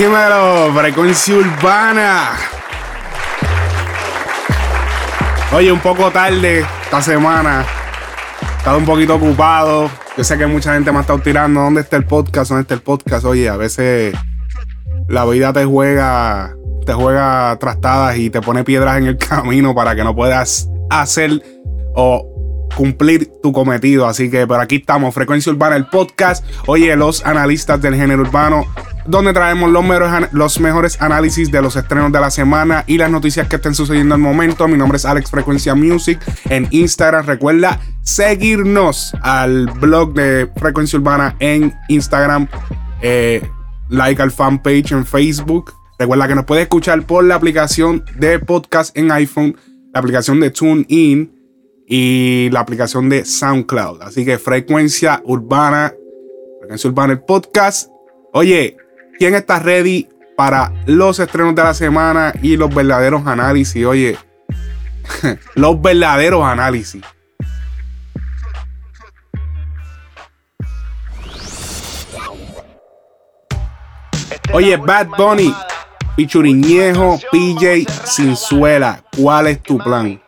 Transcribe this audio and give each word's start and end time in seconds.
Dímelo, 0.00 0.72
frecuencia 0.72 1.34
urbana. 1.34 2.30
Oye, 5.52 5.70
un 5.70 5.80
poco 5.80 6.10
tarde 6.10 6.64
esta 6.84 7.02
semana. 7.02 7.66
He 8.40 8.56
estado 8.56 8.78
un 8.78 8.86
poquito 8.86 9.16
ocupado. 9.16 9.90
Yo 10.16 10.24
sé 10.24 10.38
que 10.38 10.46
mucha 10.46 10.72
gente 10.72 10.90
me 10.90 10.96
ha 10.96 11.00
estado 11.02 11.18
tirando. 11.18 11.60
¿Dónde 11.60 11.82
está 11.82 11.98
el 11.98 12.06
podcast? 12.06 12.48
¿Dónde 12.48 12.62
está 12.62 12.72
el 12.72 12.80
podcast? 12.80 13.26
Oye, 13.26 13.50
a 13.50 13.58
veces 13.58 14.14
la 15.06 15.26
vida 15.26 15.52
te 15.52 15.66
juega, 15.66 16.56
te 16.86 16.94
juega 16.94 17.58
trastadas 17.60 18.16
y 18.16 18.30
te 18.30 18.40
pone 18.40 18.64
piedras 18.64 18.96
en 18.96 19.04
el 19.04 19.18
camino 19.18 19.74
para 19.74 19.94
que 19.94 20.02
no 20.02 20.16
puedas 20.16 20.70
hacer 20.88 21.42
o 21.94 22.26
cumplir 22.74 23.30
tu 23.42 23.52
cometido. 23.52 24.06
Así 24.06 24.30
que 24.30 24.46
por 24.46 24.60
aquí 24.60 24.76
estamos, 24.76 25.14
Frecuencia 25.14 25.52
Urbana, 25.52 25.76
el 25.76 25.88
podcast. 25.88 26.42
Oye, 26.64 26.96
los 26.96 27.22
analistas 27.26 27.82
del 27.82 27.96
género 27.96 28.22
urbano 28.22 28.64
donde 29.06 29.32
traemos 29.32 29.70
los 29.70 29.84
mejores, 29.84 30.32
los 30.32 30.60
mejores 30.60 31.00
análisis 31.00 31.50
de 31.50 31.62
los 31.62 31.76
estrenos 31.76 32.12
de 32.12 32.20
la 32.20 32.30
semana 32.30 32.84
y 32.86 32.98
las 32.98 33.10
noticias 33.10 33.48
que 33.48 33.56
estén 33.56 33.74
sucediendo 33.74 34.14
al 34.14 34.20
momento. 34.20 34.68
Mi 34.68 34.76
nombre 34.76 34.96
es 34.96 35.04
Alex 35.04 35.30
Frecuencia 35.30 35.74
Music 35.74 36.20
en 36.48 36.66
Instagram. 36.70 37.26
Recuerda 37.26 37.80
seguirnos 38.02 39.12
al 39.22 39.66
blog 39.66 40.14
de 40.14 40.50
Frecuencia 40.56 40.98
Urbana 40.98 41.36
en 41.38 41.74
Instagram. 41.88 42.48
Eh, 43.02 43.42
like 43.90 44.22
al 44.22 44.30
fanpage 44.30 44.92
en 44.92 45.04
Facebook. 45.04 45.72
Recuerda 45.98 46.28
que 46.28 46.34
nos 46.34 46.44
puedes 46.44 46.62
escuchar 46.62 47.02
por 47.02 47.24
la 47.24 47.34
aplicación 47.34 48.04
de 48.16 48.38
podcast 48.38 48.96
en 48.96 49.12
iPhone, 49.12 49.56
la 49.92 50.00
aplicación 50.00 50.40
de 50.40 50.50
TuneIn 50.50 51.30
y 51.86 52.48
la 52.52 52.60
aplicación 52.60 53.08
de 53.08 53.24
SoundCloud. 53.24 54.00
Así 54.02 54.24
que 54.24 54.38
Frecuencia 54.38 55.20
Urbana, 55.24 55.92
Frecuencia 56.60 56.88
Urbana 56.88 57.12
el 57.12 57.20
podcast. 57.20 57.90
Oye, 58.32 58.76
¿Quién 59.20 59.34
está 59.34 59.58
ready 59.58 60.08
para 60.34 60.72
los 60.86 61.18
estrenos 61.18 61.54
de 61.54 61.62
la 61.62 61.74
semana 61.74 62.32
y 62.40 62.56
los 62.56 62.74
verdaderos 62.74 63.26
análisis? 63.26 63.84
Oye, 63.84 64.16
los 65.56 65.82
verdaderos 65.82 66.42
análisis. 66.42 67.02
Oye, 74.54 74.78
Bad 74.78 75.08
Bunny, 75.18 75.54
Pichuriñejo, 76.16 77.20
PJ, 77.30 77.92
Sinzuela, 78.06 79.04
¿cuál 79.14 79.48
es 79.48 79.62
tu 79.62 79.76
plan? 79.76 80.18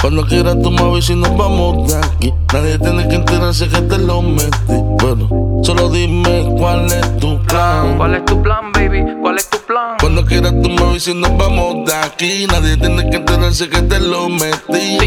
Cuando 0.00 0.24
quieras 0.24 0.56
tú 0.62 0.70
me 0.70 1.02
si 1.02 1.14
nos 1.14 1.36
vamos 1.36 1.92
de 1.92 1.98
aquí. 1.98 2.32
Nadie 2.54 2.78
tiene 2.78 3.06
que 3.06 3.16
enterarse 3.16 3.68
que 3.68 3.82
te 3.82 3.98
lo 3.98 4.22
metí. 4.22 4.48
Bueno, 4.98 5.60
solo 5.62 5.90
dime 5.90 6.46
cuál 6.58 6.86
es 6.86 7.18
tu 7.18 7.38
plan. 7.42 7.98
¿Cuál 7.98 8.14
es 8.14 8.24
tu 8.24 8.40
plan, 8.42 8.72
baby? 8.72 9.04
¿Cuál 9.20 9.36
es 9.36 9.50
tu 9.50 9.58
plan? 9.58 9.96
Cuando 10.00 10.24
quieras 10.24 10.54
tú 10.62 10.70
me 10.70 10.98
si 10.98 11.12
nos 11.12 11.36
vamos 11.36 11.84
de 11.84 11.94
aquí. 11.94 12.46
Nadie 12.46 12.78
tiene 12.78 13.10
que 13.10 13.16
enterarse 13.18 13.68
que 13.68 13.82
te 13.82 14.00
lo 14.00 14.30
metí. 14.30 14.98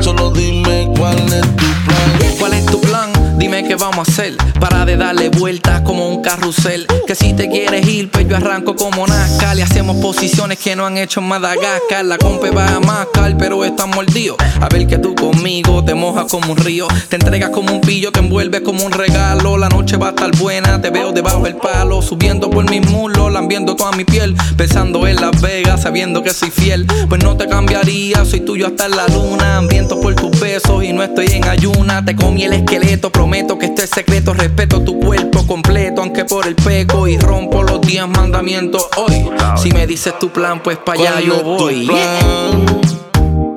Solo 0.00 0.30
dime 0.30 0.88
cuál 0.96 1.18
es 1.18 1.42
tu 1.56 1.66
plan. 1.84 2.36
¿Cuál 2.38 2.54
es 2.54 2.66
tu 2.66 2.80
plan? 2.80 3.19
Dime 3.40 3.64
qué 3.64 3.74
vamos 3.74 4.06
a 4.06 4.12
hacer 4.12 4.36
para 4.60 4.84
de 4.84 4.98
darle 4.98 5.30
vueltas 5.30 5.80
como 5.80 6.06
un 6.10 6.20
carrusel. 6.20 6.86
Que 7.06 7.14
si 7.14 7.32
te 7.32 7.48
quieres 7.48 7.88
ir, 7.88 8.10
pues 8.10 8.28
yo 8.28 8.36
arranco 8.36 8.76
como 8.76 9.06
Nazca. 9.06 9.54
Le 9.54 9.62
hacemos 9.62 9.96
posiciones 9.96 10.58
que 10.58 10.76
no 10.76 10.84
han 10.84 10.98
hecho 10.98 11.20
en 11.20 11.28
Madagascar. 11.28 12.04
La 12.04 12.18
compa 12.18 12.50
va 12.50 12.76
a 12.76 12.80
mascar, 12.80 13.38
pero 13.38 13.64
está 13.64 13.86
mordido. 13.86 14.36
A 14.60 14.68
ver 14.68 14.86
que 14.86 14.98
tú 14.98 15.14
conmigo 15.14 15.82
te 15.82 15.94
mojas 15.94 16.26
como 16.26 16.52
un 16.52 16.58
río. 16.58 16.86
Te 17.08 17.16
entregas 17.16 17.48
como 17.48 17.72
un 17.72 17.80
pillo 17.80 18.12
que 18.12 18.20
envuelve 18.20 18.62
como 18.62 18.84
un 18.84 18.92
regalo. 18.92 19.56
La 19.56 19.70
noche 19.70 19.96
va 19.96 20.08
a 20.08 20.10
estar 20.10 20.30
buena, 20.36 20.82
te 20.82 20.90
veo 20.90 21.12
debajo 21.12 21.42
del 21.44 21.56
palo. 21.56 22.02
Subiendo 22.02 22.50
por 22.50 22.68
mis 22.68 22.86
muslos, 22.90 23.32
lambiendo 23.32 23.74
toda 23.74 23.92
mi 23.92 24.04
piel. 24.04 24.36
Pensando 24.58 25.06
en 25.06 25.16
Las 25.16 25.40
Vegas, 25.40 25.80
sabiendo 25.80 26.22
que 26.22 26.34
soy 26.34 26.50
fiel. 26.50 26.86
Pues 27.08 27.24
no 27.24 27.38
te 27.38 27.48
cambiaría, 27.48 28.22
soy 28.26 28.40
tuyo 28.40 28.66
hasta 28.66 28.86
la 28.90 29.08
luna. 29.08 29.56
Hambriento 29.56 29.98
por 29.98 30.14
tus 30.14 30.38
besos 30.38 30.84
y 30.84 30.92
no 30.92 31.02
estoy 31.02 31.28
en 31.28 31.48
ayuna. 31.48 32.04
Te 32.04 32.14
comí 32.14 32.44
el 32.44 32.52
esqueleto, 32.52 33.10
prometo 33.10 33.29
que 33.58 33.66
este 33.66 33.84
es 33.84 33.90
secreto. 33.90 34.34
Respeto 34.34 34.82
tu 34.82 34.98
cuerpo 34.98 35.46
completo, 35.46 36.02
aunque 36.02 36.24
por 36.24 36.46
el 36.46 36.56
peco. 36.56 37.06
Y 37.06 37.16
rompo 37.18 37.62
los 37.62 37.80
diez 37.80 38.06
mandamientos 38.08 38.88
hoy. 38.96 39.30
Si 39.56 39.70
me 39.70 39.86
dices 39.86 40.18
tu 40.18 40.30
plan, 40.30 40.62
pues 40.62 40.78
para 40.78 41.00
allá 41.00 41.20
yo 41.20 41.42
voy. 41.42 41.90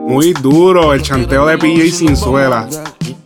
Muy 0.08 0.34
duro 0.34 0.94
el 0.94 1.02
chanteo 1.02 1.46
de 1.48 1.58
PJ 1.58 1.92
sin 1.92 2.16
suela. 2.16 2.68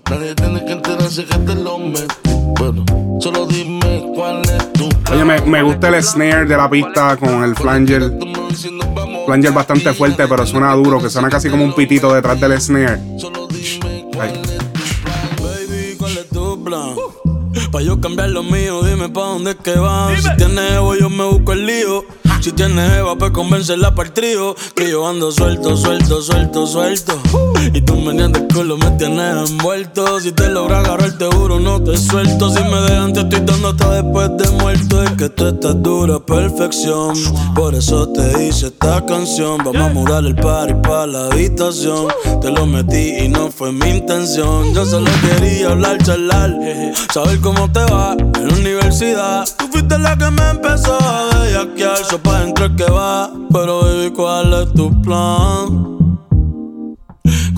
Nadie 0.09 0.35
tiene 0.35 0.63
que 0.65 0.71
enterarse 0.71 1.25
que 1.25 1.37
te 1.37 1.55
lo 1.55 1.79
metí. 1.79 2.29
Bueno, 2.57 2.85
solo 3.19 3.45
dime 3.45 4.05
cuál 4.15 4.41
es 4.41 4.73
tu 4.73 4.89
Oye, 5.11 5.25
me, 5.25 5.41
me, 5.41 5.63
gusta 5.63 5.89
el 5.89 6.01
snare 6.01 6.45
de 6.45 6.57
la 6.57 6.69
pista 6.69 7.17
con 7.17 7.43
el 7.43 7.55
flanger. 7.55 8.13
Flanger 9.25 9.51
bastante 9.51 9.93
fuerte, 9.93 10.27
pero 10.27 10.45
suena 10.45 10.73
duro, 10.73 11.01
que 11.01 11.09
suena 11.09 11.29
casi 11.29 11.49
como 11.49 11.65
un 11.65 11.73
pitito 11.73 12.13
detrás 12.13 12.39
del 12.39 12.59
snare. 12.59 12.99
Ay. 14.19 14.56
Pa' 17.71 17.81
yo 17.81 17.99
cambiar 17.99 18.29
lo 18.29 18.43
mío, 18.43 18.81
dime 18.81 19.09
pa' 19.09 19.25
dónde 19.25 19.51
es 19.51 19.57
que 19.57 19.77
vas. 19.77 20.23
Si 20.23 20.35
tienes 20.37 20.71
ego, 20.71 20.95
yo 20.95 21.09
me 21.09 21.25
busco 21.25 21.53
el 21.53 21.65
lío. 21.65 22.05
Si 22.41 22.51
tienes 22.51 22.93
Eva, 22.93 23.15
pues 23.17 23.31
convencerla 23.31 23.93
para 23.93 24.07
el 24.07 24.13
trío. 24.13 24.55
Que 24.75 24.89
yo 24.89 25.07
ando 25.07 25.31
suelto, 25.31 25.75
suelto, 25.75 26.21
suelto, 26.21 26.67
suelto. 26.67 27.19
Y 27.73 27.81
tú 27.81 27.95
me 27.95 28.11
el 28.23 28.47
culo, 28.53 28.77
me 28.77 28.91
tienes 28.91 29.49
envuelto. 29.49 30.19
Si 30.19 30.31
te 30.31 30.49
logra 30.49 30.79
agarrar, 30.79 31.17
te 31.17 31.25
juro, 31.25 31.59
no 31.59 31.81
te 31.81 31.97
suelto. 31.97 32.49
Si 32.49 32.63
me 32.63 32.81
dejan, 32.81 33.13
te 33.13 33.21
estoy 33.21 33.41
dando 33.41 33.69
hasta 33.69 34.01
después 34.01 34.29
de 34.37 34.49
muerto. 34.51 35.03
Es 35.03 35.11
que 35.11 35.29
tú 35.29 35.47
estás 35.47 35.81
dura, 35.81 36.19
perfección. 36.19 37.13
Por 37.55 37.75
eso 37.75 38.07
te 38.09 38.45
hice 38.45 38.67
esta 38.67 39.05
canción. 39.05 39.57
Vamos 39.63 39.81
a 39.81 39.93
mudar 39.93 40.25
el 40.25 40.35
party 40.35 40.75
para 40.83 41.07
la 41.07 41.25
habitación. 41.27 42.07
Te 42.41 42.51
lo 42.51 42.65
metí 42.65 43.17
y 43.17 43.27
no 43.29 43.51
fue 43.51 43.71
mi 43.71 43.89
intención. 43.89 44.73
Yo 44.73 44.85
solo 44.85 45.09
quería 45.21 45.71
hablar, 45.71 45.97
charlar. 46.03 46.53
Saber 47.13 47.39
cómo 47.41 47.71
te 47.71 47.83
va 47.91 48.13
en 48.13 48.47
la 48.47 48.53
universidad. 48.53 49.47
Tú 49.57 49.67
fuiste 49.71 49.97
la 49.97 50.17
que 50.17 50.31
me 50.31 50.49
empezó 50.49 50.97
a 50.99 51.39
bellaquear 51.39 51.97
pa' 52.27 52.39
dentro 52.41 52.75
que 52.75 52.91
va. 52.91 53.31
Pero 53.51 53.81
baby, 53.81 54.11
¿cuál 54.11 54.53
es 54.53 54.73
tu 54.73 55.01
plan? 55.01 55.97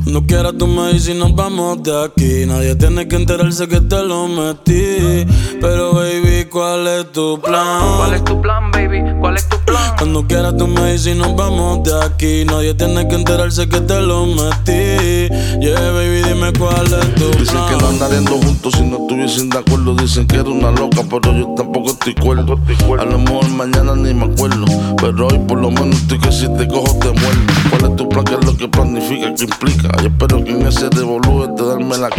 Cuando 0.03 0.25
quieras 0.25 0.53
tú 0.57 0.65
me 0.65 0.93
dices 0.93 1.15
nos 1.15 1.35
vamos 1.35 1.83
de 1.83 2.03
aquí. 2.05 2.45
Nadie 2.45 2.75
tiene 2.75 3.07
que 3.07 3.15
enterarse 3.15 3.67
que 3.67 3.81
te 3.81 4.03
lo 4.03 4.27
metí. 4.27 5.25
Pero 5.61 5.93
baby, 5.93 6.45
¿cuál 6.45 6.87
es 6.87 7.11
tu 7.11 7.39
plan? 7.39 7.97
¿Cuál 7.97 8.13
es 8.13 8.23
tu 8.23 8.41
plan, 8.41 8.68
baby? 8.87 9.03
¿Cuál 9.19 9.37
es 9.37 9.47
tu 9.49 9.57
plan? 9.59 9.95
Cuando 9.97 10.25
quieras 10.25 10.55
tú 10.57 10.67
me 10.67 10.91
dices 10.91 11.15
y 11.15 11.19
nos 11.19 11.35
vamos 11.35 11.83
de 11.83 12.03
aquí. 12.03 12.45
Nadie 12.45 12.73
tiene 12.73 13.07
que 13.07 13.15
enterarse 13.15 13.67
que 13.67 13.81
te 13.81 13.99
lo 14.01 14.25
metí. 14.25 15.29
Yeah, 15.59 15.91
baby, 15.91 16.21
dime 16.23 16.53
cuál 16.57 16.85
es 16.85 17.15
tu 17.15 17.31
plan. 17.31 17.39
Dicen 17.39 17.59
que 17.69 17.77
no 17.81 17.89
andaríamos 17.89 18.45
juntos 18.45 18.73
si 18.73 18.83
no 18.83 18.97
estuviesen 18.97 19.49
de 19.49 19.57
acuerdo. 19.59 19.95
Dicen 19.95 20.27
que 20.27 20.37
era 20.37 20.49
una 20.49 20.71
loca, 20.71 21.01
pero 21.09 21.33
yo 21.33 21.53
tampoco 21.55 21.91
estoy 21.91 22.15
cuerdo. 22.15 22.59
A 22.99 23.05
lo 23.05 23.19
mejor 23.19 23.49
mañana 23.49 23.95
ni 23.95 24.13
me 24.13 24.25
acuerdo. 24.25 24.65
Pero 24.97 25.27
hoy 25.27 25.39
por 25.39 25.59
lo 25.59 25.71
menos 25.71 25.95
estoy 25.95 26.19
que 26.19 26.31
si 26.31 26.47
te 26.55 26.67
cojo 26.67 26.97
te 26.99 27.07
muerdo. 27.07 27.53
¿Cuál 27.69 27.91
es 27.91 27.95
tu 27.97 28.09
plan? 28.09 28.25
¿Qué 28.25 28.35
es 28.35 28.45
lo 28.45 28.57
que 28.57 28.67
planifica? 28.67 29.33
¿Qué 29.35 29.43
implica? 29.43 29.89
Yo 30.01 30.07
espero 30.07 30.43
que 30.43 30.51
en 30.51 30.67
ese 30.67 30.89
devolúe 30.89 31.55
te 31.55 31.65
darme 31.65 31.97
la. 31.97 32.09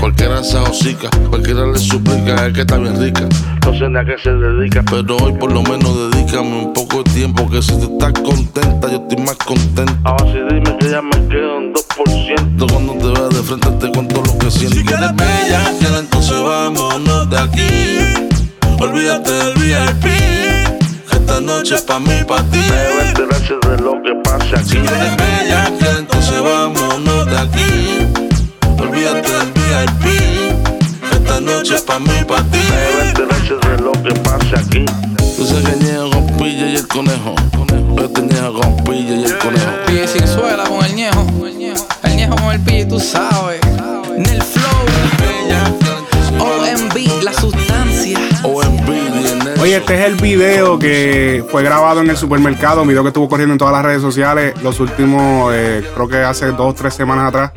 Cualquiera 0.00 0.42
se 0.42 0.56
hocica, 0.58 1.08
cualquiera 1.30 1.66
le 1.66 1.78
suplica, 1.78 2.46
es 2.46 2.52
que 2.52 2.60
está 2.60 2.76
bien 2.76 3.00
rica. 3.00 3.28
No 3.64 3.72
sé 3.78 3.88
ni 3.88 3.98
a 3.98 4.04
qué 4.04 4.16
se 4.22 4.30
dedica, 4.30 4.82
pero 4.90 5.16
hoy 5.16 5.32
por 5.32 5.52
lo 5.52 5.62
menos 5.62 6.07
dedícame 6.10 6.64
un 6.64 6.72
poco 6.72 7.02
de 7.02 7.10
tiempo. 7.10 7.48
Que 7.48 7.62
si 7.62 7.72
tú 7.78 7.92
estás 7.92 8.12
contenta, 8.22 8.88
yo 8.88 8.96
estoy 8.96 9.24
más 9.24 9.36
contento. 9.36 9.94
Ahora 10.04 10.24
sí 10.32 10.38
dime 10.50 10.76
que 10.78 10.90
ya 10.90 11.02
me 11.02 11.28
quedo 11.28 11.58
en 11.58 11.74
2%. 11.74 12.72
Cuando 12.72 12.92
te 12.94 13.20
veas 13.20 13.28
de 13.30 13.42
frente, 13.42 13.70
te 13.70 13.92
cuento 13.92 14.22
lo 14.22 14.38
que 14.38 14.50
siento. 14.50 14.76
Si 14.76 14.84
quieres 14.84 15.16
bella, 15.16 15.72
que 15.78 15.98
entonces 15.98 16.42
vámonos 16.42 17.30
de 17.30 17.38
aquí. 17.38 17.98
Olvídate 18.80 19.32
del 19.32 19.54
VIP. 19.54 20.06
Esta 21.12 21.40
noche 21.40 21.74
es 21.74 21.82
pa' 21.82 21.98
mí, 21.98 22.24
pa' 22.26 22.42
ti. 22.44 22.58
Me 22.58 23.08
enterarse 23.08 23.54
de 23.54 23.78
lo 23.82 24.02
que 24.02 24.14
pasa 24.24 24.60
aquí. 24.60 24.68
Si 24.68 24.76
quieres 24.76 25.16
bella, 25.16 25.38
aquí. 27.40 28.06
Olvídate 28.80 29.30
del 29.30 29.52
VIP. 29.52 30.17
Esta 31.38 31.52
noche 31.52 31.74
es 31.76 31.82
pa' 31.82 32.00
mí, 32.00 32.10
pa' 32.26 32.42
ti. 32.50 32.58
Esta 33.00 33.20
noche 33.20 33.54
de 33.68 33.78
lo 33.80 33.92
que 33.92 34.12
pasa 34.22 34.58
aquí. 34.58 34.84
Tú 35.36 35.46
sabes 35.46 35.68
que 35.68 35.84
ñejo 35.84 36.10
con 36.10 36.26
pilla 36.36 36.66
y 36.66 36.74
el 36.74 36.88
conejo. 36.88 37.34
Yo 37.96 38.10
te 38.10 38.22
ñejo 38.22 38.54
con 38.54 38.76
pilla 38.78 39.14
y 39.14 39.24
el 39.24 39.38
conejo. 39.38 39.66
Pille 39.86 40.08
sin 40.08 40.26
suela 40.26 40.64
con 40.64 40.84
el 40.84 40.96
ñejo. 40.96 41.24
El 42.02 42.16
ñejo 42.16 42.34
con 42.34 42.52
el 42.52 42.60
pille, 42.62 42.86
tú 42.86 42.98
sabes. 42.98 43.60
Nel 44.16 44.42
flow. 44.42 44.64
OMB, 46.40 47.22
la 47.22 47.32
sustancia. 47.32 48.18
Oye, 49.60 49.76
este 49.76 49.94
es 49.94 50.06
el 50.06 50.16
video 50.16 50.76
que 50.76 51.44
fue 51.52 51.62
grabado 51.62 52.00
en 52.00 52.10
el 52.10 52.16
supermercado, 52.16 52.82
un 52.82 52.88
video 52.88 53.04
que 53.04 53.10
estuvo 53.10 53.28
corriendo 53.28 53.54
en 53.54 53.58
todas 53.58 53.74
las 53.74 53.84
redes 53.84 54.02
sociales 54.02 54.60
los 54.60 54.80
últimos, 54.80 55.52
eh, 55.54 55.88
creo 55.94 56.08
que 56.08 56.16
hace 56.16 56.46
dos 56.46 56.70
o 56.70 56.74
tres 56.74 56.94
semanas 56.94 57.28
atrás. 57.28 57.52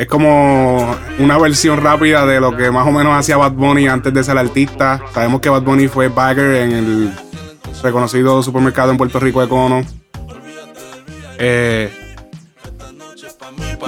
Es 0.00 0.06
como 0.06 0.96
una 1.18 1.36
versión 1.36 1.78
rápida 1.78 2.24
de 2.24 2.40
lo 2.40 2.56
que 2.56 2.70
más 2.70 2.88
o 2.88 2.90
menos 2.90 3.12
hacía 3.12 3.36
Bad 3.36 3.52
Bunny 3.52 3.86
antes 3.86 4.14
de 4.14 4.24
ser 4.24 4.38
artista. 4.38 4.98
Sabemos 5.12 5.42
que 5.42 5.50
Bad 5.50 5.60
Bunny 5.60 5.88
fue 5.88 6.08
bagger 6.08 6.54
en 6.54 6.72
el 6.72 7.12
reconocido 7.82 8.42
supermercado 8.42 8.92
en 8.92 8.96
Puerto 8.96 9.20
Rico 9.20 9.42
Econo. 9.42 9.84
Eh, 11.38 11.92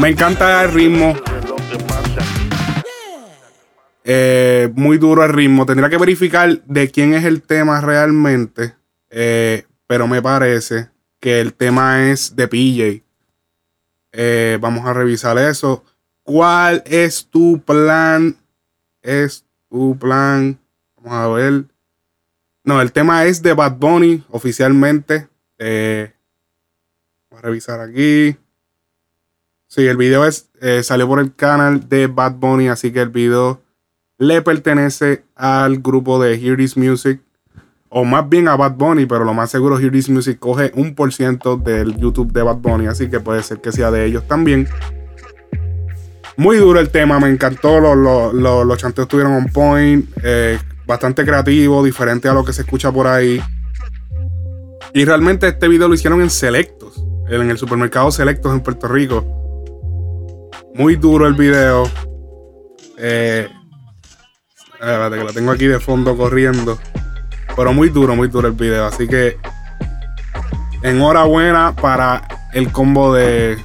me 0.00 0.10
encanta 0.10 0.62
el 0.64 0.72
ritmo. 0.74 1.16
Eh, 4.04 4.70
muy 4.74 4.98
duro 4.98 5.24
el 5.24 5.32
ritmo. 5.32 5.64
Tendría 5.64 5.88
que 5.88 5.96
verificar 5.96 6.62
de 6.66 6.90
quién 6.90 7.14
es 7.14 7.24
el 7.24 7.40
tema 7.40 7.80
realmente. 7.80 8.74
eh, 9.08 9.64
pero 9.86 10.06
me 10.06 10.20
parece 10.20 10.90
que 11.20 11.40
el 11.40 11.54
tema 11.54 12.10
es 12.10 12.36
de 12.36 12.48
PJ. 12.48 13.02
Eh, 14.12 14.58
vamos 14.60 14.86
a 14.86 14.92
revisar 14.92 15.38
eso. 15.38 15.82
¿Cuál 16.22 16.82
es 16.86 17.26
tu 17.26 17.60
plan? 17.60 18.36
Es 19.02 19.44
tu 19.68 19.96
plan. 19.98 20.58
Vamos 20.96 21.12
a 21.12 21.28
ver. 21.28 21.64
No, 22.64 22.80
el 22.80 22.92
tema 22.92 23.24
es 23.24 23.42
de 23.42 23.54
Bad 23.54 23.76
Bunny 23.76 24.24
oficialmente. 24.30 25.28
Eh, 25.58 26.12
vamos 27.28 27.42
a 27.42 27.46
revisar 27.46 27.80
aquí. 27.80 28.36
Sí, 29.66 29.86
el 29.86 29.96
video 29.96 30.26
es, 30.26 30.50
eh, 30.60 30.82
salió 30.82 31.08
por 31.08 31.18
el 31.18 31.34
canal 31.34 31.88
de 31.88 32.06
Bad 32.06 32.34
Bunny, 32.34 32.68
así 32.68 32.92
que 32.92 33.00
el 33.00 33.08
video 33.08 33.62
le 34.18 34.42
pertenece 34.42 35.24
al 35.34 35.78
grupo 35.78 36.22
de 36.22 36.36
Hear 36.36 36.56
This 36.56 36.76
Music. 36.76 37.20
O 37.88 38.04
más 38.04 38.28
bien 38.28 38.48
a 38.48 38.56
Bad 38.56 38.76
Bunny, 38.76 39.06
pero 39.06 39.24
lo 39.24 39.34
más 39.34 39.50
seguro 39.50 39.78
Hear 39.78 39.90
This 39.90 40.08
Music 40.08 40.38
coge 40.38 40.70
un 40.74 40.94
por 40.94 41.12
ciento 41.12 41.56
del 41.56 41.96
YouTube 41.96 42.32
de 42.32 42.42
Bad 42.42 42.58
Bunny, 42.58 42.86
así 42.86 43.10
que 43.10 43.18
puede 43.18 43.42
ser 43.42 43.60
que 43.60 43.72
sea 43.72 43.90
de 43.90 44.04
ellos 44.04 44.26
también. 44.28 44.68
Muy 46.36 46.56
duro 46.56 46.80
el 46.80 46.90
tema, 46.90 47.20
me 47.20 47.28
encantó. 47.28 47.80
Los, 47.80 47.96
los, 47.96 48.34
los, 48.34 48.66
los 48.66 48.78
chanteos 48.78 49.06
estuvieron 49.06 49.32
on 49.34 49.46
point. 49.46 50.08
eh, 50.22 50.58
bastante 50.86 51.24
creativo, 51.24 51.82
diferente 51.84 52.28
a 52.28 52.34
lo 52.34 52.44
que 52.44 52.52
se 52.52 52.62
escucha 52.62 52.90
por 52.92 53.06
ahí. 53.06 53.42
Y 54.94 55.04
realmente 55.04 55.48
este 55.48 55.68
video 55.68 55.88
lo 55.88 55.94
hicieron 55.94 56.20
en 56.20 56.28
Selectos, 56.28 57.02
en 57.28 57.50
el 57.50 57.56
supermercado 57.56 58.10
Selectos 58.10 58.52
en 58.52 58.60
Puerto 58.60 58.88
Rico. 58.88 59.24
Muy 60.74 60.96
duro 60.96 61.26
el 61.26 61.34
video. 61.34 61.84
Eh, 62.98 63.48
espérate, 64.74 65.16
que 65.16 65.24
lo 65.24 65.32
tengo 65.32 65.50
aquí 65.50 65.66
de 65.66 65.80
fondo 65.80 66.16
corriendo. 66.16 66.78
Pero 67.56 67.72
muy 67.72 67.88
duro, 67.88 68.14
muy 68.16 68.28
duro 68.28 68.48
el 68.48 68.54
video. 68.54 68.86
Así 68.86 69.06
que 69.06 69.38
enhorabuena 70.82 71.74
para 71.74 72.28
el 72.52 72.70
combo 72.70 73.14
de 73.14 73.56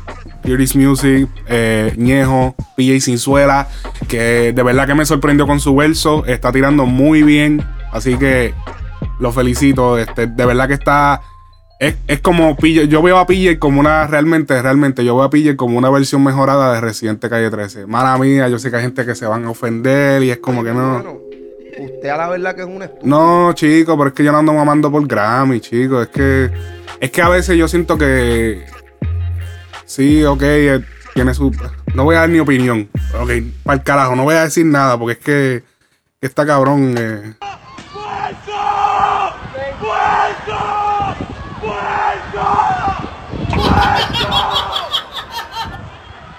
Purity's 0.47 0.77
Music, 0.77 1.27
eh, 1.49 1.93
Ñejo, 1.97 2.55
PJ 2.77 3.01
Sinzuela, 3.01 3.67
que 4.07 4.53
de 4.53 4.63
verdad 4.63 4.87
que 4.87 4.95
me 4.95 5.05
sorprendió 5.05 5.45
con 5.45 5.59
su 5.59 5.75
verso. 5.75 6.25
Está 6.25 6.53
tirando 6.53 6.85
muy 6.85 7.21
bien. 7.21 7.61
Así 7.91 8.17
que 8.17 8.53
lo 9.19 9.33
felicito. 9.33 9.97
Este, 9.97 10.27
de 10.27 10.45
verdad 10.45 10.69
que 10.69 10.75
está. 10.75 11.21
Es, 11.81 11.97
es 12.07 12.21
como 12.21 12.55
PJ. 12.55 12.85
Yo 12.85 13.01
veo 13.01 13.17
a 13.17 13.27
PJ 13.27 13.59
como 13.59 13.81
una. 13.81 14.07
Realmente, 14.07 14.61
realmente, 14.61 15.03
yo 15.03 15.17
veo 15.17 15.25
a 15.25 15.29
PJ 15.29 15.57
como 15.57 15.77
una 15.77 15.89
versión 15.89 16.23
mejorada 16.23 16.73
de 16.73 16.79
Residente 16.79 17.27
Calle 17.27 17.49
13. 17.49 17.85
Mala 17.85 18.17
mía, 18.17 18.47
yo 18.47 18.57
sé 18.57 18.71
que 18.71 18.77
hay 18.77 18.83
gente 18.83 19.05
que 19.05 19.15
se 19.15 19.25
van 19.25 19.43
a 19.43 19.49
ofender 19.49 20.23
y 20.23 20.31
es 20.31 20.37
como 20.37 20.63
que 20.63 20.71
no. 20.71 21.03
Usted 21.77 22.07
a 22.09 22.17
la 22.17 22.29
verdad 22.29 22.55
que 22.55 22.61
es 22.61 22.67
un 22.67 22.81
estúpido. 22.81 23.05
No, 23.05 23.51
chico, 23.53 23.97
pero 23.97 24.07
es 24.07 24.13
que 24.13 24.23
yo 24.23 24.31
no 24.31 24.37
ando 24.37 24.53
mamando 24.53 24.89
por 24.89 25.05
Grammy, 25.05 25.59
chico. 25.59 26.01
Es 26.01 26.07
que. 26.07 26.49
Es 27.01 27.11
que 27.11 27.21
a 27.21 27.27
veces 27.27 27.57
yo 27.57 27.67
siento 27.67 27.97
que. 27.97 28.63
Sí, 29.87 30.23
ok, 30.23 30.41
eh, 30.43 30.85
tiene 31.15 31.33
su. 31.33 31.51
No 31.95 32.03
voy 32.03 32.15
a 32.15 32.19
dar 32.19 32.29
mi 32.29 32.39
opinión. 32.39 32.87
Ok, 33.19 33.31
para 33.63 33.77
el 33.77 33.83
carajo, 33.83 34.15
no 34.15 34.23
voy 34.23 34.35
a 34.35 34.43
decir 34.43 34.65
nada 34.65 34.97
porque 34.99 35.13
es 35.13 35.19
que. 35.19 35.63
está 36.21 36.45
cabrón. 36.45 36.93
eh. 36.97 37.33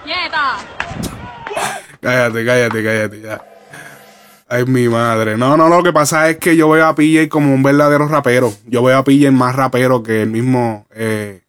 ¡Quieta! 0.03 0.57
Cállate, 2.01 2.45
cállate, 2.45 2.83
cállate, 2.83 3.21
ya. 3.21 3.41
Ay, 4.47 4.65
mi 4.65 4.87
madre. 4.87 5.37
No, 5.37 5.55
no, 5.57 5.69
lo 5.69 5.83
que 5.83 5.93
pasa 5.93 6.29
es 6.29 6.37
que 6.37 6.55
yo 6.55 6.69
veo 6.69 6.85
a 6.87 6.95
PJ 6.95 7.29
como 7.29 7.53
un 7.53 7.61
verdadero 7.61 8.07
rapero. 8.07 8.51
Yo 8.65 8.81
veo 8.81 8.97
a 8.97 9.03
PJ 9.03 9.31
más 9.31 9.55
rapero 9.55 10.01
que 10.01 10.23
el 10.23 10.29
mismo. 10.29 10.87
eh, 10.91 11.41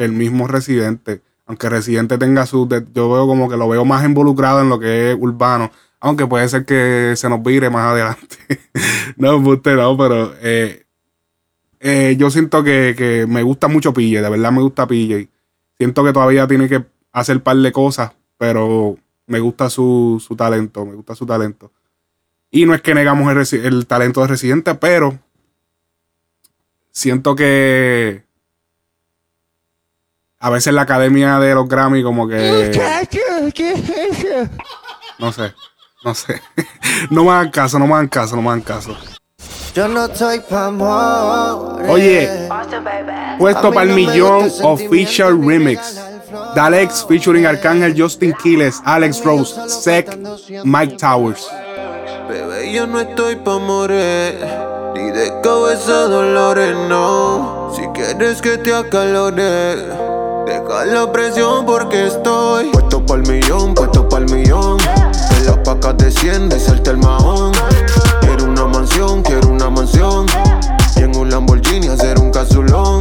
el 0.00 0.12
mismo 0.12 0.48
Residente. 0.48 1.20
Aunque 1.46 1.68
Residente 1.68 2.16
tenga 2.18 2.46
su. 2.46 2.68
yo 2.68 3.12
veo 3.12 3.26
como 3.26 3.48
que 3.48 3.56
lo 3.56 3.68
veo 3.68 3.84
más 3.84 4.04
involucrado 4.04 4.60
en 4.62 4.68
lo 4.68 4.78
que 4.80 5.12
es 5.12 5.16
urbano. 5.20 5.70
Aunque 6.00 6.26
puede 6.26 6.48
ser 6.48 6.64
que 6.64 7.14
se 7.16 7.28
nos 7.28 7.42
vire 7.42 7.68
más 7.68 7.92
adelante. 7.92 8.36
no, 9.16 9.36
usted 9.36 9.76
no, 9.76 9.96
pero. 9.96 10.34
eh, 10.40 10.86
eh, 11.80 12.16
yo 12.18 12.30
siento 12.30 12.62
que, 12.62 12.94
que 12.96 13.26
me 13.26 13.42
gusta 13.42 13.68
mucho 13.68 13.92
PJ. 13.92 14.22
De 14.22 14.30
verdad 14.30 14.52
me 14.52 14.62
gusta 14.62 14.86
PJ. 14.86 15.28
Siento 15.76 16.04
que 16.04 16.12
todavía 16.12 16.46
tiene 16.46 16.68
que 16.68 16.84
hacer 17.12 17.36
un 17.36 17.42
par 17.42 17.56
de 17.56 17.72
cosas. 17.72 18.12
Pero 18.38 18.96
me 19.26 19.40
gusta 19.40 19.68
su, 19.68 20.22
su 20.26 20.34
talento. 20.36 20.86
Me 20.86 20.94
gusta 20.94 21.14
su 21.14 21.26
talento. 21.26 21.70
Y 22.50 22.64
no 22.64 22.74
es 22.74 22.80
que 22.80 22.94
negamos 22.94 23.52
el 23.52 23.86
talento 23.86 24.22
de 24.22 24.26
Residente, 24.28 24.74
pero 24.74 25.18
siento 26.90 27.36
que 27.36 28.24
a 30.40 30.50
veces 30.50 30.72
la 30.72 30.82
academia 30.82 31.38
de 31.38 31.54
los 31.54 31.68
Grammy 31.68 32.02
como 32.02 32.26
que... 32.26 32.72
No 35.18 35.32
sé, 35.32 35.54
no 36.02 36.14
sé. 36.14 36.40
no 37.10 37.24
me 37.24 37.30
hagan 37.30 37.50
caso, 37.50 37.78
no 37.78 37.86
me 37.86 37.92
hagan 37.92 38.08
caso, 38.08 38.36
no 38.36 38.42
me 38.42 38.48
hagan 38.48 38.62
caso. 38.62 38.96
Yo 39.74 39.86
no 39.86 40.06
estoy 40.06 40.40
pa' 40.40 40.66
amor. 40.66 41.82
Oye, 41.88 42.48
puesto 43.38 43.72
para 43.72 43.88
el 43.88 43.94
millón 43.94 44.50
official 44.62 45.38
remix. 45.40 46.00
Dalex 46.54 47.04
featuring 47.06 47.46
Arcángel 47.46 47.94
Justin 47.96 48.32
Quiles, 48.42 48.80
Alex 48.84 49.22
Rose, 49.22 49.54
Sec, 49.68 50.16
Mike 50.64 50.96
Towers. 50.96 51.48
Bebé, 52.28 52.72
yo 52.72 52.86
no 52.86 53.00
estoy 53.00 53.36
pa' 53.36 53.58
morir. 53.58 54.38
Ni 54.94 55.10
de 55.12 55.32
cabeza 55.42 56.08
dolores, 56.08 56.74
no. 56.88 57.72
Si 57.76 57.82
quieres 57.88 58.42
que 58.42 58.58
te 58.58 58.74
acalore, 58.74 60.09
deja 60.46 60.84
la 60.84 61.12
presión 61.12 61.66
porque 61.66 62.06
estoy 62.06 62.70
puesto 62.70 63.04
pa'l 63.04 63.22
millón, 63.22 63.74
puesto 63.74 64.08
pa'l 64.08 64.24
millón. 64.30 64.78
En 65.36 65.46
las 65.46 65.58
pacas 65.58 65.96
de 65.98 66.10
100, 66.10 66.48
de 66.48 66.56
el 66.90 66.96
mahón. 66.98 67.52
Quiero 68.20 68.44
una 68.44 68.66
mansión, 68.66 69.22
quiero 69.22 69.48
una 69.48 69.70
mansión. 69.70 70.26
Y 70.96 71.02
en 71.02 71.16
un 71.16 71.30
Lamborghini 71.30 71.88
hacer 71.88 72.18
un 72.18 72.30
casulón. 72.30 73.00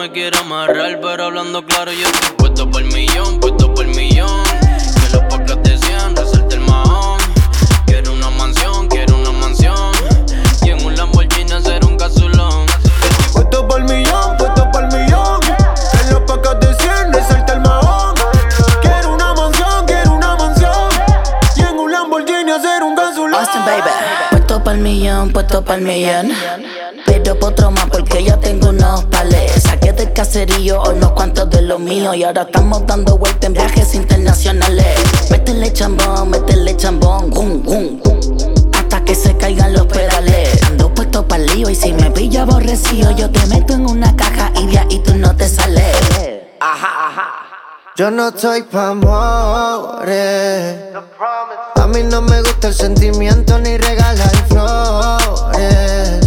Me 0.00 0.10
quiere 0.10 0.38
amarrar, 0.38 0.98
pero 1.02 1.24
hablando 1.24 1.62
claro 1.62 1.92
yo 1.92 2.06
estoy 2.06 2.34
puesto 2.38 2.70
por 2.70 2.82
puesto 25.32 25.64
para 25.64 25.78
el 25.78 25.84
millón. 25.84 26.32
Pero 27.06 27.38
por 27.38 27.52
otro 27.52 27.70
más 27.70 27.86
porque 27.86 28.24
ya 28.24 28.36
tengo 28.38 28.68
unos 28.68 29.04
pales. 29.04 29.62
Saqué 29.62 29.92
del 29.92 30.12
caserío 30.12 30.82
unos 30.82 31.12
cuantos 31.12 31.48
de 31.50 31.62
los 31.62 31.80
míos. 31.80 32.16
Y 32.16 32.24
ahora 32.24 32.42
estamos 32.42 32.86
dando 32.86 33.16
vueltas 33.16 33.44
en 33.44 33.54
viajes 33.54 33.94
internacionales. 33.94 34.86
Métele 35.30 35.72
chambón, 35.72 36.30
métele 36.30 36.76
chambón, 36.76 37.30
gum, 37.30 37.62
gum, 37.62 38.00
Hasta 38.74 39.04
que 39.04 39.14
se 39.14 39.36
caigan 39.36 39.72
los 39.72 39.86
pedales. 39.86 40.62
Ando 40.64 40.92
puesto 40.94 41.26
para 41.26 41.42
lío 41.42 41.70
y 41.70 41.74
si 41.74 41.92
me 41.92 42.10
pillo 42.10 42.42
aborrecido, 42.42 43.10
yo 43.12 43.30
te 43.30 43.44
meto 43.46 43.74
en 43.74 43.86
una 43.86 44.14
caja 44.16 44.52
y 44.60 44.66
de 44.66 44.78
ahí 44.78 45.02
tú 45.04 45.16
no 45.16 45.34
te 45.36 45.48
sales. 45.48 45.96
Ajá, 46.60 47.08
ajá. 47.08 47.49
Yo 48.00 48.10
no 48.10 48.28
estoy 48.28 48.62
pa' 48.62 48.92
amores. 48.92 50.74
A 51.74 51.86
mí 51.86 52.02
no 52.02 52.22
me 52.22 52.40
gusta 52.40 52.68
el 52.68 52.74
sentimiento 52.74 53.58
ni 53.58 53.76
regalar 53.76 54.34
flores. 54.48 56.26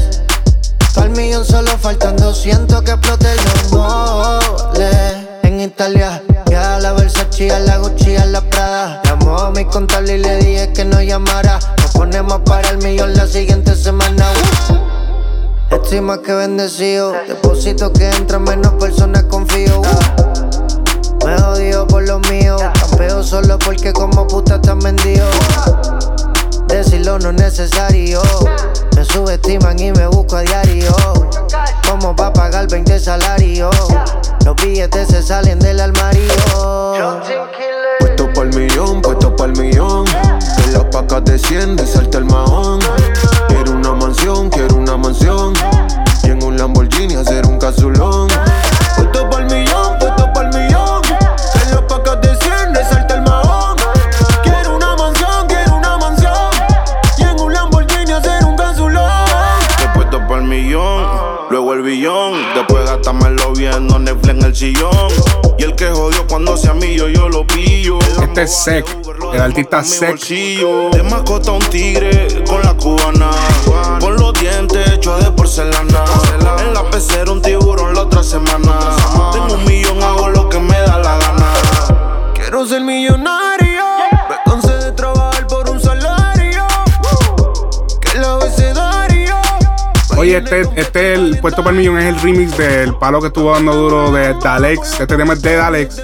Al 0.95 1.09
millón 1.09 1.43
solo 1.43 1.75
faltan 1.79 2.15
200 2.15 2.79
que 2.83 2.91
exploten 2.91 3.35
los 3.45 3.71
moles. 3.71 5.15
En 5.41 5.61
Italia, 5.61 6.21
ya 6.45 6.77
la 6.77 6.93
Versace, 6.93 7.51
a 7.51 7.57
la 7.57 7.77
Gucci, 7.77 8.17
a 8.17 8.27
la 8.27 8.41
Prada. 8.41 9.01
Llamó 9.03 9.39
a 9.39 9.49
mi 9.49 9.65
contable 9.65 10.17
y 10.17 10.19
le 10.19 10.37
dije 10.37 10.73
que 10.73 10.85
no 10.85 11.01
llamara. 11.01 11.57
Nos 11.81 11.91
ponemos 11.93 12.41
para 12.41 12.69
el 12.69 12.77
millón 12.83 13.15
la 13.15 13.25
siguiente 13.25 13.75
semana. 13.75 14.27
Estoy 15.71 16.01
que 16.23 16.33
bendecido. 16.33 17.13
Deposito 17.27 17.91
que 17.91 18.11
entra 18.11 18.37
menos 18.37 18.73
personas 18.73 19.23
confío. 19.23 19.81
Me 21.23 21.35
odio 21.43 21.87
por 21.87 22.07
lo 22.07 22.19
mío. 22.19 22.57
Campeo 22.57 23.23
solo 23.23 23.57
porque 23.59 23.93
como 23.93 24.27
puta 24.27 24.55
están 24.55 24.79
vendido. 24.79 25.25
Decirlo 26.67 27.19
no 27.19 27.29
es 27.29 27.35
necesario. 27.35 28.21
Me 28.95 29.05
subestiman 29.05 29.79
y 29.79 29.91
me 29.91 30.07
busco 30.07 30.37
a 30.37 30.41
diario. 30.41 30.93
Como 31.89 32.15
pa' 32.15 32.33
pagar 32.33 32.67
20 32.67 32.99
salarios. 32.99 33.75
Los 34.45 34.55
billetes 34.57 35.07
se 35.07 35.23
salen 35.23 35.59
del 35.59 35.79
armario. 35.79 36.27
Puesto 37.99 38.33
pa'l 38.33 38.49
millón, 38.55 39.01
puesto 39.01 39.35
pa'l 39.35 39.57
millón. 39.57 40.05
Que 40.05 40.71
las 40.71 40.83
pacas 40.85 41.23
descienden, 41.23 41.87
salta 41.87 42.17
el 42.17 42.25
mahón. 42.25 42.79
Quiero 43.47 43.71
una 43.71 43.93
mansión, 43.93 44.49
quiero 44.49 44.75
una 44.75 44.97
mansión. 44.97 45.53
Y 46.23 46.31
en 46.31 46.43
un 46.43 46.57
Lamborghini 46.57 47.15
hacer 47.15 47.45
un 47.45 47.57
casulón. 47.57 48.27
Puesto 48.97 49.29
pa'l 49.29 49.45
millón. 49.45 50.02
Sillón. 64.63 65.07
Y 65.57 65.63
el 65.63 65.75
que 65.75 65.87
jodió 65.89 66.25
cuando 66.27 66.55
sea 66.55 66.73
mío, 66.73 67.07
yo 67.09 67.27
lo 67.27 67.45
pillo. 67.45 67.99
Este 68.21 68.43
es 68.43 68.63
Sec, 68.63 68.85
el 69.33 69.41
artista 69.41 69.83
Sec. 69.83 70.19
De 70.27 71.03
mascota 71.03 71.51
un 71.51 71.61
tigre 71.69 72.43
con 72.47 72.61
la 72.61 72.73
cubana. 72.73 73.31
Con 73.99 74.15
los 74.15 74.33
dientes 74.33 74.87
hechos 74.91 75.23
de 75.23 75.31
porcelana. 75.31 76.03
En 76.61 76.73
la 76.73 76.89
pecera 76.89 77.31
un 77.31 77.41
tiburón 77.41 77.93
la 77.93 78.03
otra 78.03 78.23
semana. 78.23 78.79
Tengo 79.33 79.55
un 79.55 79.65
millón, 79.65 80.01
hago 80.01 80.29
lo 80.29 80.49
que 80.49 80.59
me 80.59 80.79
da 80.79 80.97
la 80.97 81.17
gana. 81.17 82.33
Quiero 82.33 82.65
ser 82.65 82.81
millonario. 82.81 83.52
Oye, 90.23 90.37
este, 90.37 90.61
este 90.77 91.13
el 91.15 91.37
puesto 91.41 91.61
para 91.65 91.75
millón 91.75 91.99
es 91.99 92.05
el 92.05 92.17
remix 92.17 92.57
del 92.57 92.95
palo 92.95 93.19
que 93.19 93.27
estuvo 93.27 93.51
dando 93.51 93.73
duro 93.73 94.09
de 94.09 94.33
Dalex. 94.41 95.01
Este 95.01 95.17
tema 95.17 95.33
es 95.33 95.41
de 95.41 95.53
Dalex. 95.57 96.01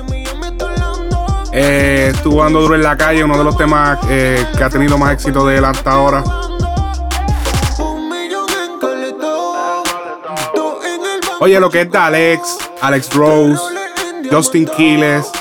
Eh, 1.53 2.11
estuvo 2.13 2.43
dando 2.43 2.59
duro 2.59 2.75
en 2.75 2.83
la 2.83 2.97
calle, 2.97 3.23
uno 3.23 3.38
de 3.38 3.45
los 3.45 3.55
temas 3.55 3.97
eh, 4.09 4.45
que 4.57 4.61
ha 4.61 4.69
tenido 4.69 4.97
más 4.97 5.13
éxito 5.13 5.47
de 5.47 5.59
él 5.59 5.63
hasta 5.63 5.91
ahora. 5.91 6.21
Oye, 11.39 11.57
lo 11.57 11.69
que 11.69 11.83
es 11.83 11.89
Dalex, 11.89 12.57
Alex 12.81 13.13
Rose, 13.13 13.63
Justin 14.29 14.67
Quiles. 14.75 15.31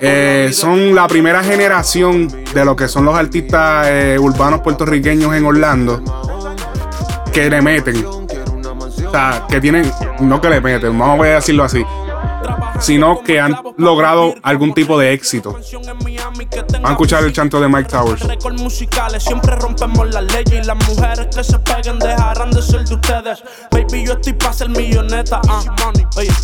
Eh, 0.00 0.48
son 0.54 0.94
la 0.94 1.06
primera 1.06 1.44
generación 1.44 2.28
de 2.54 2.64
lo 2.64 2.74
que 2.74 2.88
son 2.88 3.04
los 3.04 3.14
artistas 3.14 3.86
urbanos 4.18 4.60
puertorriqueños 4.60 5.34
en 5.34 5.44
Orlando 5.44 6.29
que 7.32 7.50
le 7.50 7.62
meten. 7.62 8.04
O 8.04 9.10
sea, 9.10 9.46
que 9.48 9.60
tienen, 9.60 9.90
no 10.20 10.40
que 10.40 10.48
le 10.48 10.60
meten, 10.60 10.96
vamos 10.98 11.26
a 11.26 11.30
decirlo 11.30 11.64
así, 11.64 11.84
sino 12.80 13.22
que 13.22 13.40
han 13.40 13.56
logrado 13.76 14.34
algún 14.42 14.74
tipo 14.74 14.98
de 14.98 15.12
éxito. 15.12 15.56
Van 16.72 16.86
a 16.86 16.90
escuchar 16.90 17.24
el 17.24 17.32
chanto 17.32 17.60
de 17.60 17.68
Mike 17.68 17.88
Towers. 17.90 18.22
musicales 18.60 19.22
siempre 19.22 19.54
rompemos 19.56 20.10
las 20.12 20.24
leyes 20.32 20.64
y 20.64 20.66
las 20.66 20.76
mujeres 20.88 21.28
que 21.34 21.44
se 21.44 21.58
peguen 21.58 21.98
dejarán 21.98 22.50
de 22.50 22.62
ser 22.62 22.84
de 22.84 22.94
ustedes. 22.94 23.42
Baby, 23.70 24.06
yo 24.06 24.12
estoy 24.14 24.32
para 24.34 24.52
ser 24.52 24.68
milloneta. 24.70 25.40
ah. 25.48 25.62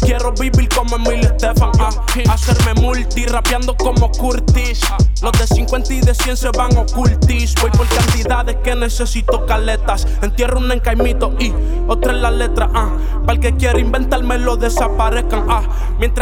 Quiero 0.00 0.33
vivir 0.33 0.69
como 0.69 0.97
Emil 0.97 1.21
Estefan. 1.26 1.71
ah. 1.81 1.90
Hacerme 2.31 2.75
multi 2.81 3.26
rapeando 3.26 3.76
como 3.76 4.11
Curtis. 4.12 4.81
Los 5.23 5.33
de 5.33 5.47
50 5.47 5.95
y 5.95 6.00
de 6.00 6.14
100 6.14 6.37
se 6.37 6.50
van 6.50 6.76
ocultis. 6.76 7.55
Voy 7.61 7.71
por 7.71 7.87
cantidades 7.88 8.57
que 8.62 8.75
necesito 8.75 9.47
caletas. 9.47 10.07
Entierro 10.23 10.59
una 10.59 10.75
en 10.75 10.81
caimito 10.81 11.35
y 11.38 11.52
otra 11.88 12.12
en 12.12 12.23
la 12.23 12.31
letra. 12.31 12.69
ah. 12.75 12.90
Para 13.23 13.33
el 13.33 13.40
que 13.40 13.57
quiera 13.57 13.78
inventarme 13.78 14.38
lo 14.38 14.57
desaparezcan. 14.57 15.47
ah. 15.49 15.62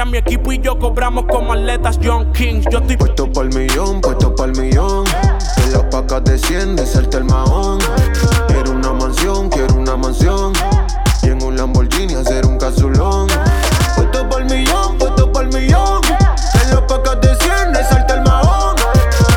Mientras 0.04 0.10
mi 0.10 0.18
equipo 0.18 0.52
y 0.52 0.58
yo 0.60 0.78
cobramos 0.78 1.24
como 1.26 1.52
atletas 1.52 1.98
John 2.02 2.30
Kings. 2.32 2.66
Yo 2.70 2.78
estoy 2.78 2.96
puesto 2.96 3.32
pa'l 3.32 3.48
millón, 3.54 4.00
puesto 4.00 4.34
pa'l 4.34 4.52
millón. 4.52 5.04
Que 5.56 5.70
las 5.72 5.84
pacas 5.84 6.24
descienden, 6.24 6.86
salta 6.86 7.18
el 7.18 7.24
mahón. 7.24 7.78
Quiero 8.48 8.72
una 8.72 8.92
mansión, 8.92 9.48
quiero 9.48 9.74
una 9.74 9.96
mansión. 9.96 10.52
Y 11.22 11.28
en 11.28 11.42
un 11.42 11.56
Lamborghini 11.56 12.14
hacer 12.14 12.44
un 12.44 12.58
casulón. 12.58 13.28
Puesto 13.96 14.28
pa'l 14.28 14.44
millón, 14.44 14.98
puesto 14.98 15.32
pa'l 15.32 15.46
millón. 15.48 16.02
Que 16.02 16.74
las 16.74 16.82
pacas 16.82 17.20
descienden, 17.22 17.84
salta 17.88 18.14
el 18.14 18.22
mahón. 18.22 18.76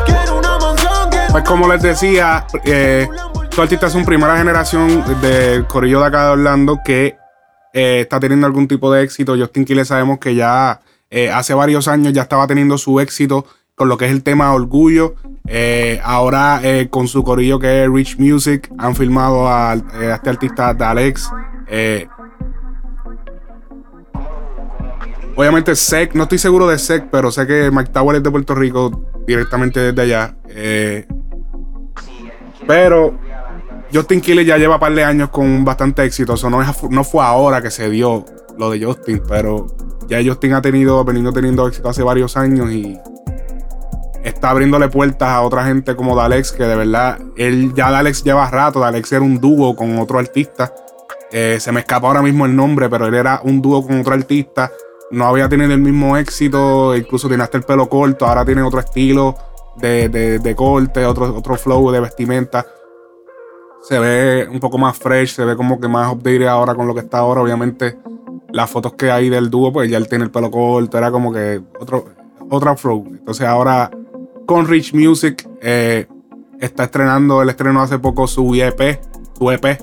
Quiero 0.06 0.40
una 0.40 0.58
mansión, 0.58 1.10
quiero 1.10 1.32
Pues 1.32 1.44
como 1.46 1.68
les 1.70 1.82
decía, 1.82 2.46
eh, 2.66 3.08
estos 3.44 3.60
artistas 3.60 3.94
son 3.94 4.04
primera 4.04 4.38
generación 4.38 5.04
del 5.22 5.66
corillo 5.66 6.02
de 6.02 6.06
acá 6.06 6.26
de 6.26 6.32
Orlando 6.32 6.80
que 6.84 7.18
eh, 7.78 8.02
está 8.02 8.20
teniendo 8.20 8.48
algún 8.48 8.68
tipo 8.68 8.92
de 8.92 9.04
éxito. 9.04 9.38
Justin 9.38 9.64
Quiles 9.64 9.90
sabemos 9.90 10.18
que 10.18 10.34
ya 10.34 10.82
eh, 11.12 11.30
hace 11.30 11.54
varios 11.54 11.88
años 11.88 12.12
ya 12.12 12.24
estaba 12.24 12.48
teniendo 12.48 12.76
su 12.80 13.00
éxito 13.00 13.46
con 13.76 13.88
lo 13.88 14.00
que 14.00 14.06
es 14.06 14.12
el 14.12 14.24
tema 14.24 14.52
Orgullo. 14.52 15.14
Eh, 15.46 16.02
ahora 16.04 16.60
con 16.90 17.08
su 17.08 17.24
corillo 17.24 17.60
que 17.60 17.84
es 17.84 17.90
Rich 17.92 18.18
Music 18.18 18.68
han 18.80 18.96
filmado 18.96 19.48
a, 19.48 19.76
este 19.76 20.28
artista 20.28 20.74
Dalex. 20.74 21.30
Eh, 21.68 22.08
obviamente 25.36 25.76
Sec, 25.76 26.16
no 26.16 26.24
estoy 26.24 26.40
seguro 26.40 26.68
de 26.68 26.80
Sec, 26.80 27.10
pero 27.12 27.30
sé 27.30 27.46
que 27.46 27.70
Mike 27.70 27.92
Tower 27.92 28.16
es 28.16 28.24
de 28.24 28.32
Puerto 28.32 28.56
Rico 28.56 29.06
directamente 29.28 29.80
desde 29.80 30.02
allá. 30.02 30.36
Pero 32.66 33.20
Justin 33.94 34.22
Quiles 34.22 34.46
ya 34.46 34.58
lleva 34.58 34.76
un 34.76 34.80
par 34.80 34.94
de 34.94 35.04
años 35.04 35.30
con 35.30 35.64
bastante 35.66 36.04
éxito. 36.04 36.34
Eso 36.34 36.50
no, 36.50 36.62
es- 36.62 36.84
no 36.90 37.04
fue 37.04 37.24
ahora 37.24 37.62
que 37.62 37.72
se 37.72 37.90
dio 37.90 38.26
lo 38.58 38.70
de 38.70 38.84
Justin, 38.84 39.22
pero 39.28 39.68
ya 40.08 40.18
Justin 40.26 40.54
ha 40.54 40.62
tenido, 40.62 41.04
venido 41.06 41.32
teniendo 41.32 41.68
éxito 41.68 41.90
hace 41.90 42.04
varios 42.04 42.36
años 42.38 42.72
y 42.72 42.98
está 44.24 44.50
abriéndole 44.50 44.90
puertas 44.90 45.30
a 45.30 45.42
otra 45.42 45.66
gente 45.66 45.96
como 45.96 46.16
Dalex, 46.16 46.52
que 46.52 46.64
de 46.64 46.76
verdad, 46.76 47.18
él 47.38 47.74
ya 47.76 47.92
Dalex 47.92 48.24
lleva 48.24 48.50
rato. 48.50 48.80
Dalex 48.80 49.12
era 49.14 49.22
un 49.22 49.40
dúo 49.40 49.76
con 49.76 49.98
otro 50.00 50.20
artista. 50.20 50.74
Eh, 51.32 51.58
se 51.60 51.72
me 51.72 51.82
escapa 51.82 52.08
ahora 52.08 52.22
mismo 52.22 52.46
el 52.46 52.56
nombre, 52.56 52.90
pero 52.90 53.06
él 53.08 53.14
era 53.14 53.42
un 53.44 53.62
dúo 53.62 53.86
con 53.86 54.00
otro 54.00 54.14
artista. 54.14 54.72
No 55.12 55.26
había 55.28 55.48
tenido 55.48 55.72
el 55.74 55.80
mismo 55.80 56.18
éxito, 56.18 56.96
incluso 56.96 57.30
tenía 57.30 57.46
hasta 57.46 57.58
el 57.58 57.64
pelo 57.64 57.88
corto, 57.88 58.26
ahora 58.26 58.44
tiene 58.44 58.62
otro 58.62 58.80
estilo 58.80 59.36
de, 59.78 60.10
de- 60.10 60.40
de 60.40 60.56
corte, 60.56 61.06
otro, 61.06 61.34
otro 61.36 61.56
flow 61.56 61.92
de 61.92 62.00
vestimenta. 62.02 62.66
Se 63.88 64.00
ve 64.00 64.48
un 64.52 64.60
poco 64.60 64.78
más 64.78 64.98
fresh, 64.98 65.36
se 65.36 65.46
ve 65.46 65.56
como 65.56 65.80
que 65.80 65.88
más 65.88 66.12
updated 66.12 66.48
ahora 66.48 66.76
con 66.76 66.88
lo 66.88 66.94
que 66.94 67.00
está 67.02 67.20
ahora. 67.20 67.42
Obviamente, 67.42 67.98
las 68.52 68.70
fotos 68.70 68.94
que 68.94 69.12
hay 69.12 69.30
del 69.30 69.50
dúo, 69.50 69.72
pues 69.72 69.90
ya 69.90 69.98
él 69.98 70.10
tiene 70.10 70.26
el 70.26 70.32
pelo 70.32 70.52
corto, 70.52 70.98
era 70.98 71.10
como 71.10 71.32
que 71.32 71.62
otro, 71.80 72.06
otra 72.50 72.76
flow. 72.76 73.06
Entonces 73.08 73.48
ahora 73.48 73.90
con 74.46 74.68
Rich 74.68 74.94
Music 74.94 75.48
eh, 75.62 76.06
está 76.60 76.86
estrenando, 76.86 77.42
él 77.42 77.50
estrenó 77.50 77.82
hace 77.82 78.00
poco 78.00 78.28
su 78.28 78.56
EP, 78.56 79.00
su 79.38 79.52
EP, 79.52 79.82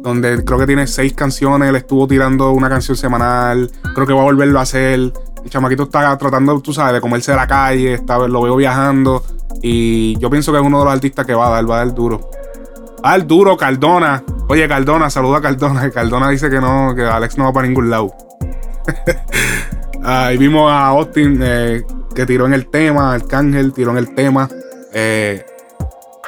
donde 0.00 0.44
creo 0.44 0.58
que 0.58 0.66
tiene 0.66 0.86
seis 0.86 1.12
canciones, 1.12 1.68
él 1.68 1.76
estuvo 1.76 2.06
tirando 2.06 2.52
una 2.52 2.68
canción 2.68 2.96
semanal, 2.96 3.70
creo 3.94 4.06
que 4.06 4.12
va 4.12 4.20
a 4.20 4.24
volverlo 4.24 4.58
a 4.58 4.62
hacer. 4.62 5.12
El 5.44 5.50
chamaquito 5.50 5.84
está 5.84 6.16
tratando, 6.16 6.58
tú 6.60 6.72
sabes, 6.72 6.94
de 6.94 7.00
comerse 7.00 7.34
la 7.34 7.46
calle, 7.46 7.94
está, 7.94 8.18
lo 8.18 8.42
veo 8.42 8.56
viajando 8.56 9.22
y 9.62 10.18
yo 10.18 10.28
pienso 10.30 10.52
que 10.52 10.58
es 10.58 10.64
uno 10.64 10.78
de 10.78 10.84
los 10.84 10.94
artistas 10.94 11.24
que 11.26 11.34
va 11.34 11.48
a 11.48 11.50
dar, 11.50 11.70
va 11.70 11.76
a 11.76 11.84
dar 11.84 11.94
duro. 11.94 12.30
Ah, 13.08 13.14
el 13.14 13.24
duro, 13.24 13.56
Cardona. 13.56 14.24
Oye, 14.48 14.66
Cardona, 14.66 15.08
saluda 15.10 15.38
a 15.38 15.40
Cardona. 15.40 15.88
Cardona 15.94 16.28
dice 16.28 16.50
que 16.50 16.60
no, 16.60 16.92
que 16.92 17.04
Alex 17.04 17.38
no 17.38 17.44
va 17.44 17.52
para 17.52 17.68
ningún 17.68 17.88
lado. 17.88 18.12
Ahí 20.02 20.36
vimos 20.36 20.68
a 20.68 20.88
Austin 20.88 21.38
eh, 21.40 21.84
que 22.16 22.26
tiró 22.26 22.46
en 22.46 22.52
el 22.52 22.66
tema, 22.66 23.14
Arcángel 23.14 23.72
tiró 23.72 23.92
en 23.92 23.98
el 23.98 24.12
tema. 24.12 24.48
Eh, 24.92 25.46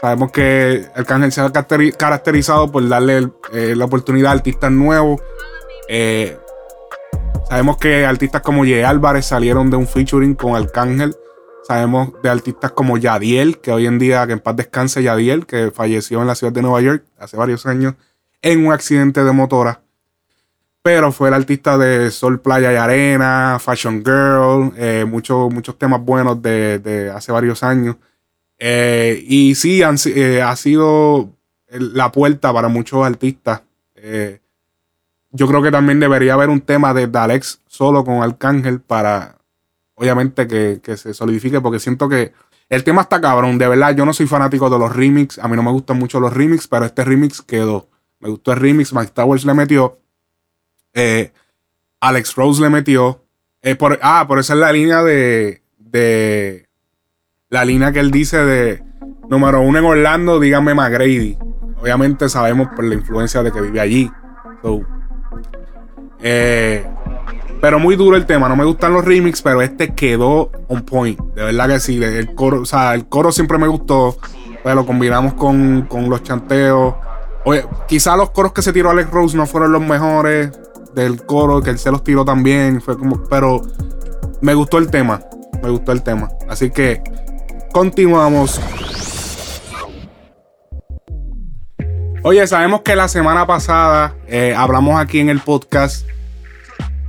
sabemos 0.01 0.31
que 0.31 0.87
Arcángel 0.95 1.33
se 1.33 1.41
ha 1.41 1.51
caracterizado 1.51 2.71
por 2.71 2.89
darle 2.89 3.29
eh, 3.53 3.75
la 3.75 3.85
oportunidad 3.85 4.31
a 4.31 4.35
artistas 4.35 4.71
nuevos. 4.71 5.21
sabemos 7.49 7.77
que 7.79 8.07
artistas 8.07 8.41
como 8.43 8.65
Ye 8.65 8.85
Álvarez 8.85 9.27
salieron 9.27 9.69
de 9.69 9.79
un 9.79 9.89
featuring 9.89 10.37
con 10.37 10.55
Arcángel. 10.55 11.13
Sabemos 11.69 12.15
de 12.23 12.31
artistas 12.31 12.73
como 12.73 12.97
Yadiel, 12.97 13.59
que 13.59 13.71
hoy 13.71 13.85
en 13.85 13.99
día, 13.99 14.27
que 14.27 14.33
en 14.33 14.41
paz 14.41 14.57
descanse 14.57 15.03
Yadiel, 15.03 15.45
que 15.45 15.71
falleció 15.71 16.23
en 16.23 16.27
la 16.27 16.35
ciudad 16.35 16.51
de 16.51 16.63
Nueva 16.63 16.81
York 16.81 17.05
hace 17.19 17.37
varios 17.37 17.67
años 17.67 17.95
en 18.41 18.65
un 18.65 18.73
accidente 18.73 19.23
de 19.23 19.33
motora. 19.33 19.83
Pero 20.81 21.13
fue 21.13 21.29
el 21.29 21.35
artista 21.35 21.77
de 21.77 22.11
Sol, 22.11 22.41
Playa 22.41 22.73
y 22.73 22.77
Arena, 22.77 23.59
Fashion 23.61 24.03
Girl, 24.03 24.73
eh, 24.79 25.05
muchos, 25.07 25.51
temas 25.77 26.03
buenos 26.03 26.41
de, 26.41 27.13
hace 27.15 27.33
varios 27.33 27.63
años. 27.63 27.97
Eh, 28.59 29.23
y 29.29 29.55
sí, 29.55 29.83
eh, 29.83 30.41
ha 30.41 30.57
sido 30.57 31.29
la 31.69 32.11
puerta 32.11 32.51
para 32.51 32.69
muchos 32.69 33.05
artistas. 33.05 33.61
yo 35.33 35.47
creo 35.47 35.63
que 35.63 35.71
también 35.71 36.01
debería 36.01 36.33
haber 36.33 36.49
un 36.49 36.63
tema 36.63 36.95
de 36.95 37.11
Alex 37.13 37.61
solo 37.67 38.07
con 38.07 38.23
Arcángel 38.23 38.81
para 38.81 39.38
obviamente 39.99 40.47
que, 40.47 40.97
se 40.97 41.13
solidifique, 41.13 41.61
porque 41.61 41.81
siento 41.81 42.09
que 42.09 42.33
el 42.69 42.85
tema 42.85 43.03
está 43.03 43.21
cabrón. 43.21 43.59
De 43.59 43.67
verdad, 43.67 43.95
yo 43.97 44.05
no 44.05 44.13
soy 44.13 44.27
fanático 44.27 44.71
de 44.71 44.79
los 44.79 44.95
remix. 44.95 45.39
A 45.39 45.49
mí 45.49 45.57
no 45.57 45.63
me 45.63 45.73
gustan 45.73 45.99
mucho 45.99 46.21
los 46.21 46.33
remix, 46.33 46.69
pero 46.69 46.85
este 46.85 47.05
remix 47.05 47.43
quedó. 47.43 47.89
Me 48.21 48.29
gustó 48.29 48.53
el 48.53 48.61
remix. 48.61 48.93
Mike 48.93 49.13
Towers 49.13 49.45
le 49.45 49.55
metió. 49.55 49.99
Eh, 50.95 51.33
Alex 52.01 52.35
Rose 52.37 52.63
le 52.63 52.71
metió. 52.71 53.25
Eh, 53.63 53.75
por, 53.75 53.99
ah, 54.03 54.25
por 54.29 54.39
esa 54.39 54.55
es 54.55 54.61
la 54.61 54.73
línea 54.73 55.03
de, 55.03 55.63
de. 55.79 56.69
La 57.49 57.65
línea 57.65 57.93
que 57.93 58.01
él 58.01 58.11
dice 58.11 58.39
de. 58.39 58.83
Número 59.29 59.61
uno 59.61 59.79
en 59.79 59.85
Orlando, 59.85 60.39
dígame 60.41 60.75
McGrady. 60.75 61.37
Obviamente 61.81 62.29
sabemos 62.29 62.69
por 62.75 62.85
la 62.85 62.95
influencia 62.95 63.43
de 63.43 63.53
que 63.53 63.61
vive 63.61 63.81
allí. 63.81 64.11
eh, 66.21 66.87
pero 67.61 67.79
muy 67.79 67.97
duro 67.97 68.17
el 68.17 68.27
tema. 68.27 68.49
No 68.49 68.57
me 68.57 68.65
gustan 68.65 68.93
los 68.93 69.05
remix, 69.05 69.43
pero 69.43 69.63
este 69.63 69.95
quedó 69.95 70.51
on 70.69 70.83
point. 70.83 71.19
De 71.35 71.45
verdad 71.45 71.69
que 71.69 71.81
sí. 71.81 72.03
El 72.03 72.35
coro, 72.35 72.63
o 72.63 72.67
sea, 72.67 72.95
el 72.95 73.07
coro 73.07 73.33
siempre 73.33 73.59
me 73.59 73.69
gustó. 73.69 74.17
Pues 74.63 74.75
lo 74.75 74.87
combinamos 74.87 75.35
con, 75.35 75.89
los 76.09 76.23
chanteos. 76.23 76.95
Oye, 77.45 77.65
quizá 77.87 78.17
los 78.17 78.31
coros 78.31 78.53
que 78.53 78.63
se 78.63 78.73
tiró 78.73 78.91
Alex 78.91 79.11
Rose 79.11 79.37
no 79.37 79.47
fueron 79.47 79.73
los 79.73 79.83
mejores 79.83 80.51
del 80.95 81.25
coro, 81.25 81.63
que 81.63 81.71
él 81.71 81.79
se 81.79 81.91
los 81.91 82.05
tiró 82.05 82.25
también. 82.25 82.81
Fue 82.81 82.99
como. 82.99 83.23
Pero 83.25 83.63
me 84.41 84.55
gustó 84.55 84.79
el 84.79 84.91
tema. 84.91 85.21
Me 85.63 85.71
gustó 85.71 85.93
el 85.93 86.03
tema. 86.03 86.29
Así 86.49 86.71
que 86.71 87.03
continuamos. 87.73 88.61
Oye, 92.25 92.47
sabemos 92.47 92.83
que 92.83 92.97
la 92.97 93.09
semana 93.09 93.47
pasada 93.47 94.15
eh, 94.27 94.55
hablamos 94.57 95.01
aquí 95.01 95.21
en 95.21 95.31
el 95.31 95.41
podcast 95.41 96.05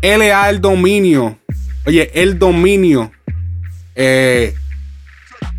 LA 0.01 0.49
el 0.49 0.61
dominio. 0.61 1.37
Oye, 1.85 2.11
el 2.13 2.39
dominio. 2.39 3.11
Eh, 3.95 4.53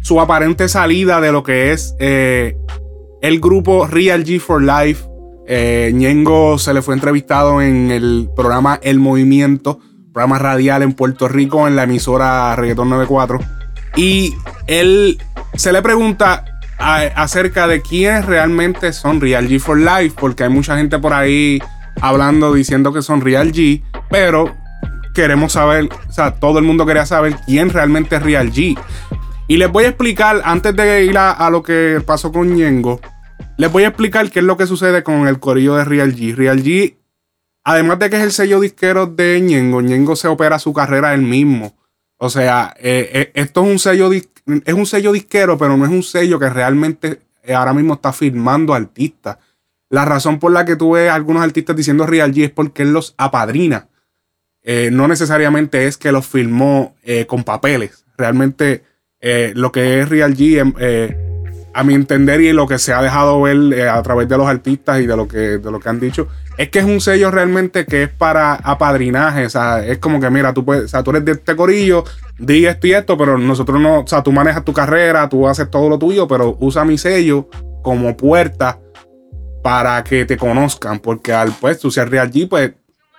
su 0.03 0.21
aparente 0.21 0.69
salida 0.69 1.21
de 1.21 1.31
lo 1.31 1.43
que 1.43 1.73
es 1.73 1.95
eh, 1.99 2.57
el 3.21 3.41
grupo 3.41 3.87
Real 3.87 4.25
G 4.25 4.41
for 4.41 4.63
Life. 4.63 5.05
Eh, 5.47 5.91
Ñengo 5.93 6.59
se 6.59 6.73
le 6.73 6.81
fue 6.81 6.95
entrevistado 6.95 7.61
en 7.61 7.91
el 7.91 8.31
programa 8.35 8.79
El 8.83 8.99
Movimiento, 8.99 9.81
programa 10.13 10.39
radial 10.39 10.83
en 10.83 10.95
Puerto 10.95 11.29
Rico, 11.29 11.67
en 11.67 11.77
la 11.77 11.83
emisora 11.83 12.55
Reggaeton 12.57 12.89
94. 12.89 13.41
Y 13.97 14.35
él 14.67 15.19
se 15.55 15.73
le 15.73 15.83
pregunta 15.83 16.45
acerca 16.79 17.67
de 17.67 17.83
quiénes 17.83 18.25
realmente 18.25 18.93
son 18.95 19.21
Real 19.21 19.49
G 19.49 19.61
for 19.61 19.79
Life, 19.79 20.17
porque 20.19 20.45
hay 20.45 20.51
mucha 20.51 20.77
gente 20.79 20.99
por 20.99 21.13
ahí 21.13 21.61
hablando, 22.01 22.55
diciendo 22.55 22.93
que 22.93 23.03
son 23.03 23.21
Real 23.21 23.53
G, 23.53 23.83
pero 24.11 24.55
queremos 25.15 25.53
saber, 25.53 25.89
o 26.09 26.13
sea, 26.13 26.35
todo 26.35 26.59
el 26.59 26.65
mundo 26.65 26.87
quería 26.87 27.07
saber 27.07 27.37
quién 27.47 27.71
realmente 27.71 28.17
es 28.17 28.23
Real 28.23 28.53
G. 28.53 28.79
Y 29.49 29.57
les 29.57 29.71
voy 29.71 29.85
a 29.85 29.89
explicar, 29.89 30.43
antes 30.45 30.75
de 30.77 31.05
ir 31.05 31.19
a, 31.19 31.51
lo 31.51 31.63
que 31.63 32.03
pasó 32.07 32.31
con 32.31 32.55
Ñengo, 32.55 33.01
les 33.57 33.71
voy 33.71 33.85
a 33.85 33.89
explicar 33.89 34.31
qué 34.31 34.39
es 34.39 34.45
lo 34.45 34.57
que 34.57 34.67
sucede 34.67 35.03
con 35.03 35.27
el 35.27 35.41
corillo 35.41 35.75
de 35.75 35.85
Real 35.85 36.15
G. 36.15 36.35
Real 36.35 36.63
G, 36.63 36.97
además 37.65 37.99
de 37.99 38.11
que 38.11 38.17
es 38.17 38.23
el 38.23 38.33
sello 38.33 38.61
disquero 38.61 39.07
de 39.07 39.41
Ñengo, 39.41 39.81
Ñengo 39.83 40.15
se 40.15 40.29
opera 40.29 40.59
su 40.59 40.73
carrera 40.73 41.15
él 41.15 41.23
mismo. 41.23 41.77
O 42.17 42.31
sea, 42.31 42.75
eh, 42.79 43.11
eh, 43.13 43.33
esto 43.35 43.65
es 43.65 43.71
un 43.71 43.79
sello 43.79 44.11
es 44.13 44.75
un 44.75 44.87
sello 44.87 45.13
disquero, 45.13 45.59
pero 45.59 45.77
no 45.77 45.85
es 45.85 45.91
un 45.91 46.03
sello 46.03 46.39
que 46.39 46.49
realmente 46.49 47.21
ahora 47.55 47.73
mismo 47.73 47.95
está 47.95 48.13
firmando 48.13 48.75
artistas. 48.75 49.39
La 49.91 50.05
razón 50.05 50.39
por 50.39 50.53
la 50.53 50.65
que 50.65 50.77
tú 50.77 50.93
ves 50.93 51.11
a 51.11 51.17
algunos 51.17 51.43
artistas 51.43 51.75
diciendo 51.75 52.07
Real 52.07 52.33
G 52.33 52.45
es 52.45 52.51
porque 52.51 52.83
él 52.83 52.93
los 52.93 53.15
apadrina. 53.19 53.89
Eh, 54.63 54.91
no 54.93 55.09
necesariamente 55.09 55.87
es 55.89 55.99
que 55.99 56.13
los 56.13 56.27
filmó 56.27 56.95
eh, 57.03 57.27
con 57.27 57.43
papeles. 57.43 58.05
Realmente 58.17 58.85
eh, 59.21 59.53
lo 59.57 59.73
que 59.73 60.01
es 60.01 60.09
Real 60.09 60.37
G, 60.37 61.17
a 61.73 61.85
mi 61.85 61.95
entender 61.95 62.41
y 62.41 62.53
lo 62.53 62.69
que 62.69 62.79
se 62.79 62.93
ha 62.93 63.03
dejado 63.03 63.41
ver 63.43 63.89
a 63.89 64.01
través 64.03 64.29
de 64.29 64.37
los 64.37 64.47
artistas 64.47 65.01
y 65.01 65.07
de 65.07 65.17
lo, 65.17 65.27
que, 65.27 65.59
de 65.59 65.71
lo 65.71 65.81
que 65.81 65.89
han 65.89 65.99
dicho, 65.99 66.29
es 66.57 66.69
que 66.69 66.81
es 66.81 66.85
un 66.85 67.01
sello 67.01 67.33
realmente 67.33 67.85
que 67.85 68.05
es 68.05 68.09
para 68.11 68.55
apadrinaje. 68.55 69.47
O 69.47 69.51
sea, 69.51 69.85
es 69.85 69.99
como 69.99 70.21
que, 70.21 70.31
mira, 70.31 70.55
tú, 70.55 70.65
puedes, 70.65 70.85
o 70.85 70.89
sea, 70.89 71.03
tú 71.03 71.11
eres 71.11 71.25
de 71.25 71.33
este 71.33 71.57
corillo, 71.57 72.05
di 72.39 72.65
esto 72.65 72.87
y 72.87 72.93
esto, 72.93 73.19
pero 73.19 73.39
nosotros 73.39 73.81
no, 73.81 74.01
o 74.01 74.07
sea, 74.07 74.23
tú 74.23 74.31
manejas 74.31 74.65
tu 74.65 74.73
carrera, 74.73 75.29
tú 75.29 75.49
haces 75.49 75.69
todo 75.69 75.89
lo 75.89 75.99
tuyo, 75.99 76.29
pero 76.29 76.57
usa 76.61 76.85
mi 76.85 76.97
sello 76.97 77.49
como 77.83 78.17
puerta 78.17 78.79
para 79.63 80.03
que 80.05 80.25
te 80.25 80.37
conozcan, 80.37 80.99
porque 81.01 81.33
al 81.33 81.53
pues 81.53 81.79
tú 81.79 81.91
seas 81.91 82.09
Real 82.09 82.31
G, 82.31 82.49
pues 82.49 82.71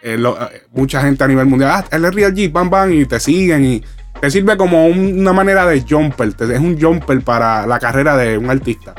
eh, 0.02 0.18
eh, 0.20 0.62
mucha 0.72 1.02
gente 1.02 1.24
a 1.24 1.28
nivel 1.28 1.46
mundial, 1.46 1.72
ah, 1.74 1.86
él 1.92 2.06
es 2.06 2.16
Real 2.16 2.34
G, 2.34 2.52
bam, 2.52 2.70
bam, 2.70 2.92
y 2.92 3.06
te 3.06 3.20
siguen 3.20 3.66
y 3.66 3.84
te 4.20 4.32
sirve 4.32 4.58
como 4.58 4.88
una 4.88 5.34
manera 5.34 5.66
de 5.66 5.82
jumper, 5.82 6.30
es 6.30 6.60
un 6.60 6.80
jumper 6.80 7.22
para 7.22 7.66
la 7.68 7.80
carrera 7.80 8.18
de 8.18 8.38
un 8.38 8.50
artista. 8.50 8.94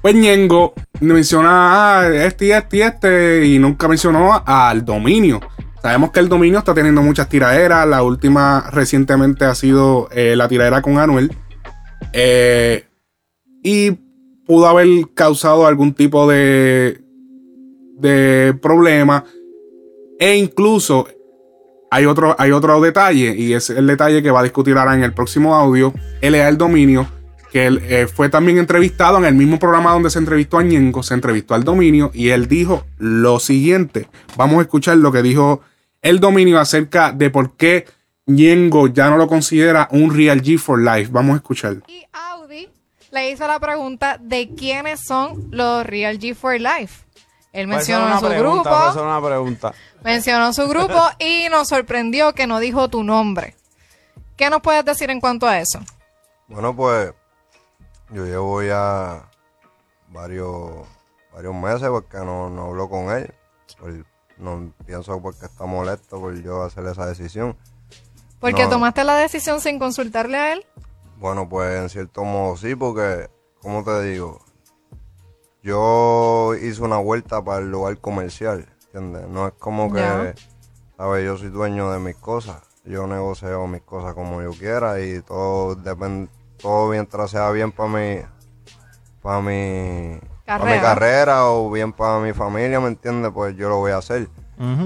Pues 0.00 0.14
Ñengo 0.14 0.74
menciona 1.00 2.00
ah, 2.00 2.08
este 2.08 2.46
y 2.46 2.52
este 2.52 2.76
y 2.76 2.82
este 2.82 3.46
y 3.46 3.58
nunca 3.58 3.88
mencionó 3.88 4.42
al 4.44 4.84
dominio. 4.84 5.40
Sabemos 5.80 6.10
que 6.10 6.20
el 6.20 6.28
dominio 6.28 6.58
está 6.58 6.74
teniendo 6.74 7.02
muchas 7.02 7.28
tiraderas. 7.28 7.86
La 7.86 8.02
última 8.02 8.68
recientemente 8.70 9.46
ha 9.46 9.54
sido 9.54 10.08
eh, 10.12 10.34
la 10.36 10.48
tiradera 10.48 10.82
con 10.82 10.98
Anuel. 10.98 11.34
y 13.62 14.03
pudo 14.46 14.66
haber 14.66 14.88
causado 15.14 15.66
algún 15.66 15.94
tipo 15.94 16.28
de, 16.28 17.00
de 17.98 18.54
problema. 18.60 19.24
E 20.18 20.36
incluso 20.36 21.06
hay 21.90 22.06
otro, 22.06 22.34
hay 22.38 22.50
otro 22.50 22.80
detalle, 22.80 23.34
y 23.36 23.52
es 23.52 23.70
el 23.70 23.86
detalle 23.86 24.22
que 24.22 24.30
va 24.30 24.40
a 24.40 24.42
discutir 24.42 24.76
ahora 24.76 24.94
en 24.94 25.04
el 25.04 25.12
próximo 25.12 25.54
audio. 25.54 25.94
LA 26.22 26.48
el 26.48 26.58
dominio, 26.58 27.06
que 27.52 27.66
él, 27.66 27.80
eh, 27.84 28.06
fue 28.12 28.28
también 28.28 28.58
entrevistado 28.58 29.18
en 29.18 29.24
el 29.24 29.34
mismo 29.34 29.58
programa 29.58 29.92
donde 29.92 30.10
se 30.10 30.18
entrevistó 30.18 30.58
a 30.58 30.62
Ñengo, 30.62 31.02
se 31.02 31.14
entrevistó 31.14 31.54
al 31.54 31.64
dominio, 31.64 32.10
y 32.12 32.30
él 32.30 32.48
dijo 32.48 32.84
lo 32.98 33.38
siguiente. 33.38 34.08
Vamos 34.36 34.58
a 34.58 34.62
escuchar 34.62 34.96
lo 34.98 35.12
que 35.12 35.22
dijo 35.22 35.60
el 36.02 36.20
dominio 36.20 36.58
acerca 36.58 37.12
de 37.12 37.30
por 37.30 37.56
qué 37.56 37.86
Ñengo 38.26 38.88
ya 38.88 39.08
no 39.10 39.16
lo 39.16 39.28
considera 39.28 39.88
un 39.92 40.14
Real 40.14 40.42
G 40.42 40.58
for 40.58 40.80
Life. 40.80 41.10
Vamos 41.12 41.34
a 41.34 41.36
escuchar 41.36 41.76
le 43.14 43.30
hizo 43.30 43.46
la 43.46 43.60
pregunta 43.60 44.18
de 44.20 44.54
quiénes 44.54 45.00
son 45.06 45.48
los 45.50 45.86
Real 45.86 46.18
G 46.18 46.34
for 46.34 46.60
Life. 46.60 47.04
Él 47.52 47.68
mencionó 47.68 48.18
su 48.18 48.28
grupo. 48.28 48.68
Una 49.00 49.22
pregunta. 49.24 49.72
Mencionó 50.02 50.52
su 50.52 50.66
grupo 50.68 51.00
y 51.20 51.46
nos 51.48 51.68
sorprendió 51.68 52.34
que 52.34 52.48
no 52.48 52.58
dijo 52.58 52.88
tu 52.90 53.04
nombre. 53.04 53.54
¿Qué 54.36 54.50
nos 54.50 54.60
puedes 54.60 54.84
decir 54.84 55.10
en 55.10 55.20
cuanto 55.20 55.46
a 55.46 55.60
eso? 55.60 55.78
Bueno, 56.48 56.74
pues 56.74 57.14
yo 58.10 58.24
llevo 58.24 58.60
ya 58.62 59.22
varios, 60.08 60.72
varios 61.32 61.54
meses 61.54 61.88
porque 61.88 62.18
no, 62.18 62.50
no 62.50 62.66
hablo 62.66 62.90
con 62.90 63.10
él. 63.10 63.32
No 64.36 64.72
pienso 64.84 65.22
porque 65.22 65.46
está 65.46 65.64
molesto 65.64 66.18
por 66.18 66.34
yo 66.42 66.64
hacer 66.64 66.84
esa 66.86 67.06
decisión. 67.06 67.56
¿Por 68.40 68.52
qué 68.54 68.66
tomaste 68.66 69.04
la 69.04 69.14
decisión 69.14 69.60
sin 69.60 69.78
consultarle 69.78 70.36
a 70.36 70.52
él? 70.54 70.66
Bueno, 71.18 71.48
pues 71.48 71.80
en 71.80 71.88
cierto 71.88 72.24
modo 72.24 72.56
sí, 72.56 72.74
porque, 72.74 73.28
como 73.60 73.84
te 73.84 74.02
digo, 74.02 74.40
yo 75.62 76.54
hice 76.54 76.82
una 76.82 76.98
vuelta 76.98 77.42
para 77.42 77.60
el 77.60 77.70
lugar 77.70 77.98
comercial, 77.98 78.68
¿entiendes? 78.86 79.28
No 79.28 79.46
es 79.48 79.54
como 79.58 79.92
que, 79.92 80.34
¿sabes? 80.96 81.24
Yo 81.24 81.36
soy 81.38 81.48
dueño 81.48 81.90
de 81.90 81.98
mis 81.98 82.16
cosas, 82.16 82.62
yo 82.84 83.06
negocio 83.06 83.66
mis 83.66 83.82
cosas 83.82 84.14
como 84.14 84.42
yo 84.42 84.50
quiera 84.50 85.00
y 85.00 85.22
todo 85.22 85.74
depende, 85.74 86.30
todo 86.58 86.90
mientras 86.90 87.30
sea 87.30 87.50
bien 87.50 87.72
para 87.72 87.88
mí, 87.88 88.20
para 89.22 89.40
mi, 89.40 90.18
para 90.44 90.64
mi 90.66 90.80
Carrera. 90.80 91.50
o 91.50 91.70
bien 91.70 91.92
para 91.92 92.18
mi 92.18 92.34
familia, 92.34 92.78
¿me 92.80 92.88
entiendes? 92.88 93.32
Pues 93.32 93.56
yo 93.56 93.70
lo 93.70 93.78
voy 93.78 93.92
a 93.92 93.98
hacer. 93.98 94.28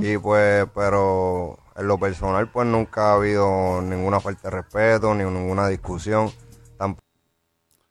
Y 0.00 0.16
pues, 0.16 0.66
pero 0.74 1.58
en 1.78 1.86
lo 1.86 1.98
personal, 1.98 2.50
pues 2.50 2.66
nunca 2.66 3.10
ha 3.10 3.14
habido 3.14 3.80
ninguna 3.82 4.20
falta 4.20 4.50
de 4.50 4.56
respeto, 4.56 5.14
ni 5.14 5.24
ninguna 5.24 5.68
discusión. 5.68 6.30
Tampoco. 6.76 7.06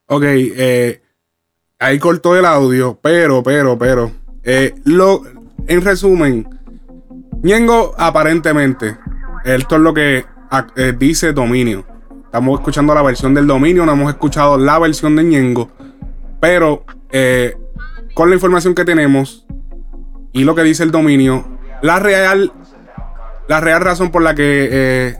Ok, 0.08 0.24
eh, 0.26 1.02
ahí 1.80 1.98
cortó 2.00 2.36
el 2.36 2.46
audio, 2.46 3.00
pero, 3.02 3.42
pero, 3.44 3.78
pero. 3.78 4.12
eh, 4.44 4.76
lo, 4.86 5.22
en 5.68 5.82
resumen, 5.82 6.48
Ñengo 7.44 7.94
aparentemente, 7.98 8.98
esto 9.46 9.76
es 9.76 9.82
lo 9.82 9.94
que 9.94 10.26
ac- 10.50 10.74
eh, 10.76 10.94
dice 10.98 11.34
Dominio. 11.34 11.86
Estamos 12.26 12.60
escuchando 12.60 12.94
la 12.94 13.02
versión 13.02 13.34
del 13.34 13.48
Dominio, 13.48 13.86
no 13.86 13.94
hemos 13.94 14.10
escuchado 14.10 14.58
la 14.58 14.78
versión 14.80 15.16
de 15.16 15.24
Ñengo, 15.24 15.70
pero 16.42 16.84
eh, 17.10 17.56
con 18.14 18.30
la 18.30 18.36
información 18.36 18.76
que 18.76 18.84
tenemos 18.86 19.46
y 20.34 20.44
lo 20.44 20.56
que 20.56 20.64
dice 20.64 20.84
el 20.84 20.92
Dominio, 20.92 21.58
la 21.82 22.00
real, 22.00 22.52
la 23.48 23.62
real 23.62 23.82
razón 23.82 24.12
por 24.12 24.22
la 24.22 24.36
que 24.36 24.70
eh, 24.72 25.18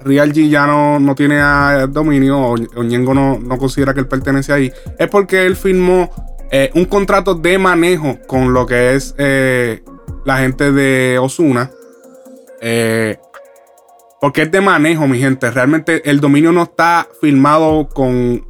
Real 0.00 0.32
G 0.32 0.48
ya 0.48 0.66
no, 0.66 1.00
no 1.00 1.14
tiene 1.14 1.40
dominio 1.88 2.38
o, 2.38 2.54
o 2.54 2.82
Ñengo 2.82 3.14
no, 3.14 3.38
no 3.38 3.58
considera 3.58 3.94
que 3.94 4.00
él 4.00 4.08
pertenece 4.08 4.52
ahí, 4.52 4.72
es 4.98 5.08
porque 5.08 5.46
él 5.46 5.56
firmó 5.56 6.10
eh, 6.50 6.70
un 6.74 6.84
contrato 6.84 7.34
de 7.34 7.58
manejo 7.58 8.18
con 8.26 8.52
lo 8.52 8.66
que 8.66 8.94
es 8.94 9.14
eh, 9.16 9.82
la 10.24 10.38
gente 10.38 10.72
de 10.72 11.18
Osuna. 11.18 11.70
porque 14.20 14.42
es 14.42 14.50
de 14.50 14.60
manejo, 14.60 15.08
mi 15.08 15.18
gente. 15.18 15.50
Realmente 15.50 16.08
el 16.08 16.20
dominio 16.20 16.52
no 16.52 16.64
está 16.64 17.08
firmado 17.20 17.88
con 17.88 18.46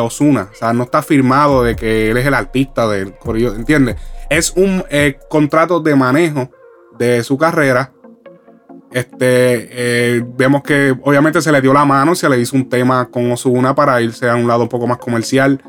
Osuna. 0.00 0.48
O 0.50 0.54
sea, 0.54 0.72
no 0.72 0.84
está 0.84 1.02
firmado 1.02 1.62
de 1.62 1.76
que 1.76 2.10
él 2.10 2.16
es 2.16 2.26
el 2.26 2.34
artista 2.34 2.88
del 2.88 3.14
corillo, 3.18 3.54
¿entiendes? 3.54 3.96
Es 4.30 4.52
un 4.56 4.82
contrato 5.28 5.80
de 5.80 5.94
manejo 5.94 6.50
de 6.98 7.22
su 7.22 7.36
carrera. 7.36 7.92
Este, 8.92 9.68
eh, 9.70 10.24
vemos 10.36 10.62
que 10.62 10.94
obviamente 11.02 11.40
se 11.40 11.50
le 11.50 11.60
dio 11.60 11.72
la 11.72 11.84
mano, 11.84 12.14
se 12.14 12.28
le 12.28 12.38
hizo 12.38 12.56
un 12.56 12.68
tema 12.68 13.08
con 13.10 13.30
Osuna 13.32 13.74
para 13.74 14.00
irse 14.02 14.28
a 14.28 14.36
un 14.36 14.46
lado 14.46 14.64
un 14.64 14.68
poco 14.68 14.86
más 14.86 14.98
comercial. 14.98 15.62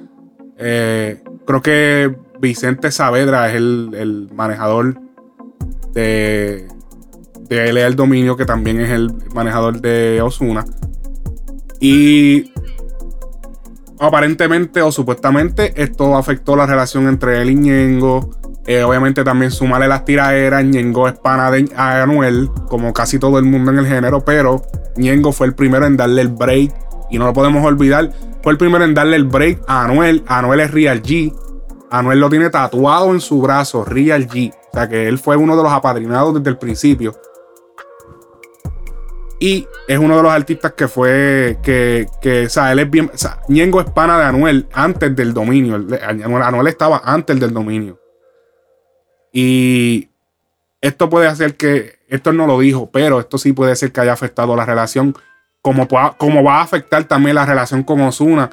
Eh, 0.58 1.24
creo 1.46 1.62
que 1.62 2.16
Vicente 2.40 2.92
Saavedra 2.92 3.50
es 3.50 3.56
el, 3.56 3.92
el 3.94 4.30
manejador 4.34 5.00
de, 5.94 6.68
de 7.48 7.70
el 7.70 7.96
dominio, 7.96 8.36
que 8.36 8.46
también 8.46 8.82
es 8.82 8.90
el 8.92 9.12
manejador 9.34 9.80
de 9.80 10.22
Osuna. 10.22 10.66
Y 11.80 12.52
aparentemente 14.00 14.82
o 14.82 14.92
supuestamente 14.92 15.82
esto 15.82 16.18
afectó 16.18 16.56
la 16.56 16.66
relación 16.66 17.08
entre 17.08 17.42
él 17.42 17.52
y 17.52 17.56
Ñengo. 17.56 18.32
Eh, 18.66 18.82
obviamente 18.84 19.24
también 19.24 19.52
sumarle 19.52 19.88
las 19.88 20.06
tiraderas. 20.06 20.64
Ñengo 20.64 21.08
es 21.08 21.14
pana 21.20 21.52
de 21.52 21.70
Anuel, 21.76 22.50
como 22.70 22.94
casi 22.94 23.20
todo 23.20 23.38
el 23.40 23.46
mundo 23.46 23.72
en 23.72 23.80
el 23.80 23.88
género, 23.88 24.24
pero 24.24 24.62
Ñengo 24.96 25.32
fue 25.34 25.48
el 25.48 25.54
primero 25.56 25.86
en 25.86 25.98
darle 25.98 26.22
el 26.22 26.30
break. 26.30 26.72
Y 27.10 27.20
no 27.20 27.26
lo 27.26 27.34
podemos 27.34 27.64
olvidar. 27.66 28.12
Fue 28.42 28.52
el 28.52 28.58
primero 28.58 28.84
en 28.84 28.94
darle 28.94 29.18
el 29.18 29.26
break 29.26 29.62
a 29.68 29.84
Anuel. 29.84 30.24
Anuel 30.28 30.62
es 30.62 30.72
Real 30.72 31.02
G. 31.04 31.34
Anuel 31.92 32.20
lo 32.20 32.30
tiene 32.30 32.50
tatuado 32.50 33.12
en 33.12 33.20
su 33.22 33.40
brazo, 33.42 33.86
Real 33.86 34.28
G. 34.28 34.52
O 34.52 34.74
sea 34.74 34.90
que 34.90 35.08
él 35.08 35.20
fue 35.20 35.36
uno 35.36 35.56
de 35.56 35.62
los 35.64 35.72
apadrinados 35.72 36.34
desde 36.34 36.50
el 36.50 36.58
principio. 36.58 37.14
Y 39.40 39.68
es 39.88 40.00
uno 40.00 40.16
de 40.18 40.24
los 40.24 40.32
artistas 40.32 40.72
que 40.74 40.88
fue. 40.88 41.60
Que, 41.62 42.08
que 42.22 42.46
o 42.46 42.50
sea, 42.50 42.72
él 42.72 42.80
es 42.80 42.90
bien. 42.90 43.12
O 43.14 43.18
sea, 43.18 43.42
Ñengo 43.50 43.82
es 43.82 43.90
pana 43.92 44.18
de 44.18 44.24
Anuel 44.26 44.68
antes 44.74 45.16
del 45.16 45.34
dominio. 45.34 45.76
El- 45.76 46.00
Anuel, 46.24 46.44
Anuel 46.44 46.68
estaba 46.68 47.02
antes 47.04 47.40
del 47.40 47.54
dominio. 47.54 48.00
Y 49.34 50.10
esto 50.80 51.10
puede 51.10 51.28
hacer 51.28 51.58
que. 51.58 52.02
Esto 52.08 52.32
no 52.32 52.46
lo 52.46 52.60
dijo, 52.60 52.92
pero 52.92 53.20
esto 53.20 53.40
sí 53.40 53.52
puede 53.52 53.76
ser 53.76 53.92
que 53.92 54.00
haya 54.00 54.14
afectado 54.14 54.56
la 54.56 54.66
relación. 54.66 55.18
Como, 55.62 55.88
como 56.18 56.44
va 56.44 56.60
a 56.60 56.62
afectar 56.62 57.06
también 57.06 57.36
la 57.36 57.46
relación 57.46 57.84
con 57.84 58.02
Osuna. 58.02 58.50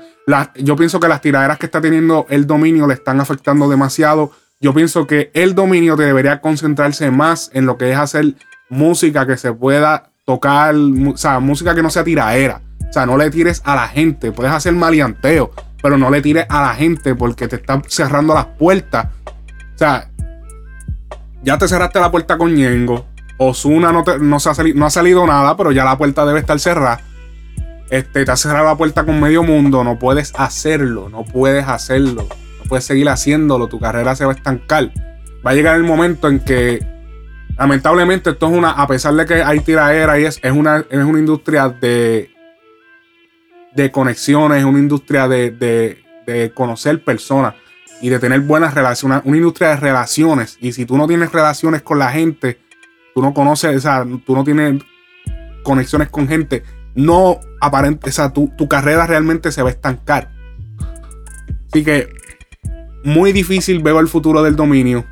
yo 0.57 0.77
pienso 0.77 1.01
que 1.01 1.09
las 1.09 1.21
tiraderas 1.21 1.59
que 1.59 1.67
está 1.67 1.81
teniendo 1.81 2.25
el 2.31 2.47
dominio 2.47 2.87
le 2.87 2.95
están 2.95 3.21
afectando 3.21 3.69
demasiado. 3.69 4.33
Yo 4.61 4.73
pienso 4.73 5.07
que 5.07 5.31
el 5.35 5.55
dominio 5.55 5.97
debería 5.97 6.41
concentrarse 6.41 7.11
más 7.11 7.51
en 7.53 7.67
lo 7.67 7.77
que 7.79 7.91
es 7.91 7.99
hacer 7.99 8.35
música 8.69 9.27
que 9.27 9.37
se 9.37 9.53
pueda 9.53 10.11
tocar, 10.25 10.75
o 10.75 11.17
sea, 11.17 11.41
música 11.41 11.75
que 11.75 11.83
no 11.83 11.91
sea 11.91 12.05
tiraera. 12.05 12.63
O 12.89 12.93
sea, 12.93 13.07
no 13.07 13.17
le 13.17 13.31
tires 13.31 13.61
a 13.65 13.75
la 13.75 13.89
gente. 13.89 14.33
Puedes 14.33 14.53
hacer 14.53 14.73
maleanteo, 14.73 15.51
pero 15.83 15.99
no 15.99 16.11
le 16.11 16.23
tires 16.23 16.47
a 16.49 16.63
la 16.63 16.75
gente 16.75 17.15
porque 17.15 17.49
te 17.49 17.57
están 17.57 17.83
cerrando 17.89 18.35
las 18.35 18.47
puertas. 18.47 19.07
O 19.75 19.79
sea, 19.79 20.10
ya 21.43 21.59
te 21.59 21.69
cerraste 21.69 21.99
la 22.01 22.11
puerta 22.11 22.37
con 22.39 22.55
Ñengo. 22.55 23.07
Osuna 23.39 23.91
no, 23.93 24.05
te- 24.05 24.19
no, 24.19 24.39
se 24.39 24.51
ha 24.51 24.55
sali- 24.55 24.75
no 24.75 24.85
ha 24.87 24.91
salido 24.91 25.27
nada, 25.27 25.57
pero 25.57 25.73
ya 25.73 25.85
la 25.85 25.97
puerta 25.97 26.27
debe 26.27 26.41
estar 26.41 26.59
cerrada. 26.61 27.01
Este, 27.89 28.25
te 28.25 28.31
has 28.31 28.41
cerrado 28.41 28.67
la 28.67 28.77
puerta 28.77 29.05
con 29.05 29.19
medio 29.21 29.43
mundo. 29.43 29.83
No 29.83 29.99
puedes 29.99 30.33
hacerlo. 30.37 31.09
No 31.09 31.25
puedes 31.25 31.67
hacerlo. 31.67 32.29
No 32.29 32.65
puedes 32.69 32.85
seguir 32.85 33.09
haciéndolo. 33.09 33.67
Tu 33.69 33.81
carrera 33.81 34.15
se 34.15 34.25
va 34.27 34.33
a 34.33 34.35
estancar. 34.37 34.93
Va 35.45 35.53
a 35.53 35.55
llegar 35.55 35.77
el 35.77 35.85
momento 35.85 36.29
en 36.29 36.39
que, 36.41 36.87
lamentablemente, 37.59 38.31
esto 38.31 38.47
es 38.47 38.53
una, 38.53 38.73
a 38.73 38.87
pesar 38.87 39.15
de 39.15 39.25
que 39.25 39.43
hay 39.43 39.61
tiraera 39.61 40.21
y 40.21 40.25
es, 40.27 40.39
es 40.43 40.53
una, 40.53 40.85
es 40.91 41.03
una 41.05 41.19
industria 41.19 41.69
de, 41.71 42.31
de 43.75 43.91
conexiones, 43.91 44.59
es 44.59 44.65
una 44.65 44.79
industria 44.79 45.27
de- 45.27 45.51
de 45.51 46.53
conocer 46.55 47.03
personas 47.03 47.55
y 48.01 48.09
de 48.09 48.19
tener 48.19 48.41
buenas 48.41 48.75
relaciones, 48.75 49.21
una 49.25 49.37
industria 49.37 49.71
de 49.71 49.77
relaciones. 49.77 50.57
Y 50.61 50.73
si 50.73 50.87
tú 50.87 50.97
no 50.97 51.07
tienes 51.07 51.33
relaciones 51.33 51.83
con 51.83 51.99
la 51.99 52.11
gente, 52.11 52.59
tú 53.15 53.23
no 53.23 53.35
conoces, 53.35 53.77
o 53.77 53.81
sea, 53.81 54.07
tú 54.27 54.35
no 54.35 54.45
tienes 54.45 54.83
conexiones 55.63 56.09
con 56.09 56.27
gente, 56.29 56.63
no 56.95 57.39
aparente, 57.61 58.09
o 58.11 58.13
sea, 58.13 58.33
tu, 58.33 58.49
tu 58.57 58.69
carrera 58.69 59.07
realmente 59.07 59.53
se 59.53 59.63
va 59.63 59.69
a 59.69 59.73
estancar. 59.73 60.31
Así 61.69 61.85
que 61.85 62.09
muy 63.05 63.33
difícil 63.33 63.83
veo 63.83 64.01
el 64.01 64.09
futuro 64.09 64.43
del 64.43 64.57
dominio. 64.57 65.05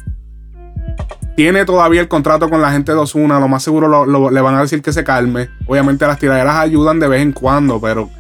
Tiene 1.37 1.65
todavía 1.65 2.01
el 2.01 2.09
contrato 2.09 2.51
con 2.51 2.61
la 2.61 2.73
gente 2.73 2.91
de 2.93 2.99
Osuna. 2.99 3.39
Lo 3.39 3.47
más 3.47 3.63
seguro 3.63 4.05
lo- 4.07 4.31
le 4.31 4.41
van 4.41 4.57
a 4.57 4.63
decir 4.63 4.83
que 4.83 4.93
se 4.93 5.05
calme. 5.05 5.49
Obviamente 5.67 6.05
las 6.05 6.19
tiraderas 6.19 6.57
ayudan 6.57 6.99
de 6.99 7.07
vez 7.07 7.23
en 7.23 7.31
cuando, 7.33 7.81
pero 7.81 8.11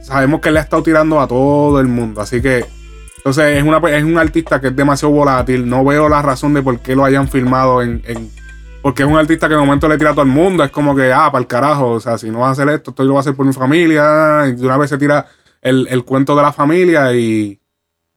sabemos 0.00 0.40
que 0.40 0.52
le 0.52 0.60
ha 0.60 0.62
estado 0.62 0.82
tirando 0.84 1.20
a 1.20 1.26
todo 1.26 1.80
el 1.80 1.88
mundo. 1.88 2.20
Así 2.20 2.40
que, 2.40 2.64
entonces 3.24 3.56
es, 3.58 3.62
una, 3.62 3.78
es 3.90 4.02
un 4.04 4.18
artista 4.18 4.60
que 4.60 4.68
es 4.68 4.76
demasiado 4.76 5.14
volátil. 5.14 5.68
No 5.68 5.84
veo 5.84 6.08
la 6.08 6.22
razón 6.22 6.54
de 6.54 6.62
por 6.62 6.78
qué 6.80 6.96
lo 6.96 7.04
hayan 7.04 7.28
filmado 7.28 7.80
en, 7.82 8.02
en- 8.06 8.30
porque 8.82 9.04
es 9.04 9.08
un 9.08 9.16
artista 9.16 9.48
que 9.48 9.54
de 9.54 9.60
momento 9.60 9.88
le 9.88 9.96
tira 9.96 10.10
a 10.10 10.12
todo 10.12 10.24
el 10.24 10.30
mundo. 10.30 10.64
Es 10.64 10.70
como 10.72 10.96
que, 10.96 11.12
ah, 11.12 11.30
para 11.30 11.40
el 11.42 11.46
carajo. 11.46 11.90
O 11.92 12.00
sea, 12.00 12.18
si 12.18 12.30
no 12.30 12.40
vas 12.40 12.48
a 12.48 12.62
hacer 12.62 12.68
esto, 12.74 12.90
esto 12.90 13.04
yo 13.04 13.06
lo 13.08 13.12
voy 13.12 13.18
a 13.18 13.20
hacer 13.20 13.36
por 13.36 13.46
mi 13.46 13.52
familia. 13.52 14.44
Y 14.48 14.52
de 14.56 14.66
una 14.66 14.76
vez 14.76 14.90
se 14.90 14.98
tira 14.98 15.24
el, 15.60 15.86
el 15.88 16.04
cuento 16.04 16.34
de 16.34 16.42
la 16.42 16.52
familia 16.52 17.12
y, 17.14 17.60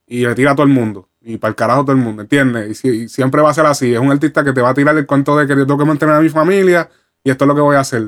y 0.07 0.25
le 0.25 0.33
tira 0.33 0.51
a 0.51 0.55
todo 0.55 0.65
el 0.65 0.73
mundo. 0.73 1.07
Y 1.21 1.37
para 1.37 1.49
el 1.49 1.55
carajo 1.55 1.83
todo 1.83 1.91
el 1.91 1.99
mundo, 2.01 2.23
¿entiendes? 2.23 2.71
Y, 2.71 2.73
si- 2.73 3.03
y 3.03 3.07
siempre 3.09 3.41
va 3.43 3.51
a 3.51 3.53
ser 3.53 3.67
así. 3.67 3.93
Es 3.93 3.99
un 3.99 4.11
artista 4.11 4.43
que 4.43 4.53
te 4.53 4.61
va 4.61 4.69
a 4.69 4.73
tirar 4.73 4.97
el 4.97 5.05
cuento 5.05 5.37
de 5.37 5.45
que 5.45 5.55
yo 5.55 5.67
tengo 5.67 5.77
que 5.77 5.85
mantener 5.85 6.15
a 6.15 6.19
mi 6.19 6.29
familia 6.29 6.89
y 7.23 7.29
esto 7.29 7.43
es 7.45 7.47
lo 7.47 7.53
que 7.53 7.61
voy 7.61 7.75
a 7.75 7.81
hacer. 7.81 8.01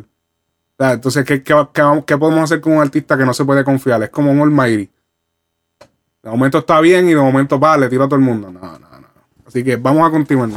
O 0.80 0.84
sea, 0.84 0.94
entonces, 0.94 1.26
¿qué, 1.26 1.44
qué, 1.44 1.54
qué 1.74 2.04
qué 2.08 2.18
podemos 2.18 2.44
hacer 2.44 2.60
con 2.62 2.74
un 2.74 2.82
artista 2.82 3.16
que 3.18 3.26
no 3.26 3.34
se 3.36 3.46
puede 3.46 3.64
confiar? 3.64 4.02
Es 4.02 4.10
como 4.10 4.32
un 4.32 4.40
Almighty. 4.42 4.90
De 6.28 6.32
momento 6.32 6.58
está 6.58 6.82
bien 6.82 7.08
y 7.08 7.14
de 7.14 7.22
momento 7.22 7.58
va, 7.58 7.78
le 7.78 7.88
tira 7.88 8.04
a 8.04 8.08
todo 8.08 8.18
el 8.18 8.22
mundo. 8.22 8.52
No, 8.52 8.60
no, 8.60 8.78
no. 8.80 9.08
Así 9.48 9.64
que 9.64 9.78
vamos 9.78 10.06
a 10.06 10.12
continuar, 10.12 10.50
mi. 10.50 10.56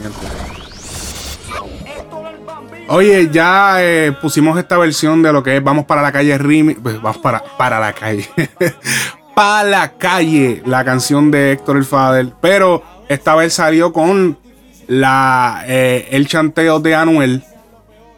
Oye, 2.88 3.30
ya 3.30 3.76
eh, 3.78 4.10
pusimos 4.20 4.58
esta 4.58 4.76
versión 4.78 5.22
de 5.22 5.32
lo 5.32 5.44
que 5.44 5.58
es 5.58 5.62
Vamos 5.62 5.84
para 5.84 6.02
la 6.02 6.10
calle 6.10 6.36
Remix. 6.36 6.80
Pues, 6.80 7.00
vamos 7.00 7.18
para, 7.18 7.44
para 7.56 7.78
la 7.78 7.92
calle. 7.92 8.28
para 9.36 9.62
la 9.62 9.92
calle, 9.92 10.60
la 10.66 10.84
canción 10.84 11.30
de 11.30 11.52
Héctor 11.52 11.76
el 11.76 11.84
Fader. 11.84 12.32
Pero 12.40 12.82
esta 13.08 13.36
vez 13.36 13.54
salió 13.54 13.92
con 13.92 14.38
la, 14.88 15.62
eh, 15.68 16.08
el 16.10 16.26
chanteo 16.26 16.80
de 16.80 16.96
Anuel. 16.96 17.44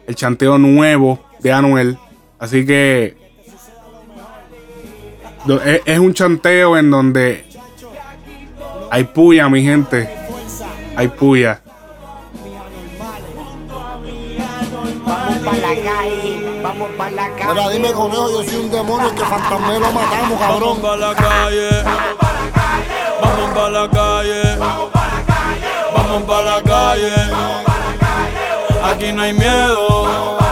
El 0.07 0.15
chanteo 0.15 0.57
nuevo 0.57 1.23
de 1.39 1.51
Anuel. 1.51 1.99
Así 2.39 2.65
que 2.65 3.15
es, 5.47 5.81
es 5.85 5.99
un 5.99 6.13
chanteo 6.13 6.77
en 6.77 6.89
donde 6.89 7.45
hay 8.89 9.03
puya, 9.05 9.49
mi 9.49 9.63
gente. 9.63 10.07
Hay 10.95 11.07
puya. 11.07 11.61
Vamos 15.05 15.37
para 15.43 15.57
la 15.57 15.75
calle, 15.81 16.61
vamos 16.61 16.89
para 16.97 17.11
la 17.11 17.29
calle. 17.35 17.53
Mira, 17.53 17.69
dime 17.69 17.91
conejo, 17.91 18.29
yo 18.29 18.43
soy 18.43 18.55
un 18.57 18.71
demonio 18.71 19.15
que 19.15 19.21
fantasmé 19.23 19.79
lo 19.79 19.91
matamos, 19.91 20.39
cabrón. 20.39 20.79
Vamos 20.79 20.79
para 20.79 20.97
la 20.97 21.15
calle. 21.15 21.69
Vamos 23.21 23.51
para 23.55 23.69
la 23.69 23.89
calle. 23.89 24.57
Vamos 25.95 26.23
para 26.23 26.43
la 26.43 26.61
calle. 26.61 27.13
Aquí 28.83 29.11
no 29.11 29.21
hay 29.23 29.33
miedo. 29.33 30.42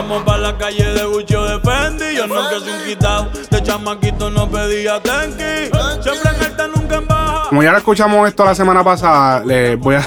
Vamos 0.00 0.22
pa' 0.22 0.38
la 0.38 0.56
calle 0.56 0.94
de 0.94 1.04
Gucci 1.04 1.34
o 1.34 1.44
de 1.44 1.60
Fendi. 1.60 2.16
Yo 2.16 2.26
nunca 2.26 2.58
soy 2.58 2.72
un 2.72 2.84
quitado. 2.86 3.28
De 3.50 3.62
chamaquito 3.62 4.30
no 4.30 4.50
pedía 4.50 4.98
tenki. 4.98 5.68
Siempre 6.02 6.30
en 6.36 6.42
alta, 6.42 6.68
nunca 6.68 6.96
en 6.96 7.06
baja. 7.06 7.48
Como 7.50 7.62
ya 7.62 7.72
lo 7.72 7.76
escuchamos 7.76 8.26
esto 8.26 8.46
la 8.46 8.54
semana 8.54 8.82
pasada, 8.82 9.44
le 9.44 9.76
voy 9.76 9.96
a. 9.96 10.06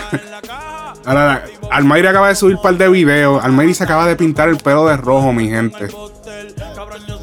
Ahora, 1.05 1.45
Almayri 1.69 2.07
acaba 2.07 2.29
de 2.29 2.35
subir 2.35 2.55
un 2.55 2.61
par 2.63 2.75
de 2.75 2.89
videos. 2.89 3.43
Almayri 3.43 3.75
se 3.75 3.83
acaba 3.83 4.07
de 4.07 4.15
pintar 4.15 4.49
el 4.49 4.57
pelo 4.57 4.87
de 4.87 4.97
rojo, 4.97 5.31
mi 5.31 5.47
gente. 5.47 5.89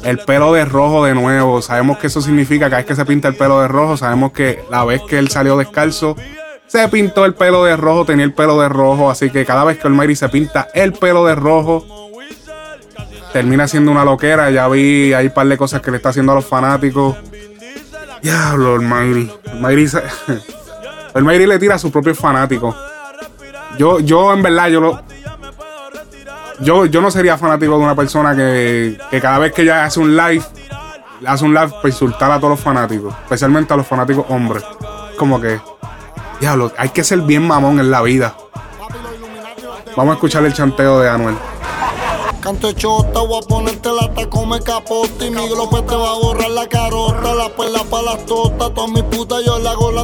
El 0.05 0.19
pelo 0.19 0.53
de 0.53 0.63
rojo 0.63 1.03
de 1.03 1.13
nuevo. 1.13 1.61
Sabemos 1.61 1.97
que 1.97 2.07
eso 2.07 2.21
significa 2.21 2.67
que 2.67 2.69
cada 2.69 2.77
vez 2.77 2.85
que 2.85 2.95
se 2.95 3.05
pinta 3.05 3.27
el 3.27 3.35
pelo 3.35 3.59
de 3.59 3.67
rojo, 3.67 3.97
sabemos 3.97 4.31
que 4.31 4.63
la 4.69 4.85
vez 4.85 5.01
que 5.09 5.19
él 5.19 5.27
salió 5.29 5.57
descalzo, 5.57 6.15
se 6.67 6.87
pintó 6.87 7.25
el 7.25 7.33
pelo 7.33 7.65
de 7.65 7.75
rojo, 7.75 8.05
tenía 8.05 8.23
el 8.23 8.33
pelo 8.33 8.61
de 8.61 8.69
rojo. 8.69 9.11
Así 9.11 9.29
que 9.29 9.45
cada 9.45 9.65
vez 9.65 9.77
que 9.77 9.89
Almayri 9.89 10.15
se 10.15 10.29
pinta 10.29 10.69
el 10.73 10.93
pelo 10.93 11.25
de 11.25 11.35
rojo, 11.35 12.00
termina 13.33 13.67
siendo 13.67 13.91
una 13.91 14.03
loquera. 14.05 14.49
Ya 14.51 14.67
vi 14.67 15.13
hay 15.13 15.27
un 15.27 15.33
par 15.33 15.47
de 15.47 15.57
cosas 15.57 15.81
que 15.81 15.91
le 15.91 15.97
está 15.97 16.09
haciendo 16.09 16.31
a 16.31 16.35
los 16.35 16.45
fanáticos. 16.45 17.17
Diablo, 18.21 18.75
Almayri. 18.75 19.31
Almayri, 19.51 19.87
se- 19.87 20.03
Almayri 21.13 21.45
le 21.47 21.59
tira 21.59 21.75
a 21.75 21.79
sus 21.79 21.91
propios 21.91 22.17
fanáticos. 22.17 22.75
Yo, 23.77 23.99
yo 23.99 24.33
en 24.33 24.41
verdad, 24.43 24.67
yo 24.69 24.81
lo. 24.81 25.01
Yo, 26.59 26.85
yo 26.85 27.01
no 27.01 27.09
sería 27.09 27.37
fanático 27.37 27.71
de 27.77 27.83
una 27.83 27.95
persona 27.95 28.35
que, 28.35 28.99
que 29.09 29.19
cada 29.19 29.39
vez 29.39 29.51
que 29.51 29.63
ella 29.63 29.83
hace 29.85 29.99
un 29.99 30.15
live, 30.15 30.43
hace 31.25 31.43
un 31.43 31.55
live 31.55 31.69
para 31.69 31.89
insultar 31.89 32.31
a 32.31 32.37
todos 32.37 32.51
los 32.51 32.59
fanáticos, 32.59 33.15
especialmente 33.23 33.73
a 33.73 33.77
los 33.77 33.87
fanáticos 33.87 34.25
hombres. 34.29 34.63
Como 35.17 35.41
que, 35.41 35.59
diablo, 36.39 36.71
hay 36.77 36.89
que 36.89 37.03
ser 37.03 37.21
bien 37.21 37.47
mamón 37.47 37.79
en 37.79 37.89
la 37.89 38.03
vida. 38.03 38.35
Vamos 39.97 40.11
a 40.11 40.15
escuchar 40.15 40.45
el 40.45 40.53
chanteo 40.53 40.99
de 40.99 41.09
Anuel. 41.09 41.35
Canto 42.41 42.71
chota, 42.71 43.19
voy 43.19 43.37
a 43.37 43.47
ponerte 43.47 43.89
la 43.91 44.11
tacoma 44.15 44.59
capote. 44.59 45.27
Y 45.27 45.29
mi 45.29 45.47
glope 45.47 45.83
te 45.83 45.95
va 45.95 46.13
a 46.13 46.15
borrar 46.15 46.49
la 46.49 46.67
carota. 46.67 47.35
La 47.35 47.49
perla 47.49 47.83
pa' 47.83 48.01
las 48.01 48.25
tostas. 48.25 48.73
Todas 48.73 48.89
mis 48.89 49.03
putas 49.03 49.45
yo 49.45 49.59
le 49.59 49.69
hago 49.69 49.91
la 49.91 50.01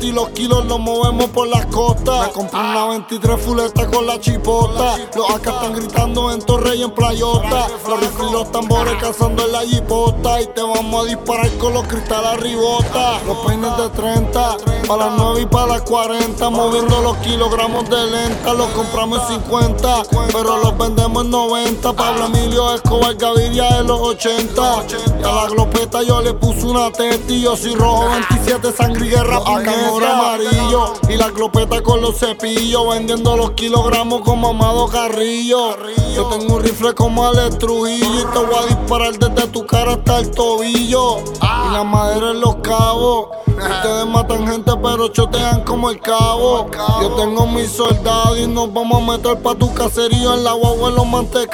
Y 0.00 0.12
los 0.12 0.30
kilos 0.30 0.64
los 0.64 0.80
movemos 0.80 1.26
por 1.26 1.48
las 1.48 1.66
costas. 1.66 2.28
Me 2.28 2.32
compré 2.32 2.58
una 2.58 2.86
23 2.86 3.40
fuleta 3.42 3.86
con 3.88 4.06
la 4.06 4.18
chipota. 4.18 4.96
Los 5.14 5.28
acá 5.28 5.50
están 5.50 5.74
gritando 5.74 6.32
en 6.32 6.40
Torrey 6.40 6.80
y 6.80 6.82
en 6.84 6.92
Playota. 6.92 7.68
Los 7.86 8.00
rifles 8.00 8.30
y 8.30 8.32
los 8.32 8.50
tambores 8.50 8.94
cazando 8.98 9.44
en 9.44 9.52
la 9.52 9.60
jipota. 9.60 10.40
Y 10.40 10.46
te 10.46 10.62
vamos 10.62 11.04
a 11.04 11.08
disparar 11.08 11.50
con 11.58 11.74
los 11.74 11.86
cristales 11.86 12.30
arribota. 12.38 13.20
Los 13.26 13.36
peines 13.46 13.76
de 13.76 13.90
30, 13.90 14.56
para 14.88 15.06
las 15.10 15.18
9 15.18 15.40
y 15.42 15.46
para 15.46 15.66
las 15.66 15.82
40. 15.82 16.48
Moviendo 16.48 17.02
los 17.02 17.18
kilogramos 17.18 17.90
de 17.90 18.06
lenta. 18.06 18.54
Los 18.54 18.68
compramos 18.68 19.30
en 19.30 19.42
50, 19.42 20.04
pero 20.32 20.56
los 20.56 20.78
vendemos 20.78 21.22
en 21.22 21.30
90. 21.30 21.65
Pablo 21.74 22.26
Emilio 22.26 22.74
Escobar 22.74 23.16
Gaviria 23.16 23.68
de 23.76 23.84
los 23.84 24.00
80. 24.00 24.84
Y 25.20 25.24
a 25.24 25.32
la 25.32 25.46
glopeta 25.48 26.02
yo 26.02 26.22
le 26.22 26.32
puse 26.32 26.64
una 26.64 26.92
teta. 26.92 27.32
Y 27.32 27.42
yo 27.42 27.56
soy 27.56 27.74
rojo 27.74 28.08
27, 28.08 28.72
sangre 28.72 29.06
y 29.06 29.10
guerra 29.10 29.38
amor 29.38 30.04
amarillo. 30.04 30.94
Y 31.08 31.16
la 31.16 31.30
glopeta 31.30 31.82
con 31.82 32.00
los 32.00 32.18
cepillos. 32.18 32.88
Vendiendo 32.88 33.36
los 33.36 33.50
kilogramos 33.52 34.22
como 34.22 34.50
Amado 34.50 34.86
Carrillo. 34.86 35.76
Yo 36.14 36.26
tengo 36.26 36.56
un 36.56 36.62
rifle 36.62 36.94
como 36.94 37.26
Alex 37.26 37.58
Trujillo. 37.58 38.20
Y 38.20 38.32
te 38.32 38.38
voy 38.38 38.56
a 38.56 38.66
disparar 38.66 39.18
desde 39.18 39.48
tu 39.48 39.66
cara 39.66 39.94
hasta 39.94 40.20
el 40.20 40.30
tobillo. 40.30 41.18
Y 41.18 41.72
la 41.72 41.82
madera 41.82 42.30
en 42.30 42.40
los 42.40 42.56
cabos. 42.56 43.28
Ustedes 43.56 44.06
matan 44.06 44.46
gente 44.46 44.72
pero 44.82 45.08
chotean 45.08 45.64
como 45.64 45.90
el 45.90 45.98
cabo. 45.98 46.68
Yo 47.00 47.10
tengo 47.16 47.46
mis 47.46 47.70
soldados 47.70 48.38
y 48.38 48.46
nos 48.46 48.72
vamos 48.72 49.02
a 49.02 49.12
meter 49.12 49.42
pa' 49.42 49.54
tu 49.54 49.72
caserío 49.72 50.34
en 50.34 50.44
la 50.44 50.52
guagua 50.52 50.90
en 50.90 50.94
los 50.94 51.06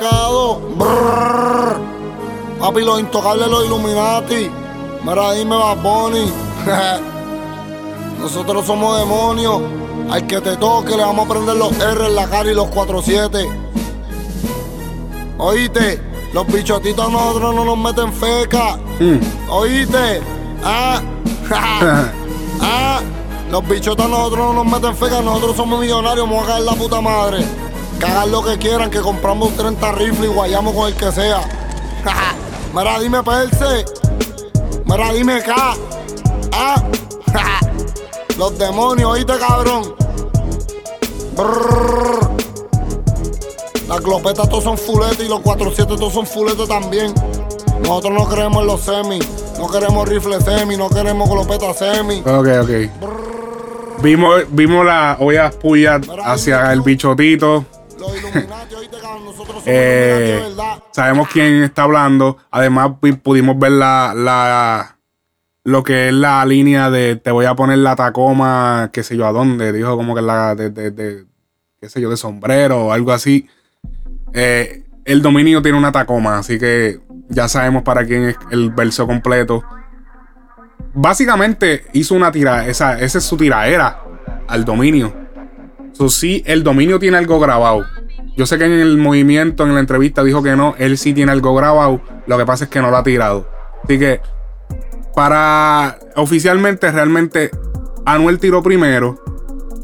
mantecados. 0.02 0.58
Brrr. 0.76 1.80
Papi, 2.60 2.80
los 2.82 3.00
intocables, 3.00 3.48
los 3.48 3.64
Illuminati. 3.66 4.50
Mira, 5.04 5.32
dime 5.32 5.56
Bad 5.56 5.82
Bunny. 5.82 6.32
Nosotros 8.20 8.66
somos 8.66 8.98
demonios. 8.98 9.60
Al 10.10 10.26
que 10.26 10.40
te 10.40 10.56
toque 10.56 10.96
le 10.96 11.04
vamos 11.04 11.26
a 11.26 11.28
prender 11.28 11.56
los 11.56 11.72
R 11.72 12.06
en 12.06 12.14
la 12.14 12.28
cara 12.28 12.50
y 12.50 12.54
los 12.54 12.68
4-7. 12.68 13.48
Oíste, 15.38 16.00
los 16.32 16.46
bichotitos 16.46 17.06
a 17.06 17.10
nosotros 17.10 17.54
no 17.54 17.64
nos 17.64 17.78
meten 17.78 18.12
feca. 18.12 18.78
Oíste, 19.48 20.20
ah, 20.64 21.00
ah, 22.60 23.00
los 23.50 23.66
bichotos 23.66 24.04
a 24.04 24.08
nosotros 24.08 24.54
no 24.54 24.64
nos 24.64 24.72
meten 24.72 24.96
feca, 24.96 25.22
nosotros 25.22 25.56
somos 25.56 25.80
millonarios, 25.80 26.28
vamos 26.28 26.44
a 26.44 26.52
caer 26.52 26.64
la 26.64 26.74
puta 26.74 27.00
madre. 27.00 27.44
Cagan 28.02 28.32
lo 28.32 28.42
que 28.42 28.58
quieran, 28.58 28.90
que 28.90 28.98
compramos 28.98 29.56
30 29.56 29.92
rifles 29.92 30.24
y 30.24 30.34
guayamos 30.34 30.74
con 30.74 30.88
el 30.88 30.94
que 30.94 31.12
sea. 31.12 31.40
Mira, 32.74 32.98
dime 32.98 33.22
Perse. 33.22 33.84
Mira, 34.86 35.12
dime 35.12 35.40
K. 35.40 35.54
Ah, 36.52 36.82
los 38.36 38.58
demonios, 38.58 39.08
oíste 39.08 39.34
cabrón. 39.38 39.94
Brrr. 41.36 42.28
Las 43.86 44.00
glopetas 44.00 44.48
todos 44.48 44.64
son 44.64 44.76
fuletes 44.76 45.24
y 45.24 45.28
los 45.28 45.38
47 45.38 45.94
todos 45.96 46.12
son 46.12 46.26
fuletes 46.26 46.66
también. 46.66 47.14
Nosotros 47.82 48.14
no 48.14 48.28
queremos 48.28 48.66
los 48.66 48.80
semi, 48.80 49.20
no 49.60 49.70
queremos 49.70 50.08
rifles 50.08 50.42
semi, 50.42 50.76
no 50.76 50.88
queremos 50.88 51.30
glopetas 51.30 51.78
semi. 51.78 52.18
Ok, 52.22 52.48
ok. 52.62 54.02
Vimos, 54.02 54.42
vimos 54.48 54.84
la 54.84 55.16
olla 55.20 55.50
puya 55.52 56.00
hacia 56.24 56.72
el 56.72 56.80
bichotito. 56.80 57.64
Eh, 59.66 60.42
sabemos 60.92 61.28
quién 61.28 61.62
está 61.62 61.84
hablando. 61.84 62.38
Además, 62.50 62.90
pu- 63.00 63.20
pudimos 63.20 63.58
ver 63.58 63.72
la, 63.72 64.12
la 64.16 64.96
lo 65.64 65.82
que 65.82 66.08
es 66.08 66.14
la 66.14 66.44
línea 66.44 66.90
de 66.90 67.16
te 67.16 67.30
voy 67.30 67.46
a 67.46 67.54
poner 67.54 67.78
la 67.78 67.94
Tacoma, 67.96 68.90
qué 68.92 69.02
sé 69.02 69.16
yo 69.16 69.26
a 69.26 69.32
dónde. 69.32 69.72
Dijo 69.72 69.96
como 69.96 70.14
que 70.14 70.22
la 70.22 70.54
de, 70.54 70.70
de- 70.70 70.90
de- 70.90 71.24
qué 71.80 71.88
sé 71.88 72.00
yo, 72.00 72.10
de 72.10 72.16
sombrero 72.16 72.86
o 72.86 72.92
algo 72.92 73.12
así. 73.12 73.48
Eh, 74.32 74.84
el 75.04 75.20
dominio 75.22 75.62
tiene 75.62 75.78
una 75.78 75.92
Tacoma, 75.92 76.38
así 76.38 76.58
que 76.58 77.00
ya 77.28 77.48
sabemos 77.48 77.82
para 77.82 78.04
quién 78.04 78.24
es 78.28 78.36
el 78.50 78.70
verso 78.70 79.06
completo. 79.06 79.62
Básicamente 80.94 81.86
hizo 81.92 82.14
una 82.14 82.30
tira, 82.30 82.66
esa, 82.66 82.98
esa 83.00 83.18
es 83.18 83.24
su 83.24 83.36
tiraera 83.36 84.02
al 84.48 84.64
dominio. 84.64 85.14
So, 85.92 86.08
sí, 86.08 86.42
el 86.46 86.62
dominio 86.62 86.98
tiene 86.98 87.16
algo 87.16 87.38
grabado. 87.40 87.84
Yo 88.36 88.46
sé 88.46 88.58
que 88.58 88.64
en 88.64 88.72
el 88.72 88.96
movimiento, 88.96 89.64
en 89.64 89.74
la 89.74 89.80
entrevista, 89.80 90.24
dijo 90.24 90.42
que 90.42 90.56
no. 90.56 90.74
Él 90.78 90.96
sí 90.96 91.12
tiene 91.12 91.32
algo 91.32 91.54
grabado. 91.54 92.00
Lo 92.26 92.38
que 92.38 92.46
pasa 92.46 92.64
es 92.64 92.70
que 92.70 92.80
no 92.80 92.90
lo 92.90 92.96
ha 92.96 93.02
tirado. 93.02 93.48
Así 93.84 93.98
que, 93.98 94.20
para 95.14 95.98
oficialmente, 96.16 96.90
realmente, 96.90 97.50
Anuel 98.06 98.38
tiró 98.38 98.62
primero. 98.62 99.22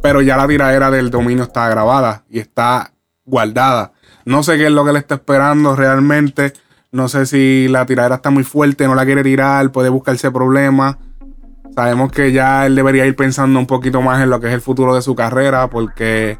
Pero 0.02 0.22
ya 0.22 0.36
la 0.36 0.46
tiradera 0.46 0.90
del 0.90 1.10
dominio 1.10 1.44
está 1.44 1.68
grabada 1.68 2.24
y 2.30 2.38
está 2.38 2.92
guardada. 3.24 3.92
No 4.24 4.42
sé 4.42 4.56
qué 4.56 4.66
es 4.66 4.72
lo 4.72 4.84
que 4.84 4.92
le 4.92 4.98
está 5.00 5.16
esperando 5.16 5.76
realmente. 5.76 6.52
No 6.90 7.08
sé 7.08 7.26
si 7.26 7.68
la 7.68 7.84
tiradera 7.84 8.16
está 8.16 8.30
muy 8.30 8.44
fuerte, 8.44 8.86
no 8.86 8.94
la 8.94 9.04
quiere 9.04 9.22
tirar, 9.22 9.70
puede 9.72 9.90
buscarse 9.90 10.30
problemas. 10.30 10.96
Sabemos 11.74 12.10
que 12.10 12.32
ya 12.32 12.64
él 12.64 12.74
debería 12.74 13.04
ir 13.04 13.14
pensando 13.14 13.58
un 13.58 13.66
poquito 13.66 14.00
más 14.00 14.22
en 14.22 14.30
lo 14.30 14.40
que 14.40 14.48
es 14.48 14.54
el 14.54 14.60
futuro 14.60 14.94
de 14.94 15.02
su 15.02 15.14
carrera, 15.14 15.68
porque 15.68 16.38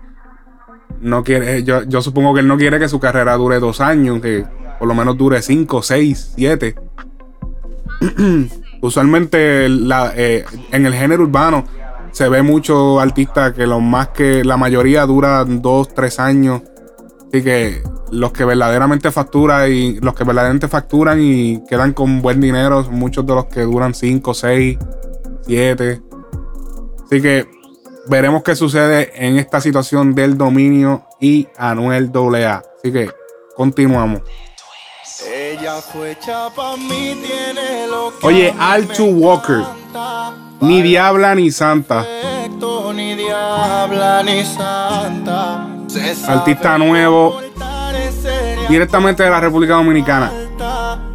no 1.01 1.23
quiere, 1.25 1.63
yo, 1.65 1.83
yo 1.85 2.03
supongo 2.03 2.35
que 2.35 2.41
él 2.41 2.47
no 2.49 2.57
quiere 2.57 2.79
que 2.79 2.89
su 2.89 2.99
carrera 3.01 3.37
dure 3.37 3.59
dos 3.61 3.81
años, 3.81 4.21
que 4.21 4.45
por 4.79 4.89
lo 4.89 4.95
menos 4.95 5.17
dure 5.17 5.43
cinco, 5.43 5.83
seis, 5.83 6.33
siete. 6.37 6.75
Usualmente 8.81 9.69
la- 9.69 10.13
eh, 10.17 10.45
en 10.73 10.87
el 10.87 10.95
género 10.95 11.25
urbano 11.25 11.65
se 12.13 12.29
ve 12.29 12.43
muchos 12.43 13.01
artistas 13.01 13.53
que 13.53 13.67
lo 13.67 13.81
más 13.81 14.09
que 14.09 14.45
la 14.45 14.57
mayoría 14.57 15.05
dura 15.07 15.45
dos, 15.45 15.93
tres 15.95 16.21
años. 16.21 16.63
Así 17.29 17.43
que 17.43 17.83
los 18.11 18.33
que 18.33 18.45
verdaderamente 18.45 19.11
facturan 19.11 19.71
y 19.71 20.01
los 20.01 20.15
que 20.15 20.25
verdaderamente 20.25 20.69
facturan 20.69 21.19
y 21.21 21.63
quedan 21.69 21.93
con 21.93 22.23
buen 22.23 22.41
dinero, 22.41 22.85
son 22.85 22.95
muchos 22.95 23.27
de 23.27 23.35
los 23.35 23.45
que 23.47 23.63
duran 23.63 23.93
5, 23.95 24.33
6, 24.33 24.79
7. 25.47 26.01
Así 27.05 27.21
que 27.21 27.47
veremos 28.09 28.43
qué 28.43 28.57
sucede 28.57 29.13
en 29.15 29.39
esta 29.39 29.61
situación 29.61 30.15
del 30.15 30.37
dominio 30.37 31.07
y 31.21 31.49
Anuel 31.57 32.11
AA. 32.15 32.63
Así 32.79 32.93
que 32.93 33.11
continuamos. 33.57 34.23
Ella 35.27 35.81
fue 35.81 36.17
chapa 36.25 36.77
mí, 36.77 37.17
tiene 37.21 37.87
lo 37.89 38.13
que 38.19 38.27
Oye, 38.27 38.55
Altu 38.59 39.07
Walker. 39.07 39.65
Ni 40.61 40.83
diabla 40.83 41.35
ni 41.35 41.51
santa. 41.51 42.05
perfecto, 42.05 42.93
ni 42.93 43.15
diabla 43.15 44.23
ni 44.23 44.45
santa. 44.45 45.67
Se 45.89 46.15
sabe 46.15 46.39
Artista 46.39 46.79
nuevo. 46.79 47.41
Directamente 48.69 49.23
de 49.23 49.31
la 49.31 49.41
República 49.41 49.75
Dominicana. 49.75 50.31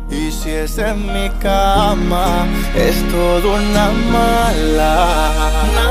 Y 0.09 0.31
si 0.31 0.49
es 0.49 0.77
en 0.77 1.05
mi 1.11 1.29
cama, 1.41 2.45
es 2.75 2.95
todo 3.09 3.55
una 3.55 3.89
mala. 4.11 5.82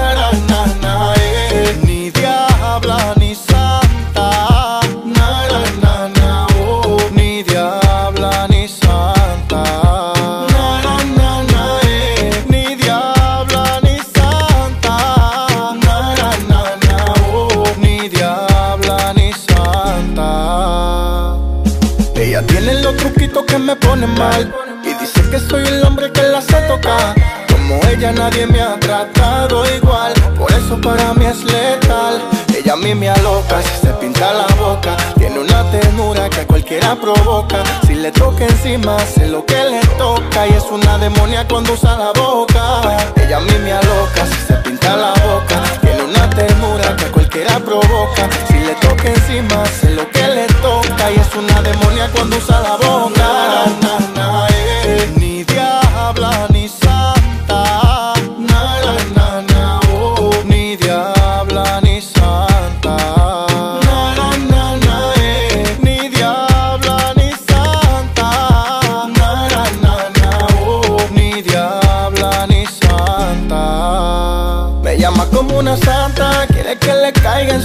Y 24.85 24.95
dice 24.95 25.21
que 25.31 25.39
soy 25.39 25.65
el 25.67 25.85
hombre 25.85 26.11
que 26.11 26.23
la 26.23 26.39
hace 26.39 26.61
tocar. 26.63 27.15
Como 27.49 27.81
ella 27.89 28.13
nadie 28.13 28.47
me 28.47 28.61
ha 28.61 28.79
tratado 28.81 29.65
igual. 29.77 30.13
Por 30.39 30.51
eso 30.53 30.81
para 30.81 31.13
mí 31.15 31.27
es 31.27 31.45
letal. 31.45 32.21
Ella 32.55 32.73
a 32.75 32.77
mí 32.77 32.95
me 32.95 33.09
aloca 33.09 33.63
si 33.63 33.87
se 33.87 33.93
pinta 33.95 34.33
la 34.33 34.47
boca. 34.57 34.97
Tiene 35.17 35.39
una 35.39 35.71
ternura 35.71 36.29
que 36.31 36.41
a 36.41 36.47
cualquiera 36.47 36.95
provoca. 36.95 37.63
Si 37.87 37.95
le 37.95 38.11
toca 38.13 38.45
encima, 38.45 38.99
sé 39.01 39.27
lo 39.29 39.45
que 39.45 39.63
le 39.65 39.81
toca. 39.99 40.47
Y 40.47 40.53
es 40.55 40.65
una 40.71 40.99
demonia 40.99 41.47
cuando 41.47 41.73
usa 41.75 41.97
la 41.97 42.13
boca. 42.13 42.97
Ella 43.17 43.37
a 43.37 43.41
mí 43.41 43.55
me 43.63 43.73
aloca 43.73 44.27
si 44.27 44.47
se 44.47 44.55
pinta 44.55 44.97
la 44.97 45.13
boca. 45.25 45.63
Tiene 45.83 46.03
una 46.03 46.29
ternura 46.31 46.97
que 46.97 47.05
a 47.05 47.13
cualquiera 47.13 47.59
provoca. 47.61 48.29
Si 48.49 48.59
le 48.59 48.75
toca 48.77 49.09
encima, 49.09 49.65
sé 49.81 49.91
lo 49.91 50.09
que 50.11 50.27
le 50.27 50.47
toca. 50.63 51.11
Y 51.11 51.21
es 51.21 51.35
una 51.35 51.63
demonia 51.63 52.11
cuando 52.13 52.37
usa 52.37 52.61
la 52.61 52.77
boca. 52.77 54.12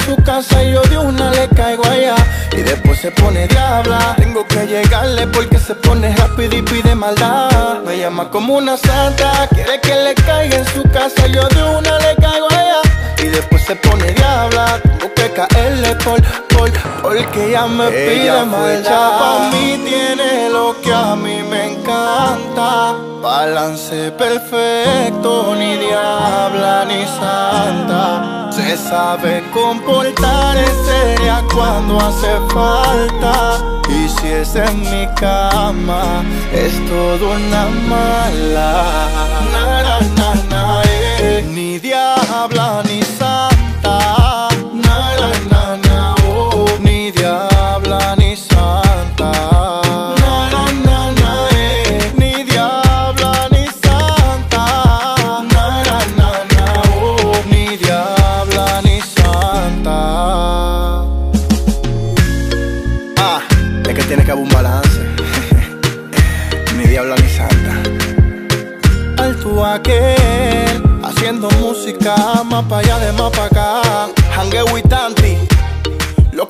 Su 0.08 0.16
casa 0.24 0.64
y 0.64 0.72
yo 0.72 0.82
de 0.84 0.98
una 0.98 1.30
le 1.32 1.50
caigo 1.50 1.86
allá. 1.86 2.16
Y 2.54 2.62
después 2.62 3.00
se 3.00 3.12
pone 3.12 3.46
diabla, 3.48 4.16
tengo 4.18 4.48
que 4.48 4.66
llegarle 4.66 5.28
porque 5.28 5.60
se 5.60 5.76
pone 5.76 6.16
rápido 6.16 6.56
y 6.56 6.62
pide 6.62 6.96
maldad. 6.96 7.82
Me 7.86 7.98
llama 7.98 8.30
como 8.30 8.56
una 8.56 8.78
santa, 8.78 9.48
quiere 9.54 9.80
que 9.82 9.96
le 9.96 10.16
caiga 10.16 10.58
en 10.58 10.66
su 10.68 10.84
casa 10.84 11.28
y 11.28 11.34
yo 11.34 11.48
de 11.50 11.64
una 11.64 12.00
le 12.00 12.16
caigo 12.16 12.48
allá. 12.50 12.87
Y 13.20 13.28
después 13.28 13.64
se 13.66 13.76
pone 13.76 14.12
diabla, 14.14 14.80
tengo 14.82 15.14
que 15.14 15.32
caerle 15.32 15.96
por, 16.04 16.22
por, 16.48 16.72
porque 17.02 17.50
ella 17.50 17.66
me 17.66 17.90
pide 17.90 18.46
maldad. 18.46 19.20
Pa' 19.20 19.50
mí 19.52 19.82
tiene 19.86 20.50
lo 20.50 20.80
que 20.82 20.94
a 20.94 21.16
mí 21.16 21.42
me 21.50 21.74
encanta. 21.74 22.96
Balance 23.22 24.12
perfecto, 24.12 25.56
ni 25.56 25.78
diabla 25.78 26.86
ni 26.86 27.06
santa. 27.20 28.50
Se 28.52 28.78
sabe 28.78 29.44
comportar, 29.52 30.58
es 30.58 30.72
seria 30.86 31.44
cuando 31.54 32.00
hace 32.00 32.38
falta. 32.54 33.58
Y 33.90 34.08
si 34.10 34.28
es 34.28 34.56
en 34.56 34.82
mi 34.82 35.08
cama, 35.16 36.24
es 36.54 36.74
todo 36.88 37.32
una 37.32 37.66
mala. 37.88 38.84
Na, 39.52 39.84
na, 39.84 40.00
na, 40.00 40.34
na. 40.34 40.47
Ni 40.47 40.47
diabla 42.38 42.84
ni 42.84 43.02
santa. 43.02 43.57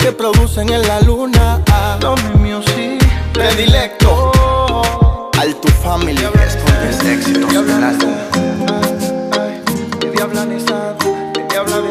Que 0.08 0.14
producen 0.14 0.70
en 0.70 0.88
la 0.88 1.02
luna. 1.02 1.62
Ah, 1.70 1.98
Domi 2.00 2.22
Music, 2.40 3.04
predilecto. 3.34 4.32
Alto 5.38 5.68
Family, 5.84 6.16
es 6.46 6.56
con 6.56 6.66
tres 6.66 7.04
éxitos. 7.04 7.52
Ni 10.48 10.60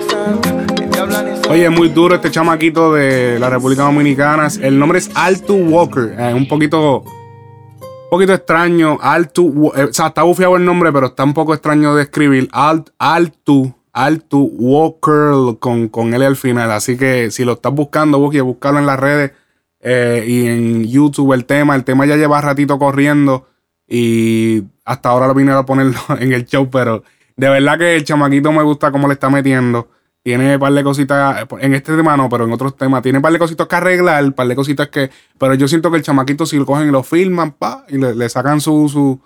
santa. 0.09 1.50
Oye, 1.50 1.68
muy 1.68 1.90
duro 1.90 2.14
este 2.14 2.31
chamaquito 2.31 2.94
de 2.94 3.38
la 3.38 3.50
República 3.50 3.83
Dominicana. 3.83 4.48
El 4.62 4.79
nombre 4.79 4.98
es 4.98 5.11
Altu 5.14 5.55
Walker. 5.55 6.16
Es 6.18 6.33
un 6.33 6.48
poquito. 6.48 7.00
Un 7.00 8.11
poquito 8.11 8.33
extraño. 8.33 8.98
Altu. 9.02 9.72
Eh, 9.76 9.85
o 9.85 9.92
sea, 9.92 10.07
está 10.07 10.22
bufiado 10.22 10.57
el 10.57 10.64
nombre, 10.64 10.90
pero 10.90 11.09
está 11.09 11.22
un 11.22 11.35
poco 11.35 11.52
extraño 11.52 11.94
de 11.94 12.05
escribir. 12.05 12.48
Alt, 12.52 12.88
Altu. 12.98 13.74
Altu 13.96 14.52
Walker 14.59 15.59
con, 15.59 15.88
con 15.88 16.12
L 16.12 16.24
al 16.24 16.37
final. 16.37 16.70
Así 16.70 16.98
que 16.98 17.30
si 17.30 17.46
lo 17.46 17.54
estás 17.54 17.72
buscando, 17.72 18.18
busque, 18.18 18.42
buscarlo 18.42 18.78
en 18.78 18.85
las 18.85 19.00
redes 19.00 19.32
eh, 19.80 20.22
y 20.28 20.46
en 20.46 20.85
YouTube 20.85 21.32
el 21.32 21.46
tema. 21.46 21.74
El 21.74 21.82
tema 21.82 22.04
ya 22.04 22.16
lleva 22.16 22.42
ratito 22.42 22.78
corriendo 22.78 23.46
y 23.88 24.64
hasta 24.85 25.09
ahora 25.09 25.26
lo 25.26 25.35
vine 25.35 25.52
a 25.52 25.64
ponerlo 25.64 25.98
en 26.20 26.35
el 26.35 26.44
show, 26.44 26.68
pero 26.70 27.04
de 27.37 27.48
verdad 27.48 27.78
que 27.78 27.96
el 27.96 28.04
chamaquito 28.04 28.52
me 28.52 28.62
gusta 28.62 28.92
cómo 28.92 29.09
le 29.09 29.14
está 29.14 29.30
metiendo. 29.30 29.88
Tiene 30.22 30.54
un 30.54 30.61
par 30.61 30.72
de 30.74 30.85
cositas, 30.85 31.46
en 31.61 31.72
este 31.72 31.96
tema 31.96 32.16
no, 32.18 32.28
pero 32.28 32.44
en 32.44 32.52
otros 32.52 32.76
temas, 32.76 33.00
tiene 33.00 33.18
un 33.18 33.22
par 33.22 33.32
de 33.32 33.38
cositas 33.38 33.66
que 33.66 33.76
arreglar, 33.76 34.24
un 34.24 34.32
par 34.32 34.48
de 34.48 34.56
cositas 34.56 34.88
que, 34.88 35.09
pero 35.38 35.54
yo 35.54 35.68
siento 35.68 35.90
que 35.90 35.98
el 35.98 36.02
chamaquito 36.02 36.44
si 36.44 36.59
lo 36.59 36.66
cogen 36.66 36.88
y 36.88 36.90
lo 36.90 37.02
filman, 37.02 37.52
pa, 37.52 37.87
y 37.88 37.96
le, 37.96 38.14
le 38.14 38.28
sacan 38.28 38.61
su, 38.61 38.88
su 38.88 39.20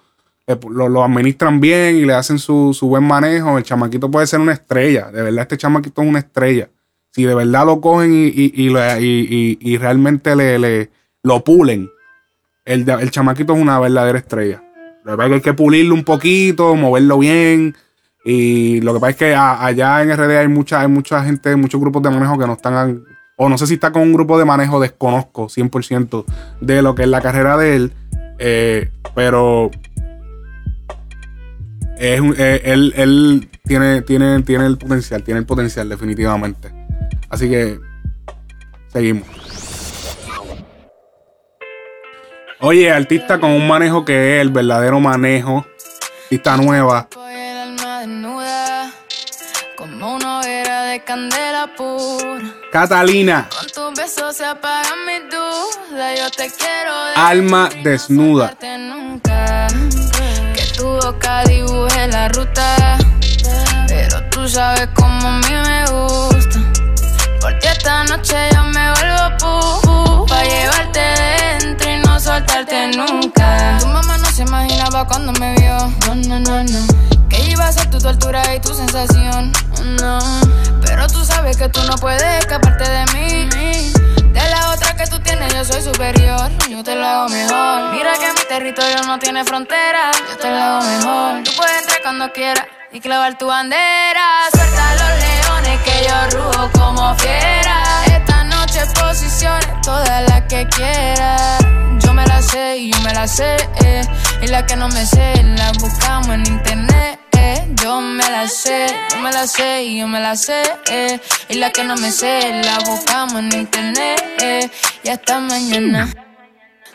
lo, 0.46 0.88
lo 0.88 1.05
administran 1.05 1.61
bien 1.61 1.96
y 1.96 2.05
le 2.05 2.14
hacen 2.14 2.38
su, 2.38 2.74
su 2.74 2.88
buen 2.88 3.05
manejo, 3.05 3.57
el 3.59 3.64
chamaquito 3.64 4.11
puede 4.11 4.26
ser 4.26 4.40
una 4.40 4.53
estrella, 4.53 5.11
de 5.11 5.22
verdad 5.22 5.42
este 5.42 5.57
chamaquito 5.57 6.03
es 6.03 6.09
una 6.09 6.18
estrella. 6.20 6.68
Si 7.12 7.24
de 7.24 7.35
verdad 7.35 7.66
lo 7.66 7.81
cogen 7.81 8.12
y, 8.12 8.26
y, 8.29 8.53
y, 8.70 9.59
y- 9.61 9.76
realmente 9.79 10.35
le, 10.37 10.59
le- 10.59 10.90
lo 11.22 11.42
pulen, 11.42 11.90
el, 12.64 12.88
el 12.88 13.11
chamaquito 13.11 13.55
es 13.55 13.61
una 13.61 13.79
verdadera 13.81 14.18
estrella. 14.18 14.62
Lo 15.05 15.12
que 15.12 15.16
pasa 15.16 15.24
es 15.26 15.29
que 15.31 15.35
hay 15.35 15.40
que 15.40 15.55
pulirlo 15.55 15.94
un 15.94 16.05
poquito, 16.05 16.74
moverlo 16.76 17.18
bien. 17.18 17.74
Y 18.24 18.81
lo 18.83 18.92
que 18.94 19.00
pasa 19.00 19.11
es 19.11 19.16
que 19.16 19.35
allá 19.35 20.03
en 20.03 20.11
RD 20.16 20.37
hay 20.38 20.48
mucha, 20.48 20.81
hay 20.83 20.88
mucha 20.88 21.24
gente, 21.24 21.57
muchos 21.57 21.81
grupos 21.81 22.03
de 22.03 22.11
manejo 22.11 22.38
que 22.38 22.46
no 22.46 22.53
están. 22.53 23.03
O 23.37 23.48
no 23.48 23.57
sé 23.59 23.66
si 23.66 23.74
está 23.74 23.90
con 23.92 24.03
un 24.03 24.12
grupo 24.12 24.38
de 24.38 24.44
manejo, 24.44 24.79
desconozco 24.79 25.48
100% 25.48 26.24
de 26.61 26.83
lo 26.83 26.94
que 26.94 27.03
es 27.03 27.09
la 27.09 27.20
carrera 27.22 27.57
de 27.57 27.76
él. 27.76 27.92
eh, 28.38 28.90
pero 29.14 29.70
es 32.00 32.20
un- 32.20 32.34
eh, 32.38 32.62
él, 32.64 32.92
él 32.96 33.48
tiene, 33.64 34.02
tiene, 34.02 34.42
tiene 34.42 34.66
el 34.66 34.78
potencial, 34.78 35.22
tiene 35.22 35.40
el 35.40 35.46
potencial, 35.46 35.88
definitivamente. 35.88 36.72
Así 37.28 37.48
que 37.48 37.78
seguimos. 38.88 39.28
Oye, 42.61 42.90
artista 42.90 43.38
con 43.38 43.51
un 43.51 43.66
manejo 43.66 44.05
que 44.05 44.36
es 44.36 44.42
el 44.42 44.51
verdadero 44.51 45.01
manejo. 45.01 45.66
Artista 46.24 46.57
nueva. 46.57 47.09
el 47.30 47.59
alma 47.59 48.01
desnuda, 48.01 48.90
como 49.76 50.16
una 50.16 50.40
hoguera 50.40 50.84
de 50.84 51.03
candela 51.05 51.70
pura. 51.76 52.55
Catalina, 52.70 53.48
Con 53.51 53.66
tus 53.92 54.01
besos 54.01 54.36
se 54.36 54.44
apagan 54.44 54.98
mis 55.07 55.30
dudas. 55.30 56.18
Yo 56.18 56.30
te 56.30 56.51
quiero 56.51 56.92
alma 57.16 57.68
desnuda. 57.82 58.55
nunca. 58.78 59.66
Tu 60.81 60.87
boca 60.87 61.45
dibuje 61.45 62.09
la 62.09 62.28
ruta. 62.31 62.97
Pero 63.87 64.24
tú 64.31 64.49
sabes 64.49 64.89
cómo 64.95 65.28
a 65.28 65.33
mí 65.33 65.53
me 65.53 65.85
gusta. 65.91 66.59
Porque 67.39 67.68
esta 67.68 68.05
noche 68.05 68.49
yo 68.55 68.62
me 68.64 68.91
vuelvo 68.95 69.37
pu, 69.37 70.26
Pa' 70.26 70.43
llevarte 70.43 71.01
dentro 71.61 71.91
y 71.91 71.99
no 71.99 72.18
soltarte 72.18 72.97
nunca. 72.97 73.76
Tu 73.78 73.89
mamá 73.89 74.16
no 74.16 74.31
se 74.31 74.41
imaginaba 74.41 75.07
cuando 75.07 75.35
me 75.35 75.55
vio. 75.57 75.76
No, 76.07 76.14
no, 76.14 76.41
no, 76.41 76.64
no. 76.64 77.28
Que 77.28 77.51
iba 77.51 77.66
a 77.66 77.72
ser 77.72 77.91
tu 77.91 77.99
tortura 77.99 78.43
y 78.55 78.61
tu 78.61 78.72
sensación. 78.72 79.53
No. 80.01 80.18
Pero 80.81 81.07
tú 81.09 81.22
sabes 81.26 81.59
que 81.59 81.68
tú 81.68 81.83
no 81.83 81.95
puedes 81.97 82.22
escaparte 82.39 82.89
de 82.89 83.05
mí. 83.12 83.99
De 84.33 84.49
la 84.51 84.70
otra 84.72 84.95
que 84.95 85.07
tú 85.07 85.18
tienes, 85.20 85.53
yo 85.55 85.64
soy 85.64 85.83
superior. 85.83 86.51
Yo 86.68 86.83
te 86.85 86.95
lo 86.95 87.05
hago 87.07 87.28
mejor. 87.28 87.93
Mira 87.93 88.12
que 88.18 88.33
mi 88.33 88.45
territorio 88.49 89.03
no 89.07 89.18
tiene 89.18 89.45
frontera. 89.45 90.11
Yo 90.28 90.37
te 90.37 90.49
lo 90.51 90.57
hago 90.57 90.85
mejor. 90.87 91.43
Tú 91.45 91.51
puedes 91.57 91.78
entrar 91.81 92.03
cuando 92.03 92.33
quieras 92.33 92.64
y 92.93 93.01
clavar 93.01 93.37
tu 93.39 93.47
bandera. 93.47 94.26
Suelta 94.53 94.95
los 94.95 95.12
leones 95.24 95.81
que 95.83 96.07
yo 96.09 96.39
rujo 96.39 96.70
como 96.72 97.14
fiera. 97.16 97.83
Esta 98.07 98.45
noche 98.45 98.81
posiciones, 99.01 99.68
todas 99.83 100.28
las 100.28 100.43
que 100.43 100.66
quieras. 100.68 101.59
Yo 101.99 102.14
me 102.14 102.26
la 102.26 102.41
sé 102.43 102.76
y 102.78 102.93
yo 102.93 103.01
me 103.01 103.12
la 103.12 103.26
sé. 103.28 103.57
eh. 103.85 104.03
Y 104.43 104.47
las 104.47 104.62
que 104.64 104.76
no 104.76 104.89
me 104.89 105.05
sé, 105.05 105.43
las 105.59 105.76
buscamos 105.78 106.28
en 106.28 106.47
internet. 106.47 107.20
Yo 107.82 108.00
me 108.00 108.28
la 108.30 108.46
sé, 108.48 108.86
yo 109.11 109.18
me 109.18 109.30
la 109.32 109.46
sé 109.46 109.82
y 109.84 109.98
yo 110.00 110.08
me 110.08 110.20
la 110.20 110.36
sé. 110.36 110.62
eh. 110.90 111.20
Y 111.48 111.54
las 111.54 111.70
que 111.72 111.84
no 111.84 111.96
me 111.96 112.11
sé, 112.11 112.62
las 112.64 112.84
buscamos 112.84 113.34
en 113.34 113.52
internet. 113.52 114.22
eh. 114.42 114.70
Y 115.02 115.08
hasta 115.08 115.40
mañana. 115.40 116.12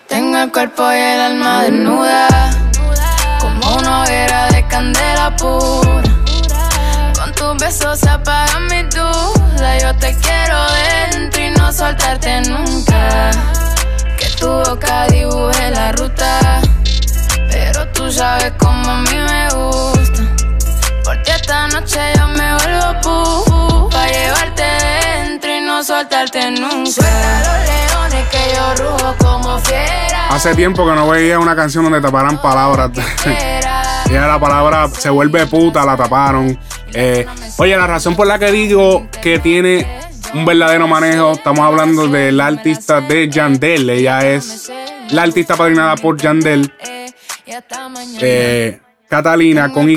Tengo 0.08 0.38
el 0.38 0.52
cuerpo 0.52 0.84
y 0.92 0.96
el 0.98 1.20
alma 1.22 1.64
desnuda, 1.64 2.28
como 3.40 3.76
una 3.78 4.04
hoguera 4.04 4.48
de 4.52 4.68
candela 4.68 5.36
pura. 5.36 6.04
Con 7.18 7.32
tus 7.34 7.58
besos 7.58 8.00
se 8.00 8.10
apagan 8.10 8.68
mis 8.68 8.94
dudas. 8.94 9.82
Yo 9.82 9.96
te 9.98 10.16
quiero 10.18 10.58
dentro 11.12 11.42
y 11.42 11.50
no 11.52 11.74
soltarte 11.74 12.42
nunca. 12.42 13.32
Que 14.18 14.28
tu 14.40 14.48
boca 14.48 15.08
dibuje 15.08 15.72
la 15.72 15.92
ruta, 15.94 16.62
pero 17.50 17.88
tú 17.90 18.12
sabes 18.12 18.54
cómo 18.60 18.92
a 18.92 19.02
mí 19.02 19.18
me 19.18 19.50
gusta. 19.50 19.95
Porque 21.06 21.32
esta 21.32 21.68
noche 21.68 22.00
yo 22.18 22.28
me 22.30 22.56
vuelvo 22.56 23.02
pu, 23.04 23.90
pa 23.92 24.08
llevarte 24.08 24.64
dentro 24.64 25.56
y 25.56 25.62
no 25.62 25.84
soltarte 25.84 26.50
nunca. 26.50 26.92
Suelta 26.92 27.40
los 27.46 27.68
leones 27.70 28.30
que 28.30 28.56
yo 28.56 28.84
rujo 28.84 29.16
como 29.20 29.60
fiera. 29.60 30.30
Hace 30.30 30.56
tiempo 30.56 30.84
que 30.84 30.94
no 30.94 31.08
veía 31.08 31.38
una 31.38 31.56
canción 31.56 31.84
donde 31.84 32.02
taparan 32.02 32.42
palabras. 32.42 32.90
y 34.10 34.14
la 34.14 34.40
palabra 34.40 34.90
se 34.90 35.12
vuelve 35.12 35.46
puta, 35.46 35.86
la 35.86 35.96
taparon. 35.96 36.60
Eh, 36.92 37.28
oye, 37.58 37.78
la 37.78 37.86
razón 37.86 38.16
por 38.16 38.26
la 38.26 38.40
que 38.40 38.52
digo 38.52 39.08
que 39.22 39.38
tiene 39.38 39.88
un 40.34 40.44
verdadero 40.44 40.88
manejo, 40.88 41.34
estamos 41.34 41.68
hablando 41.68 42.08
de 42.08 42.32
la 42.32 42.48
artista 42.48 43.00
de 43.02 43.30
Yandel. 43.30 43.92
Ella 43.92 44.26
es 44.26 44.72
la 45.12 45.22
artista 45.22 45.56
padrinada 45.56 45.98
por 45.98 46.18
Yandel. 46.18 46.74
Eh, 48.20 48.80
Catalina 49.08 49.72
con 49.72 49.88
Y. 49.88 49.96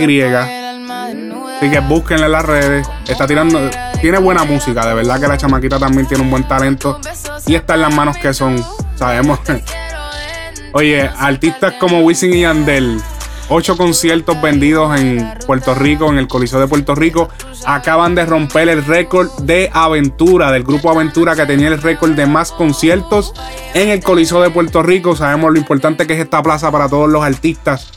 Así 1.58 1.68
que 1.70 1.80
búsquenla 1.80 2.26
en 2.26 2.32
las 2.32 2.44
redes. 2.44 2.88
Está 3.08 3.26
tirando. 3.26 3.58
Tiene 4.00 4.18
buena 4.18 4.44
música, 4.44 4.86
de 4.86 4.94
verdad 4.94 5.20
que 5.20 5.26
la 5.26 5.36
chamaquita 5.36 5.76
también 5.76 6.06
tiene 6.06 6.22
un 6.22 6.30
buen 6.30 6.46
talento. 6.46 7.00
Y 7.46 7.56
está 7.56 7.74
en 7.74 7.80
las 7.80 7.94
manos 7.94 8.16
que 8.16 8.32
son. 8.32 8.64
Sabemos. 8.94 9.40
Oye, 10.72 11.10
artistas 11.18 11.74
como 11.80 12.00
Wisin 12.02 12.32
y 12.32 12.42
Yandel. 12.42 13.00
Ocho 13.48 13.76
conciertos 13.76 14.40
vendidos 14.40 15.00
en 15.00 15.34
Puerto 15.46 15.74
Rico, 15.74 16.08
en 16.10 16.18
el 16.18 16.28
Coliseo 16.28 16.60
de 16.60 16.68
Puerto 16.68 16.94
Rico. 16.94 17.28
Acaban 17.66 18.14
de 18.14 18.24
romper 18.24 18.68
el 18.68 18.84
récord 18.84 19.28
de 19.40 19.68
Aventura, 19.72 20.52
del 20.52 20.62
grupo 20.62 20.90
Aventura, 20.90 21.34
que 21.34 21.44
tenía 21.44 21.68
el 21.68 21.82
récord 21.82 22.12
de 22.12 22.26
más 22.26 22.52
conciertos 22.52 23.32
en 23.74 23.88
el 23.88 24.00
Coliseo 24.00 24.40
de 24.42 24.50
Puerto 24.50 24.84
Rico. 24.84 25.16
Sabemos 25.16 25.50
lo 25.50 25.58
importante 25.58 26.06
que 26.06 26.12
es 26.12 26.20
esta 26.20 26.40
plaza 26.40 26.70
para 26.70 26.88
todos 26.88 27.08
los 27.08 27.24
artistas. 27.24 27.90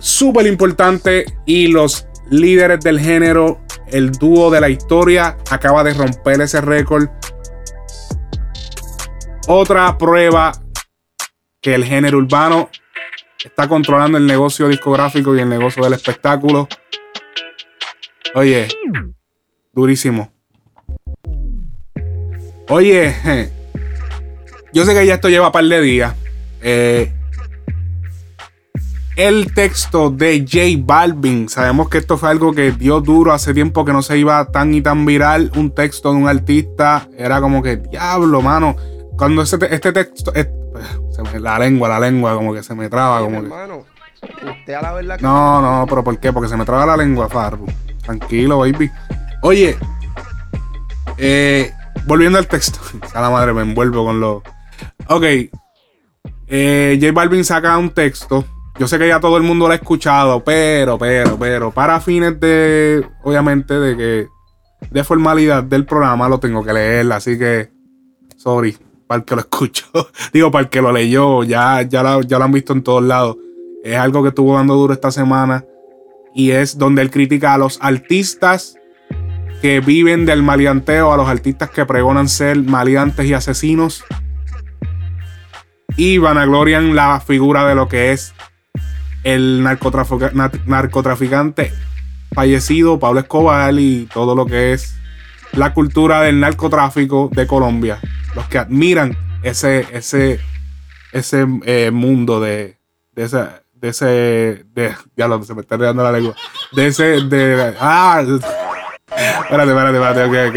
Súper 0.00 0.46
importante. 0.46 1.26
Y 1.44 1.68
los 1.68 2.05
líderes 2.30 2.80
del 2.80 3.00
género, 3.00 3.60
el 3.88 4.12
dúo 4.12 4.50
de 4.50 4.60
la 4.60 4.68
historia, 4.68 5.36
acaba 5.50 5.84
de 5.84 5.94
romper 5.94 6.40
ese 6.40 6.60
récord. 6.60 7.08
Otra 9.48 9.96
prueba 9.96 10.52
que 11.60 11.74
el 11.74 11.84
género 11.84 12.18
urbano 12.18 12.68
está 13.44 13.68
controlando 13.68 14.18
el 14.18 14.26
negocio 14.26 14.68
discográfico 14.68 15.36
y 15.36 15.40
el 15.40 15.48
negocio 15.48 15.82
del 15.84 15.92
espectáculo. 15.92 16.68
Oye, 18.34 18.68
durísimo. 19.72 20.32
Oye, 22.68 23.14
yo 24.72 24.84
sé 24.84 24.94
que 24.94 25.06
ya 25.06 25.14
esto 25.14 25.28
lleva 25.28 25.46
un 25.46 25.52
par 25.52 25.64
de 25.64 25.80
días. 25.80 26.14
Eh, 26.62 27.12
el 29.16 29.54
texto 29.54 30.10
de 30.10 30.40
J 30.40 30.84
Balvin. 30.84 31.48
Sabemos 31.48 31.88
que 31.88 31.98
esto 31.98 32.18
fue 32.18 32.30
algo 32.30 32.52
que 32.52 32.70
dio 32.70 33.00
duro 33.00 33.32
hace 33.32 33.54
tiempo 33.54 33.84
que 33.84 33.92
no 33.92 34.02
se 34.02 34.18
iba 34.18 34.52
tan 34.52 34.74
y 34.74 34.82
tan 34.82 35.06
viral. 35.06 35.50
Un 35.56 35.74
texto 35.74 36.12
de 36.12 36.18
un 36.18 36.28
artista. 36.28 37.08
Era 37.16 37.40
como 37.40 37.62
que, 37.62 37.78
diablo, 37.78 38.42
mano. 38.42 38.76
Cuando 39.16 39.42
este, 39.42 39.74
este 39.74 39.92
texto. 39.92 40.32
la 41.40 41.58
lengua, 41.58 41.88
la 41.88 41.98
lengua, 41.98 42.34
como 42.34 42.52
que 42.52 42.62
se 42.62 42.74
me 42.74 42.90
traba. 42.90 43.20
Como 43.20 43.42
que, 43.42 43.48
usted 44.50 44.74
a 44.74 44.82
la 44.82 44.92
verdad 44.92 45.16
que 45.16 45.22
no, 45.22 45.62
no, 45.62 45.86
pero 45.88 46.04
¿por 46.04 46.18
qué? 46.18 46.32
Porque 46.32 46.48
se 46.48 46.56
me 46.56 46.66
traba 46.66 46.84
la 46.84 46.96
lengua, 46.96 47.28
Farbu. 47.28 47.66
Tranquilo, 48.02 48.58
baby. 48.58 48.90
Oye, 49.42 49.76
eh, 51.16 51.72
volviendo 52.04 52.38
al 52.38 52.46
texto. 52.46 52.78
A 53.14 53.20
la 53.22 53.30
madre 53.30 53.54
me 53.54 53.62
envuelvo 53.62 54.04
con 54.04 54.20
lo. 54.20 54.42
Ok. 55.08 55.24
Eh, 56.48 56.98
J 57.00 57.12
Balvin 57.12 57.44
saca 57.44 57.76
un 57.78 57.90
texto 57.90 58.44
yo 58.78 58.86
sé 58.86 58.98
que 58.98 59.08
ya 59.08 59.20
todo 59.20 59.36
el 59.36 59.42
mundo 59.42 59.66
lo 59.66 59.72
ha 59.72 59.76
escuchado, 59.76 60.42
pero, 60.44 60.98
pero, 60.98 61.38
pero, 61.38 61.70
para 61.70 62.00
fines 62.00 62.38
de, 62.40 63.06
obviamente, 63.22 63.74
de 63.74 63.96
que, 63.96 64.28
de 64.90 65.04
formalidad 65.04 65.62
del 65.64 65.86
programa, 65.86 66.28
lo 66.28 66.38
tengo 66.38 66.62
que 66.62 66.72
leer, 66.72 67.10
así 67.12 67.38
que, 67.38 67.70
sorry, 68.36 68.76
para 69.06 69.20
el 69.20 69.24
que 69.24 69.34
lo 69.34 69.40
escuchó, 69.42 69.86
digo, 70.32 70.50
para 70.50 70.64
el 70.64 70.68
que 70.68 70.82
lo 70.82 70.92
leyó, 70.92 71.42
ya, 71.44 71.82
ya, 71.82 72.02
lo, 72.02 72.22
ya 72.22 72.38
lo 72.38 72.44
han 72.44 72.52
visto 72.52 72.72
en 72.72 72.82
todos 72.82 73.02
lados. 73.02 73.36
Es 73.82 73.96
algo 73.96 74.22
que 74.22 74.30
estuvo 74.30 74.54
dando 74.54 74.74
duro 74.74 74.92
esta 74.92 75.10
semana 75.10 75.64
y 76.34 76.50
es 76.50 76.76
donde 76.76 77.02
él 77.02 77.10
critica 77.10 77.54
a 77.54 77.58
los 77.58 77.78
artistas 77.80 78.76
que 79.62 79.80
viven 79.80 80.26
del 80.26 80.42
maleanteo, 80.42 81.12
a 81.12 81.16
los 81.16 81.28
artistas 81.28 81.70
que 81.70 81.86
pregonan 81.86 82.28
ser 82.28 82.62
maleantes 82.62 83.26
y 83.26 83.32
asesinos 83.32 84.04
y 85.96 86.18
vanaglorian 86.18 86.94
la 86.94 87.20
figura 87.20 87.66
de 87.66 87.74
lo 87.74 87.88
que 87.88 88.12
es 88.12 88.34
el 89.26 89.62
narcotraficante 89.64 91.72
fallecido 92.32 92.98
Pablo 93.00 93.18
Escobar 93.18 93.74
y 93.76 94.08
todo 94.12 94.36
lo 94.36 94.46
que 94.46 94.72
es 94.72 94.94
la 95.50 95.74
cultura 95.74 96.22
del 96.22 96.38
narcotráfico 96.38 97.28
de 97.32 97.48
Colombia. 97.48 97.98
Los 98.36 98.46
que 98.46 98.58
admiran 98.58 99.18
ese, 99.42 99.84
ese, 99.90 100.38
ese 101.10 101.44
eh, 101.64 101.90
mundo 101.90 102.40
de, 102.40 102.78
de 103.16 103.24
ese, 103.24 103.48
de 103.74 103.88
ese, 103.88 104.64
ya 105.16 105.26
lo, 105.26 105.42
se 105.42 105.54
me 105.54 105.62
está 105.62 105.76
regando 105.76 106.04
la 106.04 106.12
lengua, 106.12 106.36
de 106.72 106.86
ese, 106.86 107.22
de, 107.22 107.74
ah, 107.80 108.22
espérate, 108.22 109.70
espérate, 109.70 109.96
espérate, 109.96 110.22
ok, 110.22 110.34
ok. 110.50 110.56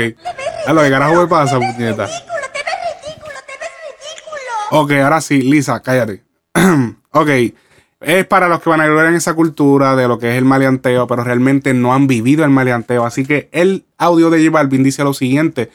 A 0.67 0.73
lo 0.73 0.83
que 0.83 0.91
carajo 0.91 1.21
me 1.21 1.27
pasa, 1.27 1.57
puñeta. 1.57 2.07
Ok, 4.69 4.91
ahora 4.91 5.21
sí, 5.21 5.41
Lisa, 5.41 5.81
cállate. 5.81 6.23
ok 7.13 7.29
es 8.01 8.25
para 8.25 8.47
los 8.47 8.61
que 8.61 8.69
van 8.69 8.81
a 8.81 8.87
vivir 8.87 9.05
en 9.05 9.15
esa 9.15 9.33
cultura 9.33 9.95
de 9.95 10.07
lo 10.07 10.19
que 10.19 10.31
es 10.31 10.37
el 10.37 10.45
maleanteo, 10.45 11.07
pero 11.07 11.23
realmente 11.23 11.73
no 11.73 11.93
han 11.93 12.07
vivido 12.07 12.45
el 12.45 12.51
maleanteo. 12.51 13.05
Así 13.05 13.25
que 13.25 13.49
el 13.51 13.85
audio 13.97 14.29
de 14.29 14.39
J 14.39 14.51
Balvin 14.51 14.83
dice 14.83 15.03
lo 15.03 15.13
siguiente. 15.13 15.69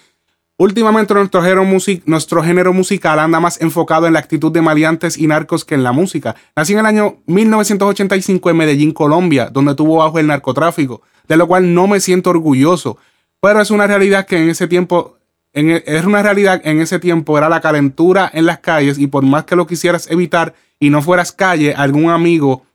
Últimamente 0.57 1.13
nuestro 1.15 1.43
género, 1.43 1.67
nuestro 2.07 2.43
género 2.43 2.73
musical 2.73 3.19
anda 3.19 3.41
más 3.41 3.61
enfocado 3.61 4.07
en 4.07 4.13
la 4.13 4.21
actitud 4.21 4.53
de 4.53 4.63
maleantes 4.63 5.19
y 5.19 5.27
narcos 5.27 5.65
que 5.65 5.75
en 5.75 5.83
la 5.83 5.91
música. 5.91 6.37
Nací 6.55 6.75
en 6.75 6.79
el 6.79 6.87
año 6.87 7.17
1985 7.27 8.51
en 8.51 8.57
Medellín, 8.57 8.93
Colombia, 8.93 9.51
donde 9.51 9.75
tuvo 9.75 9.97
bajo 9.97 10.21
el 10.21 10.29
narcotráfico, 10.29 11.03
de 11.27 11.37
lo 11.37 11.49
cual 11.49 11.75
no 11.75 11.89
me 11.89 11.99
siento 11.99 12.31
orgulloso. 12.31 12.99
Pero 13.41 13.61
es 13.61 13.73
una 13.73 13.89
realidad 13.89 14.27
que 14.27 14.41
en 14.41 14.49
ese 14.49 14.69
tiempo, 14.69 15.19
es 15.55 16.05
una 16.05 16.23
realidad 16.23 16.61
en 16.65 16.81
ese 16.81 16.99
tiempo 16.99 17.39
era 17.39 17.49
la 17.49 17.61
calentura 17.61 18.31
en 18.33 18.47
las 18.47 18.59
calles 18.59 18.99
y 18.99 19.07
por 19.07 19.25
más 19.25 19.45
que 19.45 19.57
lo 19.57 19.67
quisieras 19.67 20.11
evitar, 20.11 20.55
y 20.81 20.91
no 20.91 21.01
fueras 21.01 21.33
calle, 21.33 21.75
algún 21.75 22.11
amigo 22.11 22.67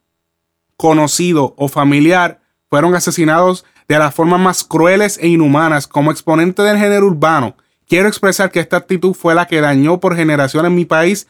conocido 0.77 1.53
o 1.57 1.67
familiar 1.67 2.39
fueron 2.69 2.95
asesinados 2.95 3.65
de 3.87 3.99
las 3.99 4.13
formas 4.13 4.39
más 4.39 4.63
crueles 4.63 5.17
e 5.21 5.27
inhumanas 5.27 5.87
como 5.87 6.11
exponente 6.11 6.61
del 6.61 6.77
género 6.77 7.07
urbano. 7.07 7.55
Quiero 7.87 8.07
expresar 8.07 8.51
que 8.51 8.59
esta 8.59 8.77
actitud 8.77 9.13
fue 9.13 9.35
la 9.35 9.47
que 9.47 9.61
dañó 9.61 9.99
por 9.99 10.15
generaciones 10.15 10.71
mi 10.71 10.85
país 10.85 11.27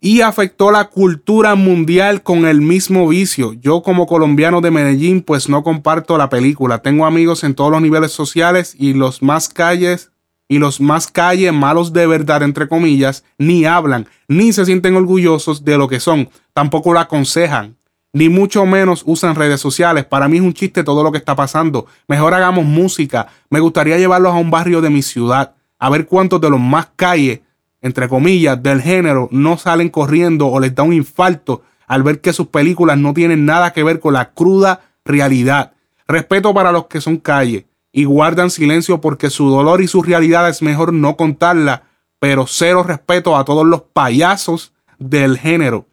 y 0.00 0.22
afectó 0.22 0.72
la 0.72 0.86
cultura 0.86 1.54
mundial 1.54 2.22
con 2.22 2.46
el 2.46 2.60
mismo 2.60 3.06
vicio. 3.06 3.52
Yo 3.52 3.82
como 3.82 4.06
colombiano 4.06 4.60
de 4.60 4.70
Medellín 4.70 5.22
pues 5.22 5.48
no 5.48 5.62
comparto 5.62 6.18
la 6.18 6.28
película. 6.28 6.78
Tengo 6.78 7.06
amigos 7.06 7.44
en 7.44 7.54
todos 7.54 7.70
los 7.70 7.82
niveles 7.82 8.10
sociales 8.10 8.74
y 8.78 8.94
los 8.94 9.22
más 9.22 9.48
calles 9.48 10.11
y 10.52 10.58
los 10.58 10.82
más 10.82 11.06
calle 11.06 11.50
malos 11.50 11.94
de 11.94 12.06
verdad, 12.06 12.42
entre 12.42 12.68
comillas, 12.68 13.24
ni 13.38 13.64
hablan, 13.64 14.06
ni 14.28 14.52
se 14.52 14.66
sienten 14.66 14.94
orgullosos 14.94 15.64
de 15.64 15.78
lo 15.78 15.88
que 15.88 15.98
son, 15.98 16.28
tampoco 16.52 16.92
lo 16.92 16.98
aconsejan, 16.98 17.78
ni 18.12 18.28
mucho 18.28 18.66
menos 18.66 19.02
usan 19.06 19.34
redes 19.34 19.62
sociales. 19.62 20.04
Para 20.04 20.28
mí 20.28 20.36
es 20.36 20.42
un 20.42 20.52
chiste 20.52 20.84
todo 20.84 21.02
lo 21.02 21.10
que 21.10 21.16
está 21.16 21.34
pasando. 21.34 21.86
Mejor 22.06 22.34
hagamos 22.34 22.66
música. 22.66 23.28
Me 23.48 23.60
gustaría 23.60 23.96
llevarlos 23.96 24.34
a 24.34 24.36
un 24.36 24.50
barrio 24.50 24.82
de 24.82 24.90
mi 24.90 25.00
ciudad, 25.00 25.54
a 25.78 25.88
ver 25.88 26.04
cuántos 26.04 26.38
de 26.38 26.50
los 26.50 26.60
más 26.60 26.88
calle, 26.96 27.42
entre 27.80 28.06
comillas, 28.06 28.62
del 28.62 28.82
género, 28.82 29.30
no 29.32 29.56
salen 29.56 29.88
corriendo 29.88 30.48
o 30.48 30.60
les 30.60 30.74
da 30.74 30.82
un 30.82 30.92
infarto 30.92 31.62
al 31.86 32.02
ver 32.02 32.20
que 32.20 32.34
sus 32.34 32.48
películas 32.48 32.98
no 32.98 33.14
tienen 33.14 33.46
nada 33.46 33.72
que 33.72 33.84
ver 33.84 34.00
con 34.00 34.12
la 34.12 34.32
cruda 34.32 34.82
realidad. 35.02 35.72
Respeto 36.06 36.52
para 36.52 36.72
los 36.72 36.88
que 36.88 37.00
son 37.00 37.16
calle 37.16 37.71
y 37.92 38.04
guardan 38.04 38.50
silencio 38.50 39.00
porque 39.00 39.30
su 39.30 39.50
dolor 39.50 39.82
y 39.82 39.88
su 39.88 40.02
realidad 40.02 40.48
es 40.48 40.62
mejor 40.62 40.92
no 40.92 41.16
contarla, 41.16 41.84
pero 42.18 42.46
cero 42.46 42.82
respeto 42.82 43.36
a 43.36 43.44
todos 43.44 43.66
los 43.66 43.82
payasos 43.82 44.72
del 44.98 45.38
género, 45.38 45.86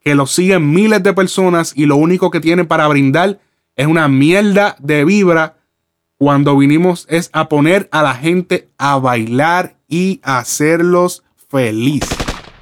que 0.00 0.14
los 0.14 0.30
siguen 0.30 0.70
miles 0.70 1.02
de 1.02 1.12
personas 1.12 1.72
y 1.74 1.86
lo 1.86 1.96
único 1.96 2.30
que 2.30 2.40
tienen 2.40 2.66
para 2.66 2.86
brindar 2.86 3.40
es 3.74 3.86
una 3.86 4.06
mierda 4.08 4.76
de 4.78 5.04
vibra 5.04 5.56
cuando 6.18 6.56
vinimos 6.56 7.06
es 7.10 7.30
a 7.32 7.48
poner 7.48 7.88
a 7.90 8.02
la 8.02 8.14
gente 8.14 8.68
a 8.78 8.98
bailar 8.98 9.76
y 9.88 10.20
hacerlos 10.22 11.24
feliz. 11.48 12.04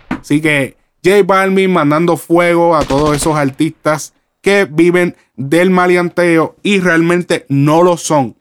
Así 0.08 0.40
que 0.40 0.76
J 1.04 1.22
Balvin 1.24 1.72
mandando 1.72 2.16
fuego 2.16 2.74
a 2.74 2.84
todos 2.84 3.14
esos 3.14 3.36
artistas 3.36 4.14
que 4.40 4.64
viven 4.64 5.16
del 5.36 5.70
maleanteo 5.70 6.56
y 6.62 6.80
realmente 6.80 7.44
no 7.48 7.82
lo 7.82 7.96
son. 7.96 8.39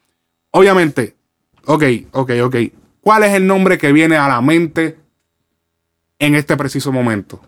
Obviamente, 0.51 1.15
ok, 1.65 1.83
ok, 2.11 2.31
ok. 2.43 2.55
¿Cuál 3.01 3.23
es 3.23 3.33
el 3.33 3.47
nombre 3.47 3.77
que 3.77 3.91
viene 3.91 4.17
a 4.17 4.27
la 4.27 4.41
mente 4.41 4.97
en 6.17 6.35
este 6.35 6.57
preciso 6.57 6.91
momento? 6.91 7.41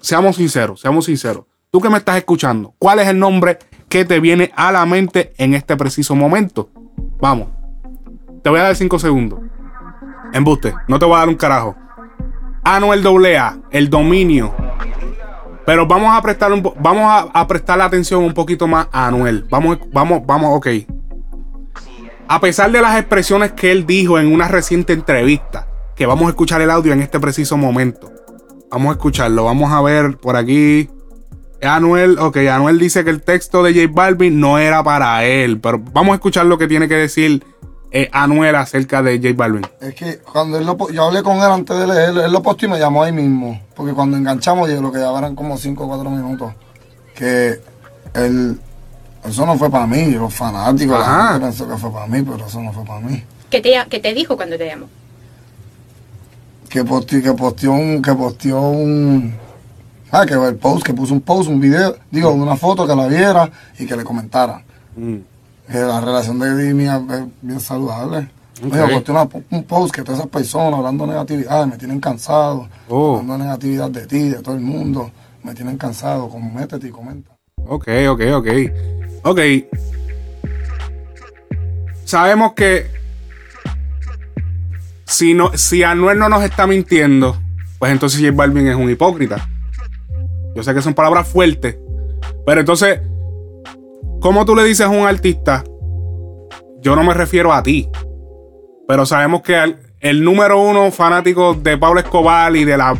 Seamos 0.00 0.36
sinceros, 0.36 0.80
seamos 0.80 1.06
sinceros. 1.06 1.44
Tú 1.70 1.80
que 1.80 1.90
me 1.90 1.98
estás 1.98 2.16
escuchando, 2.16 2.74
¿cuál 2.78 2.98
es 2.98 3.08
el 3.08 3.18
nombre 3.18 3.58
que 3.88 4.04
te 4.04 4.20
viene 4.20 4.52
a 4.56 4.72
la 4.72 4.84
mente 4.86 5.32
en 5.38 5.54
este 5.54 5.76
preciso 5.76 6.14
momento? 6.14 6.70
Vamos. 7.20 7.48
Te 8.42 8.50
voy 8.50 8.60
a 8.60 8.64
dar 8.64 8.76
cinco 8.76 8.98
segundos. 8.98 9.40
Embuste, 10.32 10.74
no 10.88 10.98
te 10.98 11.04
voy 11.04 11.14
a 11.14 11.18
dar 11.20 11.28
un 11.28 11.34
carajo. 11.34 11.76
Anuel 12.64 13.06
AA, 13.06 13.58
el 13.70 13.90
dominio. 13.90 14.54
Pero 15.64 15.86
vamos 15.86 16.16
a 16.16 16.20
prestar 16.22 16.52
un 16.52 16.62
vamos 16.80 17.30
a, 17.32 17.46
prestar 17.46 17.78
la 17.78 17.84
atención 17.84 18.24
un 18.24 18.34
poquito 18.34 18.66
más 18.66 18.88
a 18.92 19.06
Anuel. 19.06 19.46
Vamos, 19.48 19.78
vamos, 19.92 20.22
vamos, 20.26 20.56
ok. 20.56 20.66
A 22.32 22.40
pesar 22.40 22.72
de 22.72 22.80
las 22.80 22.98
expresiones 22.98 23.52
que 23.52 23.70
él 23.70 23.84
dijo 23.84 24.18
en 24.18 24.32
una 24.32 24.48
reciente 24.48 24.94
entrevista, 24.94 25.66
que 25.94 26.06
vamos 26.06 26.28
a 26.28 26.30
escuchar 26.30 26.62
el 26.62 26.70
audio 26.70 26.94
en 26.94 27.02
este 27.02 27.20
preciso 27.20 27.58
momento. 27.58 28.10
Vamos 28.70 28.88
a 28.88 28.92
escucharlo, 28.92 29.44
vamos 29.44 29.70
a 29.70 29.82
ver 29.82 30.16
por 30.16 30.36
aquí. 30.36 30.88
Anuel, 31.60 32.18
ok, 32.18 32.38
Anuel 32.50 32.78
dice 32.78 33.04
que 33.04 33.10
el 33.10 33.20
texto 33.20 33.62
de 33.62 33.74
J 33.74 33.92
Balvin 33.92 34.40
no 34.40 34.56
era 34.56 34.82
para 34.82 35.22
él, 35.26 35.60
pero 35.60 35.78
vamos 35.78 36.12
a 36.12 36.14
escuchar 36.14 36.46
lo 36.46 36.56
que 36.56 36.68
tiene 36.68 36.88
que 36.88 36.94
decir 36.94 37.44
eh, 37.90 38.08
Anuel 38.12 38.54
acerca 38.54 39.02
de 39.02 39.18
J 39.18 39.34
Balvin. 39.36 39.66
Es 39.82 39.94
que 39.94 40.20
cuando 40.20 40.56
él 40.56 40.64
lo, 40.64 40.90
yo 40.90 41.04
hablé 41.04 41.22
con 41.22 41.36
él 41.36 41.42
antes 41.42 41.78
de 41.78 41.86
leer, 41.86 42.16
él, 42.16 42.32
lo 42.32 42.42
posteó 42.42 42.70
y 42.70 42.72
me 42.72 42.78
llamó 42.78 43.02
ahí 43.02 43.12
mismo, 43.12 43.60
porque 43.76 43.92
cuando 43.92 44.16
enganchamos, 44.16 44.70
yo 44.70 44.80
lo 44.80 44.90
que 44.90 45.00
ya 45.00 45.34
como 45.34 45.58
5 45.58 45.84
o 45.84 45.86
4 45.86 46.08
minutos, 46.08 46.54
que 47.14 47.60
él, 48.14 48.58
eso 49.24 49.46
no 49.46 49.56
fue 49.56 49.70
para 49.70 49.86
mí, 49.86 50.10
los 50.12 50.32
fanáticos, 50.34 50.98
la 50.98 51.28
gente 51.32 51.46
pensó 51.46 51.68
que 51.68 51.76
fue 51.76 51.92
para 51.92 52.06
mí, 52.06 52.22
pero 52.22 52.46
eso 52.46 52.60
no 52.60 52.72
fue 52.72 52.84
para 52.84 53.00
mí. 53.00 53.22
¿Qué 53.50 53.60
te, 53.60 53.74
qué 53.88 54.00
te 54.00 54.14
dijo 54.14 54.36
cuando 54.36 54.56
te 54.56 54.66
llamó? 54.66 54.86
Que 56.68 56.84
posteó, 56.84 57.22
que 57.22 57.32
posteó 57.34 57.72
un, 57.72 58.00
que 58.00 58.14
posteó 58.14 58.60
un, 58.70 59.34
ah, 60.10 60.24
que 60.26 60.34
el 60.34 60.56
post, 60.56 60.84
que 60.84 60.94
puso 60.94 61.12
un 61.12 61.20
post, 61.20 61.48
un 61.50 61.60
video, 61.60 61.96
digo, 62.10 62.30
una 62.30 62.56
foto 62.56 62.86
que 62.86 62.94
la 62.96 63.06
viera 63.08 63.50
y 63.78 63.86
que 63.86 63.94
le 63.96 64.04
comentara. 64.04 64.62
Mm. 64.96 65.16
La 65.68 66.00
relación 66.00 66.38
de 66.38 66.70
y 66.70 66.74
mía 66.74 67.02
es 67.10 67.22
bien 67.42 67.60
saludable. 67.60 68.28
Oye, 68.64 68.94
posteó 68.94 69.14
una- 69.14 69.28
un 69.50 69.64
post 69.64 69.94
que 69.94 70.02
todas 70.02 70.20
esas 70.20 70.30
personas 70.30 70.74
hablando 70.78 71.06
negatividad 71.06 71.66
me 71.66 71.76
tienen 71.76 72.00
cansado, 72.00 72.68
Oh. 72.88 73.18
hablando 73.18 73.44
negatividad 73.44 73.90
de 73.90 74.06
ti, 74.06 74.28
de 74.28 74.36
todo 74.42 74.54
el 74.54 74.60
mundo, 74.60 75.10
me 75.42 75.54
tienen 75.54 75.76
cansado, 75.76 76.28
como 76.28 76.50
métete 76.50 76.88
y 76.88 76.90
comenta. 76.90 77.30
Ok, 77.66 77.88
ok, 78.08 78.20
ok. 78.34 78.46
Ok. 79.24 79.40
Sabemos 82.04 82.52
que 82.54 82.86
si, 85.06 85.34
no, 85.34 85.56
si 85.56 85.82
Anuel 85.82 86.18
no 86.18 86.28
nos 86.28 86.42
está 86.42 86.66
mintiendo, 86.66 87.36
pues 87.78 87.92
entonces 87.92 88.20
J 88.20 88.32
Balvin 88.34 88.68
es 88.68 88.76
un 88.76 88.90
hipócrita. 88.90 89.48
Yo 90.54 90.62
sé 90.62 90.74
que 90.74 90.82
son 90.82 90.94
palabras 90.94 91.26
fuertes, 91.28 91.76
pero 92.44 92.60
entonces, 92.60 93.00
¿cómo 94.20 94.44
tú 94.44 94.54
le 94.54 94.64
dices 94.64 94.84
a 94.86 94.90
un 94.90 95.06
artista? 95.06 95.64
Yo 96.80 96.94
no 96.96 97.02
me 97.04 97.14
refiero 97.14 97.52
a 97.52 97.62
ti, 97.62 97.88
pero 98.86 99.06
sabemos 99.06 99.42
que 99.42 99.56
al- 99.56 99.78
el 100.00 100.22
número 100.24 100.60
uno 100.60 100.90
fanático 100.90 101.54
de 101.54 101.78
Pablo 101.78 102.00
Escobar 102.00 102.54
y 102.56 102.64
de 102.64 102.76
la 102.76 102.94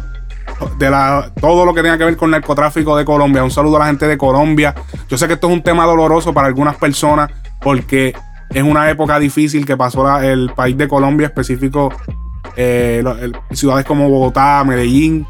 de 0.79 0.91
la, 0.91 1.33
todo 1.41 1.65
lo 1.65 1.75
que 1.75 1.83
tenga 1.83 1.99
que 1.99 2.05
ver 2.05 2.17
con 2.17 2.31
narcotráfico 2.31 2.97
de 2.97 3.05
Colombia. 3.05 3.43
Un 3.45 3.51
saludo 3.51 3.77
a 3.77 3.81
la 3.81 3.87
gente 3.87 4.07
de 4.07 4.17
Colombia. 4.19 4.75
Yo 5.09 5.17
sé 5.19 5.27
que 5.27 5.35
esto 5.35 5.49
es 5.49 5.53
un 5.55 5.63
tema 5.63 5.85
doloroso 5.85 6.33
para 6.35 6.47
algunas 6.49 6.77
personas 6.77 7.31
porque 7.61 8.15
es 8.51 8.63
una 8.63 8.91
época 8.91 9.19
difícil 9.19 9.65
que 9.65 9.77
pasó 9.77 10.21
el 10.21 10.51
país 10.55 10.77
de 10.77 10.89
Colombia, 10.89 11.27
específico 11.29 11.93
eh, 12.57 13.03
el- 13.21 13.37
ciudades 13.53 13.85
como 13.87 14.09
Bogotá, 14.11 14.63
Medellín, 14.65 15.27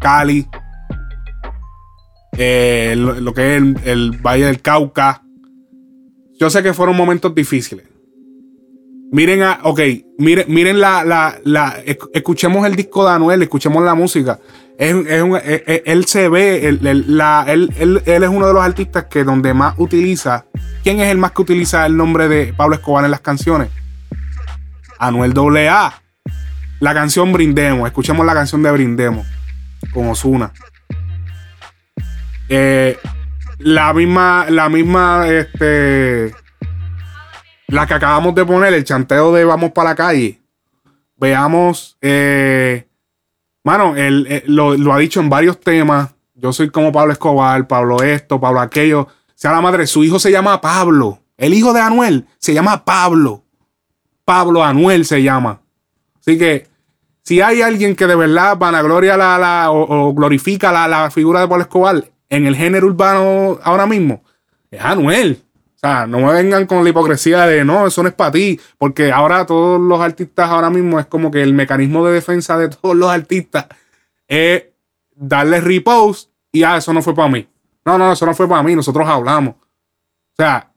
Cali, 0.00 0.46
eh, 2.36 2.94
lo, 2.96 3.14
lo 3.20 3.32
que 3.32 3.56
es 3.56 3.62
el, 3.62 3.76
el 3.84 4.10
Valle 4.20 4.46
del 4.46 4.60
Cauca. 4.60 5.22
Yo 6.40 6.50
sé 6.50 6.62
que 6.62 6.74
fueron 6.74 6.96
momentos 6.96 7.34
difíciles. 7.34 7.86
Miren, 9.12 9.42
a, 9.42 9.60
ok, 9.62 9.80
miren, 10.18 10.46
miren 10.48 10.80
la, 10.80 11.04
la, 11.04 11.36
la- 11.44 11.84
esc- 11.84 12.10
escuchemos 12.14 12.66
el 12.66 12.74
disco 12.74 13.04
de 13.06 13.12
Anuel, 13.12 13.42
escuchemos 13.42 13.82
la 13.84 13.94
música. 13.94 14.40
Es, 14.76 14.94
es 15.06 15.22
un- 15.22 15.36
es- 15.36 15.62
es- 15.66 15.82
él 15.84 16.04
se 16.06 16.28
ve, 16.28 16.66
el- 16.68 17.04
la- 17.16 17.44
él, 17.46 17.72
él- 17.78 18.02
él 18.06 18.22
es 18.24 18.28
uno 18.28 18.46
de 18.48 18.54
los 18.54 18.62
artistas 18.62 19.04
que 19.04 19.22
donde 19.22 19.54
más 19.54 19.74
utiliza. 19.78 20.46
¿Quién 20.82 20.98
es 21.00 21.10
el 21.12 21.18
más 21.18 21.30
que 21.32 21.42
utiliza 21.42 21.86
el 21.86 21.96
nombre 21.96 22.26
de 22.28 22.52
Pablo 22.54 22.74
Escobar 22.74 23.04
en 23.04 23.12
las 23.12 23.20
canciones? 23.20 23.68
Anuel 24.98 25.32
AA. 25.38 25.94
La 26.80 26.92
canción 26.92 27.32
Brindemos, 27.32 27.86
escuchemos 27.86 28.26
la 28.26 28.34
canción 28.34 28.62
de 28.64 28.70
Brindemos 28.72 29.26
con 29.92 30.08
Osuna. 30.08 30.52
la 33.58 33.92
misma, 33.94 34.46
la 34.50 34.68
misma, 34.68 35.28
este, 35.28 36.34
la 37.74 37.86
que 37.86 37.94
acabamos 37.94 38.34
de 38.34 38.44
poner, 38.44 38.72
el 38.72 38.84
chanteo 38.84 39.32
de 39.32 39.44
Vamos 39.44 39.72
para 39.72 39.90
la 39.90 39.96
calle. 39.96 40.40
Veamos, 41.16 41.98
eh, 42.00 42.86
mano, 43.64 43.96
él, 43.96 44.26
eh, 44.28 44.44
lo, 44.46 44.92
ha 44.92 44.98
dicho 44.98 45.20
en 45.20 45.28
varios 45.28 45.60
temas. 45.60 46.14
Yo 46.34 46.52
soy 46.52 46.70
como 46.70 46.92
Pablo 46.92 47.12
Escobar, 47.12 47.66
Pablo 47.66 48.02
esto, 48.02 48.40
Pablo 48.40 48.60
aquello. 48.60 49.08
Sea 49.34 49.52
la 49.52 49.60
madre, 49.60 49.86
su 49.86 50.04
hijo 50.04 50.18
se 50.18 50.30
llama 50.30 50.60
Pablo. 50.60 51.20
El 51.36 51.52
hijo 51.52 51.72
de 51.72 51.80
Anuel 51.80 52.26
se 52.38 52.54
llama 52.54 52.84
Pablo. 52.84 53.42
Pablo 54.24 54.62
Anuel 54.62 55.04
se 55.04 55.22
llama. 55.22 55.60
Así 56.20 56.38
que, 56.38 56.68
si 57.22 57.40
hay 57.40 57.60
alguien 57.60 57.96
que 57.96 58.06
de 58.06 58.14
verdad 58.14 58.56
vanagloria 58.56 59.16
la, 59.16 59.36
la, 59.38 59.70
o, 59.70 60.08
o 60.08 60.14
glorifica 60.14 60.70
la, 60.70 60.86
la 60.86 61.10
figura 61.10 61.40
de 61.40 61.48
Pablo 61.48 61.62
Escobar 61.62 62.04
en 62.28 62.46
el 62.46 62.54
género 62.54 62.86
urbano 62.86 63.58
ahora 63.62 63.86
mismo, 63.86 64.22
es 64.70 64.80
Anuel. 64.80 65.42
Sea, 65.84 66.06
no 66.06 66.18
me 66.20 66.32
vengan 66.32 66.64
con 66.64 66.82
la 66.82 66.88
hipocresía 66.88 67.44
de 67.44 67.62
no, 67.62 67.86
eso 67.86 68.02
no 68.02 68.08
es 68.08 68.14
para 68.14 68.32
ti. 68.32 68.58
Porque 68.78 69.12
ahora 69.12 69.44
todos 69.44 69.78
los 69.78 70.00
artistas 70.00 70.48
ahora 70.48 70.70
mismo 70.70 70.98
es 70.98 71.04
como 71.04 71.30
que 71.30 71.42
el 71.42 71.52
mecanismo 71.52 72.06
de 72.06 72.14
defensa 72.14 72.56
de 72.56 72.70
todos 72.70 72.96
los 72.96 73.10
artistas 73.10 73.66
es 74.26 74.64
darle 75.14 75.60
repost 75.60 76.30
y 76.50 76.62
ah, 76.62 76.78
eso 76.78 76.94
no 76.94 77.02
fue 77.02 77.14
para 77.14 77.28
mí. 77.28 77.46
No, 77.84 77.98
no, 77.98 78.12
eso 78.12 78.24
no 78.24 78.32
fue 78.32 78.48
para 78.48 78.62
mí, 78.62 78.74
nosotros 78.74 79.06
hablamos. 79.06 79.56
O 79.56 80.36
sea, 80.38 80.72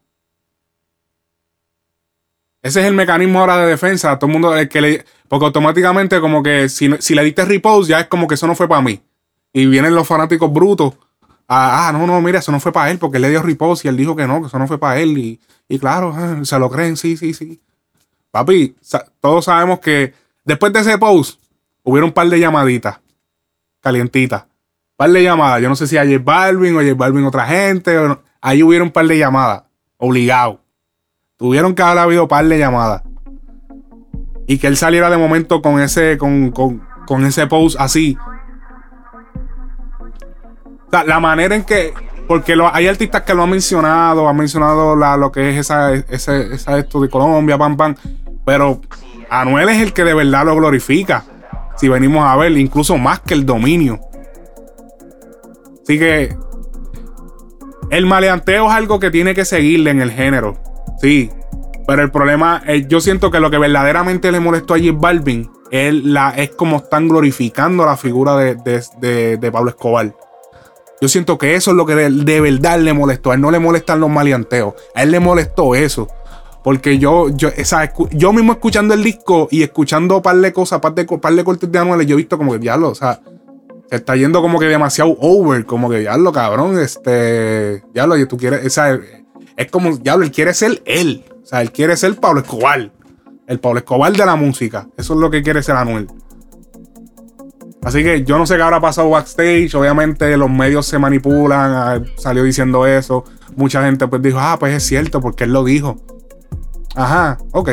ese 2.60 2.80
es 2.80 2.86
el 2.86 2.92
mecanismo 2.92 3.40
ahora 3.40 3.56
de 3.56 3.66
defensa. 3.66 4.18
Todo 4.18 4.26
el 4.26 4.32
mundo, 4.34 4.52
porque 5.28 5.46
automáticamente 5.46 6.20
como 6.20 6.42
que 6.42 6.68
si, 6.68 6.90
si 6.98 7.14
le 7.14 7.24
diste 7.24 7.46
repost 7.46 7.88
ya 7.88 8.00
es 8.00 8.08
como 8.08 8.28
que 8.28 8.34
eso 8.34 8.46
no 8.46 8.54
fue 8.54 8.68
para 8.68 8.82
mí. 8.82 9.00
Y 9.54 9.64
vienen 9.64 9.94
los 9.94 10.06
fanáticos 10.06 10.52
brutos. 10.52 10.92
Ah, 11.48 11.88
ah, 11.88 11.92
no, 11.92 12.06
no, 12.06 12.20
mira, 12.20 12.40
eso 12.40 12.52
no 12.52 12.60
fue 12.60 12.72
para 12.72 12.90
él 12.90 12.98
porque 12.98 13.16
él 13.16 13.22
le 13.22 13.30
dio 13.30 13.42
repost 13.42 13.84
y 13.84 13.88
él 13.88 13.96
dijo 13.96 14.14
que 14.14 14.26
no, 14.26 14.42
que 14.42 14.48
eso 14.48 14.58
no 14.58 14.68
fue 14.68 14.78
para 14.78 15.00
él. 15.00 15.16
Y, 15.16 15.40
y 15.68 15.78
claro, 15.78 16.14
se 16.44 16.58
lo 16.58 16.70
creen, 16.70 16.96
sí, 16.96 17.16
sí, 17.16 17.32
sí. 17.32 17.60
Papi, 18.30 18.76
todos 19.20 19.46
sabemos 19.46 19.80
que 19.80 20.12
después 20.44 20.72
de 20.72 20.80
ese 20.80 20.98
post 20.98 21.40
hubieron 21.82 22.08
un 22.10 22.14
par 22.14 22.28
de 22.28 22.38
llamaditas 22.38 23.00
calientitas. 23.80 24.42
Un 24.42 24.96
par 24.96 25.10
de 25.10 25.22
llamadas. 25.22 25.62
Yo 25.62 25.68
no 25.68 25.76
sé 25.76 25.86
si 25.86 25.96
a 25.96 26.04
J 26.04 26.18
Balvin 26.22 26.76
o 26.76 26.80
J 26.80 26.94
Balvin 26.94 27.24
otra 27.24 27.46
gente. 27.46 27.96
o. 27.98 28.20
Ahí 28.40 28.62
hubieron 28.62 28.88
un 28.88 28.92
par 28.92 29.06
de 29.06 29.18
llamadas. 29.18 29.62
Obligado. 29.96 30.60
Tuvieron 31.36 31.74
que 31.74 31.82
haber 31.82 31.98
habido 31.98 32.22
un 32.24 32.28
par 32.28 32.44
de 32.44 32.58
llamadas. 32.58 33.02
Y 34.46 34.58
que 34.58 34.66
él 34.66 34.76
saliera 34.76 35.08
de 35.10 35.16
momento 35.16 35.62
con 35.62 35.80
ese, 35.80 36.18
con, 36.18 36.50
con, 36.50 36.82
con 37.06 37.24
ese 37.24 37.46
post 37.46 37.76
así. 37.78 38.16
La 40.90 41.20
manera 41.20 41.54
en 41.54 41.64
que. 41.64 41.92
Porque 42.26 42.54
hay 42.72 42.86
artistas 42.86 43.22
que 43.22 43.34
lo 43.34 43.42
han 43.42 43.50
mencionado, 43.50 44.28
han 44.28 44.36
mencionado 44.36 44.94
lo 44.94 45.32
que 45.32 45.50
es 45.50 45.70
esa, 45.70 45.94
esto 45.94 47.00
de 47.00 47.08
Colombia, 47.08 47.56
pam, 47.56 47.76
pam. 47.76 47.94
Pero 48.44 48.80
Anuel 49.30 49.70
es 49.70 49.80
el 49.80 49.94
que 49.94 50.04
de 50.04 50.12
verdad 50.12 50.44
lo 50.44 50.54
glorifica. 50.56 51.24
Si 51.76 51.88
venimos 51.88 52.26
a 52.26 52.36
ver, 52.36 52.52
incluso 52.52 52.98
más 52.98 53.20
que 53.20 53.34
el 53.34 53.46
dominio. 53.46 54.00
Así 55.82 55.98
que. 55.98 56.36
El 57.90 58.04
maleanteo 58.04 58.66
es 58.66 58.72
algo 58.72 59.00
que 59.00 59.10
tiene 59.10 59.34
que 59.34 59.46
seguirle 59.46 59.90
en 59.90 60.02
el 60.02 60.10
género. 60.10 60.58
Sí. 61.00 61.30
Pero 61.86 62.02
el 62.02 62.10
problema, 62.10 62.62
yo 62.86 63.00
siento 63.00 63.30
que 63.30 63.40
lo 63.40 63.50
que 63.50 63.56
verdaderamente 63.56 64.30
le 64.30 64.40
molestó 64.40 64.74
a 64.74 64.78
J 64.78 64.90
Balvin 64.92 65.50
es, 65.70 65.94
la, 65.94 66.34
es 66.36 66.50
como 66.50 66.76
están 66.76 67.08
glorificando 67.08 67.86
la 67.86 67.96
figura 67.96 68.36
de 68.36 69.50
Pablo 69.50 69.70
Escobar. 69.70 70.12
Yo 71.00 71.08
siento 71.08 71.38
que 71.38 71.54
eso 71.54 71.70
es 71.70 71.76
lo 71.76 71.86
que 71.86 71.94
de, 71.94 72.40
verdad 72.40 72.80
le 72.80 72.92
molestó. 72.92 73.30
A 73.30 73.34
él 73.34 73.40
no 73.40 73.50
le 73.50 73.58
molestan 73.58 74.00
los 74.00 74.10
maleanteos. 74.10 74.74
A 74.94 75.02
él 75.02 75.10
le 75.10 75.20
molestó 75.20 75.74
eso. 75.74 76.08
Porque 76.64 76.98
yo, 76.98 77.28
yo, 77.30 77.48
esa, 77.48 77.92
yo 78.10 78.32
mismo 78.32 78.52
escuchando 78.52 78.94
el 78.94 79.02
disco 79.02 79.48
y 79.50 79.62
escuchando 79.62 80.20
par 80.20 80.36
de 80.36 80.52
cosas, 80.52 80.80
par 80.80 80.94
de, 80.94 81.04
par 81.04 81.32
de 81.32 81.44
cortes 81.44 81.70
de 81.70 81.78
Anuel, 81.78 82.04
yo 82.06 82.14
he 82.14 82.16
visto 82.16 82.36
como 82.36 82.52
que 82.52 82.58
diablo, 82.58 82.90
o 82.90 82.94
sea, 82.94 83.20
se 83.88 83.96
está 83.96 84.16
yendo 84.16 84.42
como 84.42 84.58
que 84.58 84.66
demasiado 84.66 85.16
over, 85.20 85.64
como 85.64 85.88
que 85.88 86.02
ya 86.02 86.16
lo 86.18 86.32
cabrón, 86.32 86.78
este, 86.78 87.84
ya 87.94 88.06
lo 88.06 88.26
tú 88.26 88.36
quieres, 88.36 88.66
o 88.66 88.70
sea, 88.70 88.98
es 89.56 89.70
como, 89.70 89.98
ya 90.02 90.14
él 90.14 90.30
quiere 90.30 90.52
ser 90.52 90.82
él, 90.84 91.24
o 91.42 91.46
sea, 91.46 91.62
él 91.62 91.72
quiere 91.72 91.96
ser 91.96 92.14
Pablo 92.16 92.40
Escobar, 92.40 92.90
el 93.46 93.60
Pablo 93.60 93.78
Escobar 93.78 94.12
de 94.12 94.26
la 94.26 94.36
música, 94.36 94.88
eso 94.98 95.14
es 95.14 95.20
lo 95.20 95.30
que 95.30 95.42
quiere 95.42 95.62
ser 95.62 95.76
Anuel. 95.76 96.08
Así 97.82 98.02
que 98.02 98.24
yo 98.24 98.38
no 98.38 98.46
sé 98.46 98.56
qué 98.56 98.62
habrá 98.62 98.80
pasado 98.80 99.10
backstage. 99.10 99.74
Obviamente 99.74 100.36
los 100.36 100.50
medios 100.50 100.86
se 100.86 100.98
manipulan. 100.98 101.72
ah, 101.72 102.02
Salió 102.16 102.42
diciendo 102.44 102.86
eso. 102.86 103.24
Mucha 103.56 103.82
gente 103.84 104.06
pues 104.08 104.20
dijo, 104.22 104.38
ah, 104.40 104.56
pues 104.58 104.74
es 104.74 104.84
cierto, 104.84 105.20
porque 105.20 105.44
él 105.44 105.52
lo 105.52 105.64
dijo. 105.64 105.96
Ajá, 106.94 107.38
ok. 107.52 107.70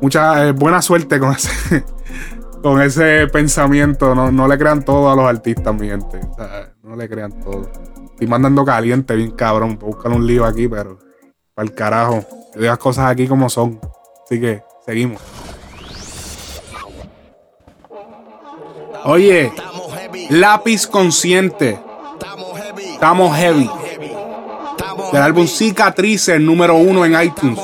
Mucha 0.00 0.46
eh, 0.48 0.52
buena 0.52 0.80
suerte 0.80 1.18
con 1.18 1.32
ese, 1.32 1.84
con 2.62 2.80
ese 2.80 3.26
pensamiento. 3.28 4.14
No, 4.14 4.30
no 4.30 4.46
le 4.46 4.58
crean 4.58 4.84
todo 4.84 5.10
a 5.10 5.16
los 5.16 5.24
artistas, 5.24 5.74
mi 5.74 5.88
gente. 5.88 6.20
No 6.82 6.96
le 6.96 7.08
crean 7.08 7.32
todo. 7.42 7.70
Estoy 8.12 8.26
mandando 8.26 8.64
caliente, 8.64 9.14
bien 9.16 9.32
cabrón. 9.32 9.78
Buscar 9.78 10.12
un 10.12 10.26
lío 10.26 10.44
aquí, 10.44 10.68
pero 10.68 10.98
para 11.54 11.66
el 11.68 11.74
carajo. 11.74 12.24
Yo 12.54 12.60
digo 12.60 12.66
las 12.66 12.78
cosas 12.78 13.10
aquí 13.10 13.26
como 13.26 13.48
son. 13.48 13.80
Así 14.24 14.40
que 14.40 14.62
seguimos. 14.86 15.20
Oye, 19.04 19.52
lápiz 20.30 20.86
consciente. 20.86 21.78
Estamos 22.92 23.36
heavy. 23.36 23.70
Del 25.12 25.22
álbum 25.22 25.46
Cicatrices, 25.46 26.40
número 26.40 26.76
uno 26.76 27.04
en 27.04 27.20
iTunes. 27.22 27.58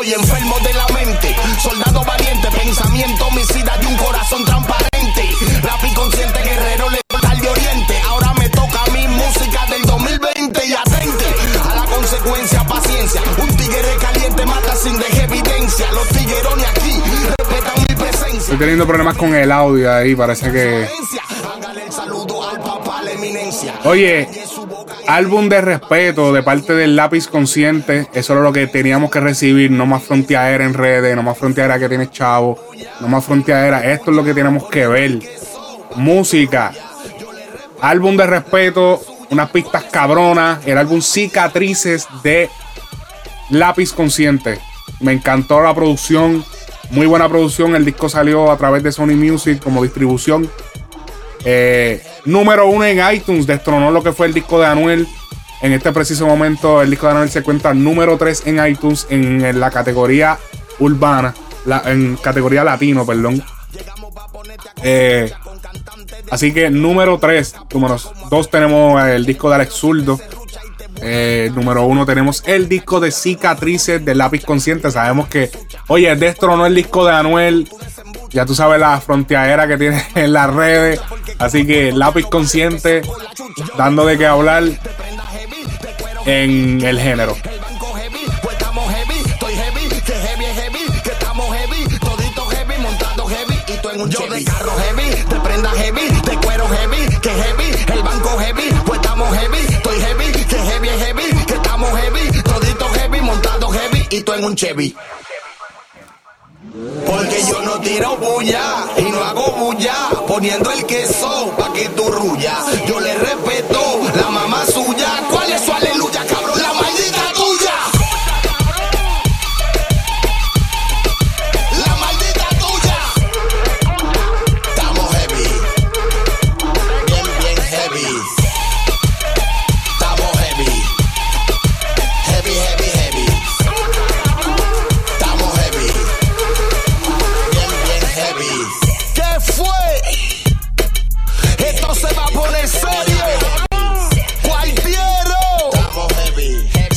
Soy 0.00 0.14
enfermo 0.14 0.56
de 0.60 0.72
la 0.72 0.86
mente. 0.94 1.36
Soldado 1.62 2.02
valiente, 2.02 2.48
pensamiento 2.52 3.26
homicida 3.26 3.76
de 3.76 3.86
un 3.86 3.96
corazón 3.98 4.42
transparente. 4.46 5.28
Lápiz 5.62 5.92
consciente, 5.94 6.42
guerrero 6.42 6.88
letal 6.88 7.38
de 7.38 7.48
oriente. 7.50 8.00
Ahora 8.08 8.32
me 8.38 8.48
toca 8.48 8.82
mi 8.94 9.06
música 9.08 9.66
del 9.66 9.82
2020 9.82 10.66
y 10.66 10.72
atente 10.72 11.24
a 11.68 11.74
la 11.74 11.84
consecuencia, 11.84 12.64
paciencia. 12.66 13.20
Un 13.42 13.56
tigre 13.58 13.96
caliente 14.00 14.46
mata 14.46 14.74
sin 14.74 14.98
dejar 14.98 15.24
evidencia. 15.24 15.92
Los 15.92 16.08
tiguerones 16.08 16.66
aquí 16.68 17.02
respetan 17.36 17.84
mi 17.86 17.94
presencia. 17.94 18.38
Estoy 18.38 18.56
teniendo 18.56 18.86
problemas 18.86 19.18
con 19.18 19.34
el 19.34 19.52
audio 19.52 19.92
ahí. 19.92 20.16
Parece 20.16 20.50
que. 20.50 20.88
Oye, 23.84 24.28
álbum 25.16 25.48
de 25.48 25.60
respeto 25.60 26.32
de 26.32 26.42
parte 26.42 26.72
del 26.72 26.94
lápiz 26.94 27.26
consciente. 27.26 28.06
Eso 28.12 28.32
era 28.32 28.42
lo 28.42 28.52
que 28.52 28.68
teníamos 28.68 29.10
que 29.10 29.18
recibir. 29.18 29.70
No 29.70 29.84
más 29.84 30.04
fronteadera 30.04 30.64
en 30.64 30.74
redes, 30.74 31.16
no 31.16 31.22
más 31.22 31.36
fronteadera 31.36 31.78
que 31.78 31.88
tienes 31.88 32.12
chavo, 32.12 32.58
no 33.00 33.08
más 33.08 33.24
fronteadera. 33.24 33.92
Esto 33.92 34.10
es 34.10 34.16
lo 34.16 34.24
que 34.24 34.34
tenemos 34.34 34.68
que 34.68 34.86
ver. 34.86 35.18
Música. 35.96 36.72
Álbum 37.80 38.16
de 38.16 38.26
respeto, 38.26 39.00
unas 39.30 39.50
pistas 39.50 39.84
cabronas. 39.84 40.64
El 40.64 40.78
álbum 40.78 41.00
Cicatrices 41.00 42.06
de 42.22 42.48
Lápiz 43.50 43.92
Consciente. 43.92 44.60
Me 45.00 45.12
encantó 45.12 45.60
la 45.60 45.74
producción. 45.74 46.44
Muy 46.90 47.06
buena 47.06 47.28
producción. 47.28 47.74
El 47.74 47.84
disco 47.84 48.08
salió 48.08 48.52
a 48.52 48.56
través 48.56 48.84
de 48.84 48.92
Sony 48.92 49.16
Music 49.16 49.60
como 49.60 49.82
distribución. 49.82 50.48
Eh, 51.44 52.02
número 52.24 52.68
uno 52.68 52.84
en 52.84 53.14
iTunes. 53.14 53.46
Destronó 53.46 53.90
lo 53.90 54.02
que 54.02 54.12
fue 54.12 54.26
el 54.26 54.34
disco 54.34 54.60
de 54.60 54.66
Anuel. 54.66 55.06
En 55.62 55.72
este 55.72 55.92
preciso 55.92 56.26
momento, 56.26 56.80
el 56.80 56.90
disco 56.90 57.06
de 57.06 57.12
Anuel 57.12 57.30
se 57.30 57.42
cuenta 57.42 57.74
número 57.74 58.16
3 58.16 58.46
en 58.46 58.66
iTunes 58.66 59.06
en, 59.10 59.60
la 59.60 59.70
categoría 59.70 60.38
urbana. 60.78 61.34
en 61.84 62.16
categoría 62.16 62.64
latino, 62.64 63.04
perdón. 63.04 63.42
Eh, 64.82 65.30
así 66.30 66.52
que 66.52 66.70
número 66.70 67.18
3. 67.18 67.54
Número 67.72 67.98
2 68.30 68.50
tenemos 68.50 69.02
el 69.04 69.26
disco 69.26 69.48
de 69.48 69.54
Alex 69.56 69.74
Zurdo. 69.74 70.18
Eh, 71.02 71.50
número 71.54 71.84
1 71.84 72.04
tenemos 72.04 72.42
el 72.46 72.68
disco 72.68 73.00
de 73.00 73.10
Cicatrices 73.10 74.04
de 74.04 74.14
Lápiz 74.14 74.44
Consciente. 74.44 74.90
Sabemos 74.90 75.28
que, 75.28 75.50
oye, 75.88 76.14
destronó 76.16 76.66
el 76.66 76.74
disco 76.74 77.04
de 77.04 77.12
Anuel. 77.12 77.68
Ya 78.30 78.46
tú 78.46 78.54
sabes 78.54 78.80
la 78.80 79.00
fronteadera 79.00 79.66
que 79.66 79.76
tiene 79.76 80.06
en 80.14 80.32
las 80.32 80.52
redes. 80.52 81.00
Así 81.38 81.66
que 81.66 81.92
Lápiz 81.92 82.26
Consciente, 82.26 83.02
dando 83.76 84.06
de 84.06 84.18
qué 84.18 84.26
hablar 84.26 84.64
en 86.26 86.80
el 86.82 87.00
género. 87.00 87.36
Yo 94.08 94.26
de 94.28 94.44
carro 94.44 94.72
heavy, 94.78 95.10
de 95.10 95.40
prenda 95.40 95.70
heavy, 95.70 96.08
de 96.08 96.36
cuero 96.38 96.66
heavy, 96.68 97.18
que 97.20 97.28
heavy, 97.28 97.92
el 97.92 98.02
banco 98.02 98.38
heavy, 98.38 98.68
pues 98.86 99.00
estamos 99.00 99.36
heavy, 99.36 99.58
estoy 99.58 100.00
heavy, 100.00 100.32
que 100.32 100.56
heavy 100.56 100.88
es 100.88 101.04
heavy, 101.04 101.44
que 101.44 101.54
estamos 101.54 101.90
heavy, 102.00 102.42
todito 102.42 102.88
heavy, 102.94 103.20
montando 103.20 103.68
heavy, 103.68 104.06
y 104.10 104.22
tú 104.22 104.32
en 104.32 104.44
un 104.44 104.56
Chevy. 104.56 104.96
Porque 107.06 107.42
yo 107.48 107.60
no 107.62 107.80
tiro 107.80 108.16
bulla 108.16 108.86
y 108.96 109.02
no 109.02 109.22
hago 109.22 109.52
bulla, 109.52 109.94
poniendo 110.26 110.70
el 110.70 110.84
queso 110.86 111.52
pa' 111.58 111.72
que 111.72 111.88
tú 111.90 112.08
rulla. 112.10 112.58
Yo 112.86 113.00
le 113.00 113.14
respeto 113.14 113.80
la 114.14 114.30
mamá 114.30 114.64
suya. 114.66 115.29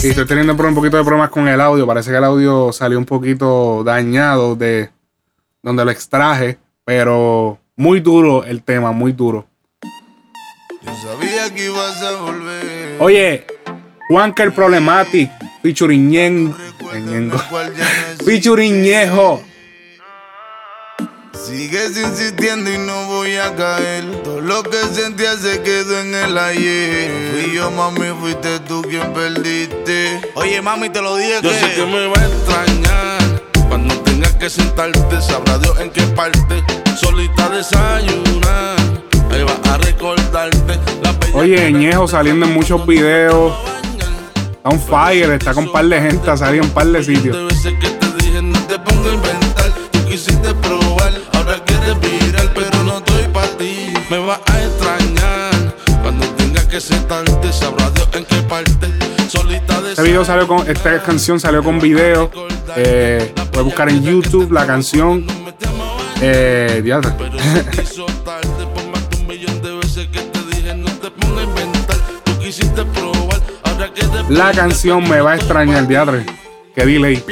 Sí, 0.03 0.09
estoy 0.09 0.25
teniendo 0.25 0.51
un 0.51 0.75
poquito 0.75 0.97
de 0.97 1.03
problemas 1.05 1.29
con 1.29 1.47
el 1.47 1.61
audio. 1.61 1.87
Parece 1.87 2.11
que 2.11 2.17
el 2.17 2.23
audio 2.25 2.73
salió 2.73 2.97
un 2.97 3.05
poquito 3.05 3.85
dañado 3.85 4.53
de 4.53 4.89
donde 5.61 5.85
lo 5.85 5.91
extraje. 5.91 6.57
Pero 6.83 7.57
muy 7.77 8.01
duro 8.01 8.43
el 8.43 8.63
tema, 8.63 8.91
muy 8.91 9.13
duro. 9.13 9.47
Sabía 10.83 11.55
que 11.55 11.67
ibas 11.67 12.01
a 12.03 12.21
volver. 12.21 12.97
Oye, 12.99 13.45
Juanca 14.09 14.43
el 14.43 14.51
Problematic, 14.51 15.31
featuring 15.61 16.11
Ñen- 16.11 16.53
Ñengo. 17.05 17.37
featuring 18.25 18.81
Ñejo. 18.83 19.41
Sigues 21.55 21.95
insistiendo 21.95 22.73
y 22.73 22.79
no 22.79 23.05
voy 23.05 23.35
a 23.35 23.55
caer. 23.55 24.03
Todo 24.23 24.41
lo 24.41 24.63
que 24.63 24.77
sentía 24.91 25.37
se 25.37 25.61
quedó 25.61 25.99
en 25.99 26.15
el 26.15 26.35
ayer. 26.35 27.11
Fui 27.31 27.53
yo, 27.53 27.69
mami, 27.69 28.07
fuiste 28.19 28.59
tú 28.61 28.81
quien 28.81 29.13
perdiste. 29.13 30.19
Oye, 30.33 30.59
mami, 30.63 30.89
te 30.89 30.99
lo 30.99 31.15
dije 31.15 31.35
Yo 31.43 31.51
que. 31.51 31.59
sé 31.59 31.75
que 31.75 31.85
me 31.85 32.07
va 32.07 32.19
a 32.19 32.25
extrañar. 32.25 33.43
Cuando 33.69 33.93
tengas 33.99 34.33
que 34.33 34.49
sentarte, 34.49 35.21
sabrá 35.21 35.59
Dios 35.59 35.79
en 35.79 35.91
qué 35.91 36.01
parte. 36.01 36.63
Solita 36.99 37.49
desayunar. 37.49 38.75
Ahí 39.31 39.43
vas 39.43 39.69
a 39.69 39.77
recordarte. 39.77 40.79
La 41.03 41.15
Oye, 41.35 41.71
Ñejo 41.71 42.07
saliendo 42.07 42.47
en 42.47 42.53
muchos 42.55 42.83
videos. 42.87 43.53
Está 44.53 44.69
on 44.69 44.79
fire, 44.81 45.29
está 45.33 45.53
con 45.53 45.65
un 45.65 45.71
par 45.71 45.85
de 45.85 46.01
gente, 46.01 46.31
ha 46.31 46.35
salido 46.35 46.63
en 46.63 46.69
un 46.69 46.73
par 46.73 46.87
de 46.87 47.03
sitios. 47.03 47.45
veces 47.45 47.73
que 47.79 47.89
te 47.89 48.07
dije 48.23 48.41
no 48.41 48.57
te 48.61 48.79
pongo 48.79 49.07
a 49.07 49.13
inventar. 49.13 49.71
Tú 49.91 50.05
quisiste 50.05 50.53
probar, 50.55 50.82
Me 54.13 54.19
vas 54.19 54.39
a 54.45 54.63
extrañar. 54.63 55.75
Cuando 56.03 56.27
tengas 56.35 56.65
que 56.65 56.79
sentarte, 56.79 57.51
sabrá 57.51 57.89
Dios 57.89 58.07
en 58.13 58.25
qué 58.25 58.35
parte. 58.43 58.87
Solita 59.27 59.81
de 59.81 59.89
Este 59.89 60.03
video 60.03 60.23
salió 60.23 60.47
con, 60.47 60.69
esta 60.69 61.01
canción 61.01 61.39
salió 61.39 61.63
con 61.63 61.79
video. 61.79 62.29
Eh, 62.75 63.33
puedes 63.51 63.65
buscar 63.65 63.89
en 63.89 64.03
YouTube 64.03 64.51
la 64.51 64.67
canción. 64.67 65.25
Eh, 66.21 66.81
diablo. 66.83 67.11
Que 67.17 67.31
que 67.71 67.83
La 74.29 74.51
canción 74.51 75.09
me 75.09 75.21
va 75.21 75.31
a 75.31 75.35
extrañar, 75.37 75.87
diadre. 75.87 76.23
Qué 76.75 76.85
delay. 76.85 77.23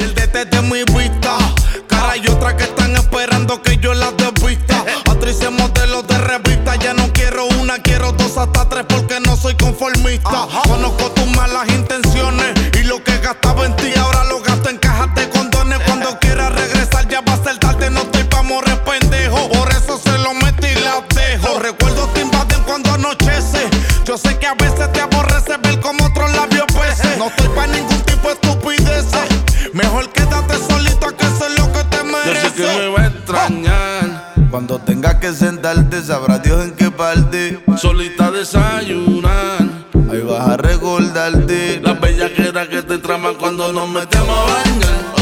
Conformista. 9.81 10.47
Conozco 10.67 11.11
tus 11.11 11.27
malas 11.35 11.67
intenciones 11.69 12.53
y 12.79 12.83
lo 12.83 13.03
que 13.03 13.17
gastaba 13.17 13.65
en 13.65 13.75
ti 13.77 13.91
ahora 13.97 14.23
lo 14.25 14.39
gasto 14.41 14.69
en 14.69 14.77
cajas 14.77 15.13
de 15.15 15.27
condones. 15.29 15.79
Cuando 15.85 16.19
quieras 16.19 16.53
regresar 16.53 17.07
ya 17.07 17.21
va 17.21 17.33
a 17.33 17.43
ser 17.43 17.57
tarde. 17.57 17.89
No 17.89 18.01
estoy 18.01 18.23
pa' 18.25 18.43
morrer 18.43 18.83
pendejo. 18.83 19.49
Por 19.49 19.69
eso 19.71 19.97
se 19.97 20.17
lo 20.19 20.33
metí 20.35 20.67
y 20.67 20.81
las 20.81 21.01
dejo. 21.15 21.47
Los 21.47 21.63
recuerdos 21.63 22.13
te 22.13 22.21
invaden 22.21 22.61
cuando 22.63 22.93
anochece. 22.93 23.67
Yo 24.05 24.17
sé 24.17 24.37
que 24.37 24.47
a 24.47 24.53
veces 24.53 24.91
te 24.93 25.01
aborrece 25.01 25.57
ver 25.57 25.79
como 25.79 26.05
otros 26.05 26.31
labios 26.35 26.65
pese. 26.67 27.17
No 27.17 27.27
estoy 27.27 27.47
pa' 27.49 27.67
ningún 27.67 28.01
tipo 28.01 28.27
de 28.27 28.33
estupideces. 28.35 29.29
Mejor 29.73 30.09
quédate 30.11 30.57
solito 30.69 31.15
que 31.17 31.25
eso 31.25 31.47
es 31.47 31.59
lo 31.59 31.71
que 31.73 31.83
te 31.85 31.97
Yo 31.97 32.03
mereces. 32.03 32.53
sé 32.53 32.61
que 32.61 32.77
me 32.77 32.87
va 32.89 33.01
a 33.01 33.07
extrañar. 33.07 34.31
Cuando 34.51 34.79
tengas 34.79 35.15
que 35.15 35.31
sentarte, 35.31 36.03
sabrá 36.03 36.37
Dios 36.39 36.61
en 36.65 36.71
qué 36.71 36.91
parte. 36.91 37.63
Solita 37.77 38.29
desayunar. 38.31 39.00
Las 41.21 42.01
bellaqueras 42.01 42.67
que 42.67 42.81
te 42.81 42.97
traman 42.97 43.35
cuando 43.35 43.71
nos 43.71 43.87
metemos 43.87 44.27
a 44.27 44.43
bañar. 44.43 45.13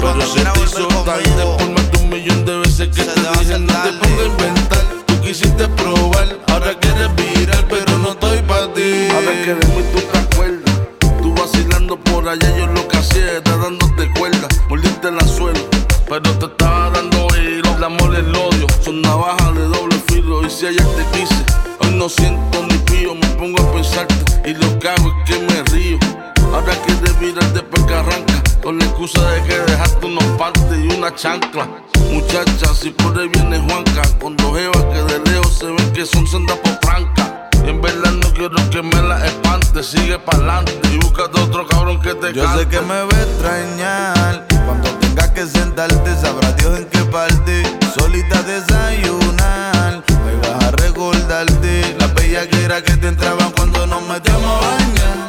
Pero 0.00 0.26
se 0.26 0.42
te 0.42 0.50
hizo 0.68 1.56
por 1.56 1.70
más 1.70 1.92
de 1.92 1.98
un 2.02 2.08
millón 2.08 2.44
de 2.44 2.58
veces 2.58 2.88
que 2.88 3.04
te 3.04 3.20
dije 3.38 3.58
no 3.60 3.72
te 3.72 3.92
pongas 3.92 4.18
a 4.18 4.24
inventar. 4.24 4.84
Tú 5.06 5.20
quisiste 5.20 5.68
probar, 5.68 6.26
ahora 6.48 6.76
quieres 6.80 7.08
virar, 7.14 7.64
pero 7.70 7.98
no 7.98 8.10
estoy 8.10 8.38
pa' 8.38 8.66
ti. 8.74 9.06
Ahora 9.14 9.32
queremos 9.44 9.78
y 9.78 9.94
tú 9.94 10.00
te 10.00 10.18
acuerdas. 10.18 10.74
Tú 11.22 11.32
vacilando 11.34 12.00
por 12.00 12.28
allá, 12.28 12.58
yo 12.58 12.66
lo 12.66 12.88
que 12.88 12.96
hacía 12.96 13.36
era 13.36 13.56
dándote 13.56 14.10
cuerda. 14.18 14.48
Mordiste 14.68 15.12
la 15.12 15.24
suela, 15.24 15.60
pero 16.08 16.36
te 16.36 16.46
estaba 16.46 16.90
dando 16.90 17.28
hilo. 17.36 17.76
El 17.76 17.84
amor 17.84 18.12
el 18.16 18.34
odio 18.34 18.66
son 18.84 19.02
navajas 19.02 19.54
de 19.54 19.62
doble 19.68 20.02
filo. 20.08 20.44
Y 20.44 20.50
si 20.50 20.66
ayer 20.66 20.84
te 20.84 21.16
quise, 21.16 21.44
hoy 21.78 21.94
no 21.94 22.08
siento 22.08 22.66
ni 22.66 22.83
pongo 23.44 23.62
a 23.62 23.72
pensarte 23.74 24.48
y 24.48 24.54
lo 24.54 24.78
que 24.78 24.88
hago 24.88 25.12
es 25.12 25.30
que 25.30 25.38
me 25.40 25.62
río. 25.64 25.98
Ahora 26.54 26.72
quieres 26.86 27.18
virarte 27.20 27.60
porque 27.60 27.94
arranca. 27.94 28.42
Con 28.62 28.78
la 28.78 28.86
excusa 28.86 29.20
de 29.32 29.42
que 29.42 29.58
dejaste 29.58 30.06
unos 30.06 30.24
partes 30.38 30.78
y 30.78 30.96
una 30.96 31.14
chancla. 31.14 31.68
Muchacha, 32.10 32.72
si 32.74 32.90
por 32.90 33.18
ahí 33.18 33.28
viene 33.28 33.58
Juanca, 33.58 34.02
con 34.18 34.34
dos 34.38 34.56
jevas 34.56 34.84
que 34.84 35.02
de 35.12 35.30
lejos 35.30 35.58
se 35.58 35.66
ven 35.66 35.92
que 35.92 36.06
son 36.06 36.26
sendas 36.26 36.56
por 36.58 36.78
franca. 36.88 37.50
Y 37.66 37.68
en 37.68 37.82
verdad 37.82 38.12
no 38.12 38.32
quiero 38.32 38.56
que 38.70 38.82
me 38.82 39.02
la 39.02 39.26
espante, 39.26 39.82
sigue 39.82 40.18
pa'lante 40.18 40.80
y 40.90 40.98
búscate 40.98 41.38
otro 41.38 41.66
cabrón 41.66 42.00
que 42.00 42.14
te 42.14 42.32
Yo 42.32 42.46
sé 42.56 42.66
que 42.66 42.80
me 42.80 43.02
va 43.02 43.14
a 43.14 43.22
extrañar. 43.22 44.46
Cuando 44.64 44.88
tengas 45.00 45.28
que 45.30 45.46
sentarte, 45.46 46.16
sabrá 46.16 46.52
Dios 46.52 46.78
en 46.78 46.86
qué 46.86 47.00
parte. 47.00 47.62
Solita 47.94 48.42
desayunar. 48.42 49.63
Ahí 50.94 51.10
vas 51.26 51.36
a 51.36 51.44
recordarte. 51.44 51.96
Las 51.98 52.14
bellaqueras 52.14 52.82
que 52.82 52.96
te 52.96 53.08
entraban 53.08 53.50
cuando 53.52 53.86
nos 53.86 54.02
metíamos 54.02 54.64
a 54.64 54.68
bañar. 54.68 55.28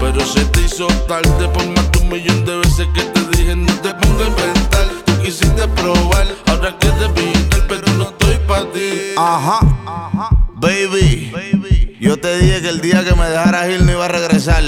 Pero 0.00 0.20
se 0.24 0.44
te 0.46 0.62
hizo 0.62 0.86
tarde 1.06 1.48
por 1.48 1.66
más 1.68 1.92
de 1.92 1.98
un 2.00 2.08
millón 2.08 2.44
de 2.44 2.56
veces 2.56 2.86
que 2.94 3.02
te 3.02 3.20
dije 3.36 3.56
no 3.56 3.72
te 3.80 3.94
pongas 3.94 4.22
a 4.22 4.30
inventar. 4.30 4.86
Tú 5.04 5.22
quisiste 5.22 5.68
probar, 5.68 6.26
ahora 6.46 6.76
quieres 6.78 7.02
evitar, 7.02 7.66
pero 7.68 7.92
no 7.94 8.04
estoy 8.04 8.36
pa' 8.46 8.64
ti. 8.72 9.14
Ajá. 9.16 9.60
Baby, 10.54 11.98
yo 12.00 12.18
te 12.18 12.38
dije 12.38 12.62
que 12.62 12.68
el 12.68 12.80
día 12.80 13.04
que 13.04 13.14
me 13.14 13.28
dejaras 13.28 13.68
ir 13.68 13.82
no 13.82 13.92
iba 13.92 14.04
a 14.04 14.08
regresar. 14.08 14.62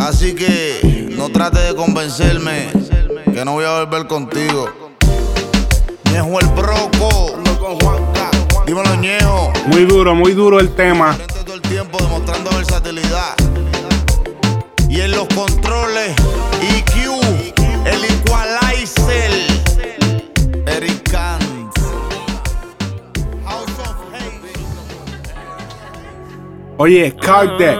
Así 0.00 0.34
que 0.34 1.08
no 1.16 1.28
trates 1.30 1.68
de 1.68 1.74
convencerme 1.74 2.68
que 3.32 3.44
no 3.44 3.52
voy 3.52 3.64
a 3.64 3.84
volver 3.84 4.06
contigo. 4.06 4.70
Ñejo 6.12 6.40
el 6.40 6.46
broco. 6.48 7.25
Dímelo, 8.66 8.96
Ñejo. 8.96 9.52
Muy 9.66 9.84
duro, 9.84 10.14
muy 10.14 10.32
duro 10.32 10.58
el 10.58 10.74
tema. 10.74 11.16
Todo 11.44 11.54
el 11.54 11.62
tiempo 11.62 11.98
demostrando 11.98 12.50
versatilidad. 12.50 13.34
Y 14.88 15.00
en 15.02 15.12
los 15.12 15.28
controles, 15.28 16.16
EQ, 16.60 17.20
el 17.86 18.04
equalizer. 18.04 19.30
Eric 20.66 21.10
Kant. 21.10 21.44
Oye, 26.78 27.16
Cardeck, 27.22 27.78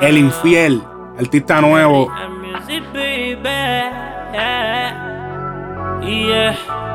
el 0.00 0.18
infiel, 0.18 0.82
artista 1.18 1.60
nuevo. 1.60 2.10
Music, 2.40 2.82
baby. 2.92 3.44
Yeah. 6.06 6.93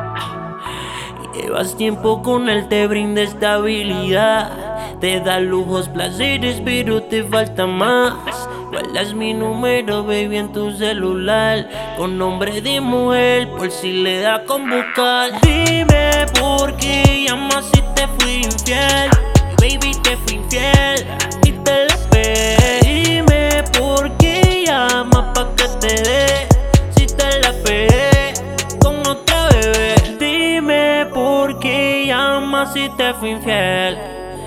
Llevas 1.33 1.75
tiempo 1.77 2.21
con 2.21 2.49
él, 2.49 2.67
te 2.67 2.87
brinda 2.87 3.21
estabilidad. 3.21 4.97
Te 4.99 5.19
da 5.19 5.39
lujos, 5.39 5.87
placeres, 5.87 6.61
pero 6.65 7.03
te 7.03 7.23
falta 7.23 7.65
más. 7.67 8.13
Guardas 8.71 9.13
mi 9.13 9.33
número, 9.33 10.03
baby, 10.03 10.37
en 10.37 10.51
tu 10.51 10.71
celular. 10.71 11.69
Con 11.97 12.17
nombre 12.17 12.61
de 12.61 12.81
mujer, 12.81 13.47
por 13.49 13.71
si 13.71 14.03
le 14.03 14.19
da 14.21 14.43
con 14.43 14.69
buscar. 14.69 15.31
Dime 15.41 16.25
por 16.39 16.75
qué 16.77 17.25
llamas 17.27 17.65
si 17.73 17.81
te 17.95 18.07
fui 18.19 18.43
infiel. 18.43 19.09
Baby, 19.61 19.91
te 20.03 20.17
fui 20.17 20.35
infiel. 20.35 21.05
Y 21.43 21.51
te 21.51 21.85
la. 21.85 21.99
Dime 22.81 23.63
por 23.77 24.11
qué 24.17 24.65
llamas 24.65 25.25
pa' 25.33 25.55
que 25.55 25.67
te 25.79 26.01
dé. 26.03 26.48
Llamas 32.59 32.73
si 32.73 32.89
te 32.89 33.13
fui 33.13 33.31
infiel. 33.31 33.97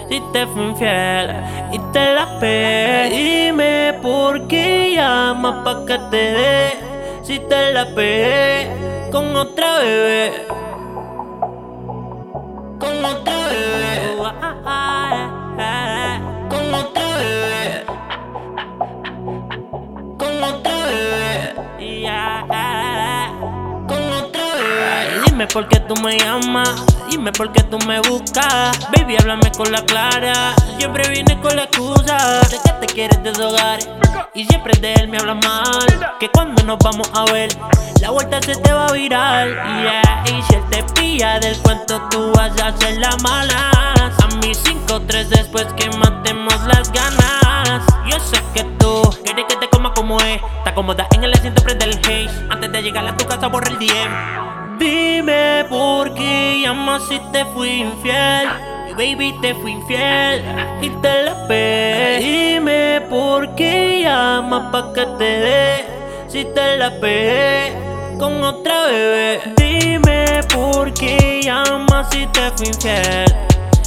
Si 0.08 0.20
te 0.32 0.46
fui 0.46 0.62
infiel 0.64 1.34
y 1.72 1.78
te 1.92 2.14
la 2.14 2.38
pegué. 2.38 3.10
Dime 3.10 3.98
por 4.02 4.46
qué 4.48 4.94
llamas 4.94 5.64
pa' 5.64 5.84
que 5.86 5.98
te 6.10 6.16
dé. 6.16 6.78
Si 7.22 7.38
te 7.38 7.72
la 7.72 7.86
pegué 7.94 8.68
con 9.10 9.34
otra 9.36 9.78
bebé. 9.78 10.46
Con 12.78 13.04
otra 13.04 13.34
bebé. 13.48 14.00
Con 16.50 16.74
otra 16.74 17.04
bebé. 17.16 17.84
Con 20.18 20.44
otra 20.44 20.74
bebé. 20.86 21.54
Con 23.88 24.04
otra 24.12 24.44
bebé. 24.54 25.20
Dime 25.26 25.46
por 25.46 25.68
qué 25.68 25.80
tú 25.80 25.94
me 26.02 26.18
llamas. 26.18 26.91
Dime 27.12 27.30
por 27.30 27.52
qué 27.52 27.62
tú 27.64 27.78
me 27.80 28.00
buscas. 28.00 28.88
Baby, 28.96 29.18
háblame 29.18 29.52
con 29.52 29.70
la 29.70 29.84
clara. 29.84 30.54
Siempre 30.78 31.10
vienes 31.10 31.36
con 31.42 31.54
la 31.54 31.64
excusa 31.64 32.40
de 32.48 32.58
que 32.58 32.72
te 32.80 32.86
quieres 32.86 33.22
deshogar. 33.22 33.80
Y 34.32 34.46
siempre 34.46 34.72
de 34.80 34.94
él 34.94 35.08
me 35.08 35.18
hablas 35.18 35.36
mal. 35.44 36.16
Que 36.18 36.30
cuando 36.30 36.62
nos 36.62 36.78
vamos 36.78 37.10
a 37.12 37.30
ver, 37.30 37.50
la 38.00 38.08
vuelta 38.08 38.40
se 38.40 38.56
te 38.56 38.72
va 38.72 38.86
a 38.86 38.92
virar. 38.92 39.46
Yeah. 39.46 40.24
Y 40.24 40.42
si 40.42 40.54
él 40.54 40.62
te 40.70 40.82
pilla 40.94 41.38
del 41.38 41.54
cuento, 41.58 42.00
tú 42.10 42.32
vas 42.34 42.58
a 42.62 42.68
hacer 42.68 42.96
la 42.96 43.14
mala. 43.22 43.70
A 43.72 44.34
mis 44.42 44.64
5-3 44.64 45.28
después 45.28 45.66
que 45.76 45.90
matemos 45.90 46.64
las 46.64 46.90
ganas. 46.92 47.84
Yo 48.10 48.18
sé 48.20 48.42
que 48.54 48.64
tú 48.78 49.02
quieres 49.22 49.44
que 49.50 49.56
te 49.56 49.68
coma 49.68 49.92
como 49.92 50.18
es. 50.18 50.40
Está 50.56 50.74
cómoda 50.74 51.06
en 51.14 51.24
el 51.24 51.34
asiento, 51.34 51.62
prende 51.62 51.84
el 51.84 51.98
haze. 51.98 52.26
Antes 52.48 52.72
de 52.72 52.82
llegar 52.82 53.06
a 53.06 53.14
tu 53.14 53.26
casa, 53.26 53.48
borra 53.48 53.68
el 53.68 53.78
DM. 53.78 54.61
Dime 54.78 55.64
por 55.68 56.14
qué 56.14 56.62
llamas 56.62 57.02
si 57.08 57.18
te 57.32 57.44
fui 57.46 57.80
infiel. 57.80 58.48
Y 58.90 58.92
baby, 58.94 59.34
te 59.40 59.54
fui 59.54 59.72
infiel 59.72 60.44
y 60.80 60.90
te 61.00 61.22
la 61.22 61.46
pegué. 61.46 62.18
Dime 62.20 63.00
por 63.08 63.54
qué 63.54 64.02
llamas 64.02 64.70
pa' 64.72 64.92
que 64.92 65.06
te 65.18 65.24
dé. 65.24 65.84
Si 66.28 66.44
te 66.44 66.76
la 66.76 66.90
pegué 67.00 67.72
con 68.18 68.42
otra 68.42 68.86
bebé. 68.86 69.40
Dime 69.56 70.40
por 70.52 70.92
qué 70.94 71.40
llamas 71.42 72.08
si 72.10 72.26
te 72.26 72.50
fui 72.56 72.68
infiel. 72.68 73.26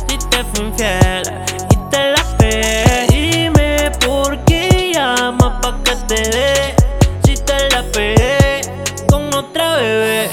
Si 0.07 0.17
te 0.29 0.43
fui 0.43 0.65
infiel 0.65 1.23
y 1.71 1.89
te 1.89 2.11
la 2.11 2.23
pegué. 2.37 3.07
Dime 3.09 3.91
por 4.05 4.37
qué 4.45 4.91
llamas 4.93 5.59
pa' 5.61 5.77
que 5.83 5.95
te 6.07 6.29
dé. 6.29 6.75
Si 7.23 7.35
te 7.43 7.69
la 7.69 7.83
pegué 7.93 8.61
con 9.07 9.33
otra 9.33 9.77
bebé. 9.77 10.29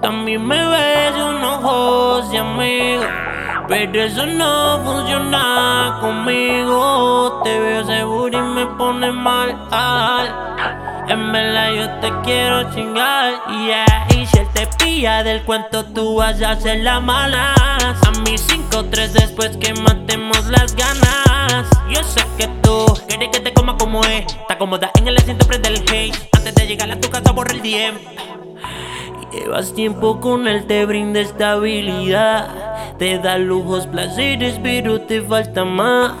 También 0.00 0.46
me 0.46 0.68
ves 0.68 1.14
unos 1.16 1.64
ojos 1.64 2.30
de 2.30 2.38
amigo. 2.38 3.04
Pero 3.66 4.02
eso 4.02 4.24
no 4.26 4.80
funciona 4.84 5.98
conmigo. 6.00 7.40
Te 7.44 7.58
veo 7.58 7.84
seguro 7.84 8.38
y 8.38 8.42
me 8.54 8.66
pone 8.66 9.12
mal. 9.12 9.56
En 11.08 11.32
verdad 11.32 11.72
yo 11.72 11.90
te 12.00 12.12
quiero 12.22 12.70
chingar, 12.74 13.42
yeah. 13.48 14.06
Y 14.10 14.26
si 14.26 14.38
él 14.38 14.48
te 14.54 14.66
pilla 14.78 15.22
del 15.22 15.42
cuento, 15.42 15.84
tú 15.84 16.16
vas 16.16 16.40
a 16.42 16.52
hacer 16.52 16.78
la 16.78 17.00
mala. 17.00 17.54
A 17.54 18.10
mis 18.24 18.46
5-3 18.46 19.08
después 19.08 19.56
que 19.56 19.74
matemos 19.74 20.46
las 20.46 20.76
ganas. 20.76 21.66
Yo 21.90 22.02
sé 22.04 22.24
que 22.36 22.46
tú 22.62 22.86
quieres 23.08 23.30
que 23.32 23.40
te 23.40 23.52
coma 23.52 23.76
como 23.76 24.04
es. 24.04 24.26
Te 24.46 24.54
acomoda 24.54 24.90
en 24.98 25.08
el 25.08 25.16
asiento, 25.16 25.46
prende 25.46 25.70
el 25.70 25.82
hate. 25.90 26.14
Antes 26.36 26.54
de 26.54 26.66
llegar 26.66 26.90
a 26.90 27.00
tu 27.00 27.10
casa, 27.10 27.32
borra 27.32 27.52
el 27.52 27.62
DM. 27.62 27.98
Llevas 29.32 29.74
tiempo 29.74 30.20
con 30.20 30.48
él, 30.48 30.66
te 30.66 30.86
brinda 30.86 31.20
estabilidad. 31.20 32.96
Te 32.98 33.18
da 33.18 33.36
lujos, 33.36 33.86
placeres, 33.86 34.58
pero 34.62 35.02
te 35.02 35.20
falta 35.20 35.64
más. 35.64 36.12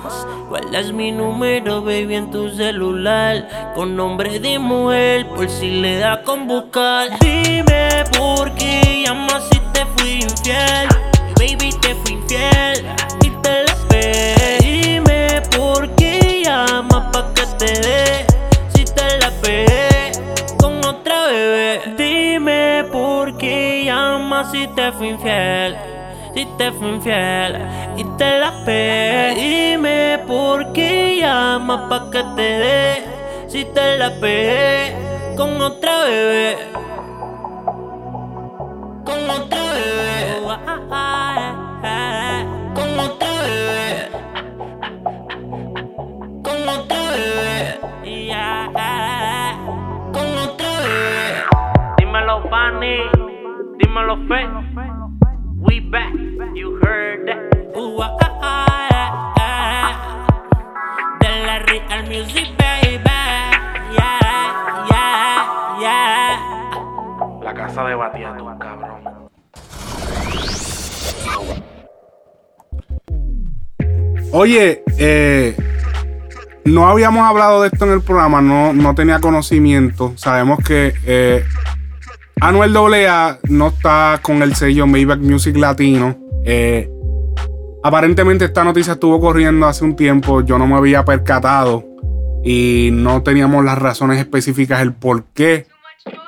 ¿Cuál 0.48 0.74
es 0.74 0.92
mi 0.92 1.10
número, 1.10 1.82
baby, 1.82 2.14
en 2.14 2.30
tu 2.30 2.50
celular? 2.50 3.72
Con 3.74 3.96
nombre 3.96 4.38
de 4.38 4.58
mujer, 4.58 5.26
por 5.28 5.48
si 5.48 5.80
le 5.80 5.98
da 5.98 6.22
con 6.22 6.46
buscar. 6.46 7.08
Dime 7.20 8.04
por 8.16 8.54
qué 8.54 9.04
llamas 9.06 9.44
si 9.50 9.58
te 9.72 9.86
fui 9.96 10.22
infiel. 10.22 10.88
Baby, 11.36 11.70
te 11.80 11.94
fui 11.94 12.14
infiel 12.14 12.86
y 13.22 13.30
te 13.42 13.64
la. 13.64 13.78
Dime 14.60 15.42
por 15.56 15.88
qué 15.96 16.42
llamas 16.44 17.04
pa' 17.12 17.32
que 17.34 17.42
te 17.58 17.80
dé. 17.80 18.07
Si 24.44 24.66
te 24.68 24.92
fui 24.92 25.08
infiel. 25.08 25.76
Si 26.34 26.46
te 26.56 26.70
fui 26.72 26.88
infiel 26.88 27.58
y 27.96 28.04
te 28.16 28.38
la 28.38 28.52
pegué. 28.64 29.34
Dime 29.34 30.18
por 30.26 30.72
qué 30.72 31.18
llamas 31.20 31.88
pa' 31.88 32.10
que 32.10 32.22
te 32.36 32.42
dé. 32.42 33.04
Si 33.48 33.64
te 33.64 33.98
la 33.98 34.10
pegué 34.20 34.94
con 35.36 35.60
otra 35.60 36.04
bebé. 36.04 36.58
Con 39.04 39.30
otra 39.30 39.62
bebé. 39.72 40.18
Con 42.74 42.98
otra 42.98 43.28
bebé. 43.42 44.08
Con 46.44 46.68
otra 46.68 46.98
bebé. 47.10 47.78
Con 50.12 50.30
otra 50.44 50.68
bebé. 50.80 51.44
Dímelo, 51.98 52.42
Fanny. 52.50 53.17
Dímelo, 53.98 54.16
Fe. 54.28 54.46
We 55.56 55.80
back. 55.80 56.14
You 56.54 56.78
heard 56.82 57.26
that. 57.26 57.76
Ooh, 57.76 58.00
ah, 58.00 58.16
ah, 58.42 59.34
ah. 59.40 60.26
De 61.18 61.28
la 61.44 61.58
Real 61.58 62.06
Music, 62.06 62.46
baby. 62.56 63.00
Yeah, 63.92 64.20
yeah, 64.88 65.80
yeah. 65.80 67.42
La 67.42 67.54
casa 67.54 67.84
de 67.84 67.94
Batiato, 67.96 68.44
cabrón. 68.60 69.28
Oye, 74.32 74.84
eh, 74.98 75.56
no 76.64 76.86
habíamos 76.86 77.26
hablado 77.26 77.62
de 77.62 77.68
esto 77.68 77.84
en 77.84 77.92
el 77.92 78.02
programa, 78.02 78.40
no, 78.40 78.72
no 78.72 78.94
tenía 78.94 79.18
conocimiento. 79.18 80.12
Sabemos 80.16 80.60
que 80.64 80.94
eh, 81.04 81.44
Anuel 82.40 82.76
AA 82.76 83.38
no 83.48 83.68
está 83.68 84.20
con 84.22 84.42
el 84.42 84.54
sello 84.54 84.86
Maybach 84.86 85.18
Music 85.18 85.56
Latino. 85.56 86.16
Eh, 86.44 86.90
aparentemente 87.82 88.44
esta 88.44 88.64
noticia 88.64 88.94
estuvo 88.94 89.20
corriendo 89.20 89.66
hace 89.66 89.84
un 89.84 89.96
tiempo, 89.96 90.42
yo 90.42 90.58
no 90.58 90.66
me 90.66 90.76
había 90.76 91.04
percatado 91.04 91.84
y 92.44 92.90
no 92.92 93.22
teníamos 93.22 93.64
las 93.64 93.78
razones 93.78 94.18
específicas, 94.18 94.80
el 94.80 94.92
por 94.92 95.24
qué 95.34 95.66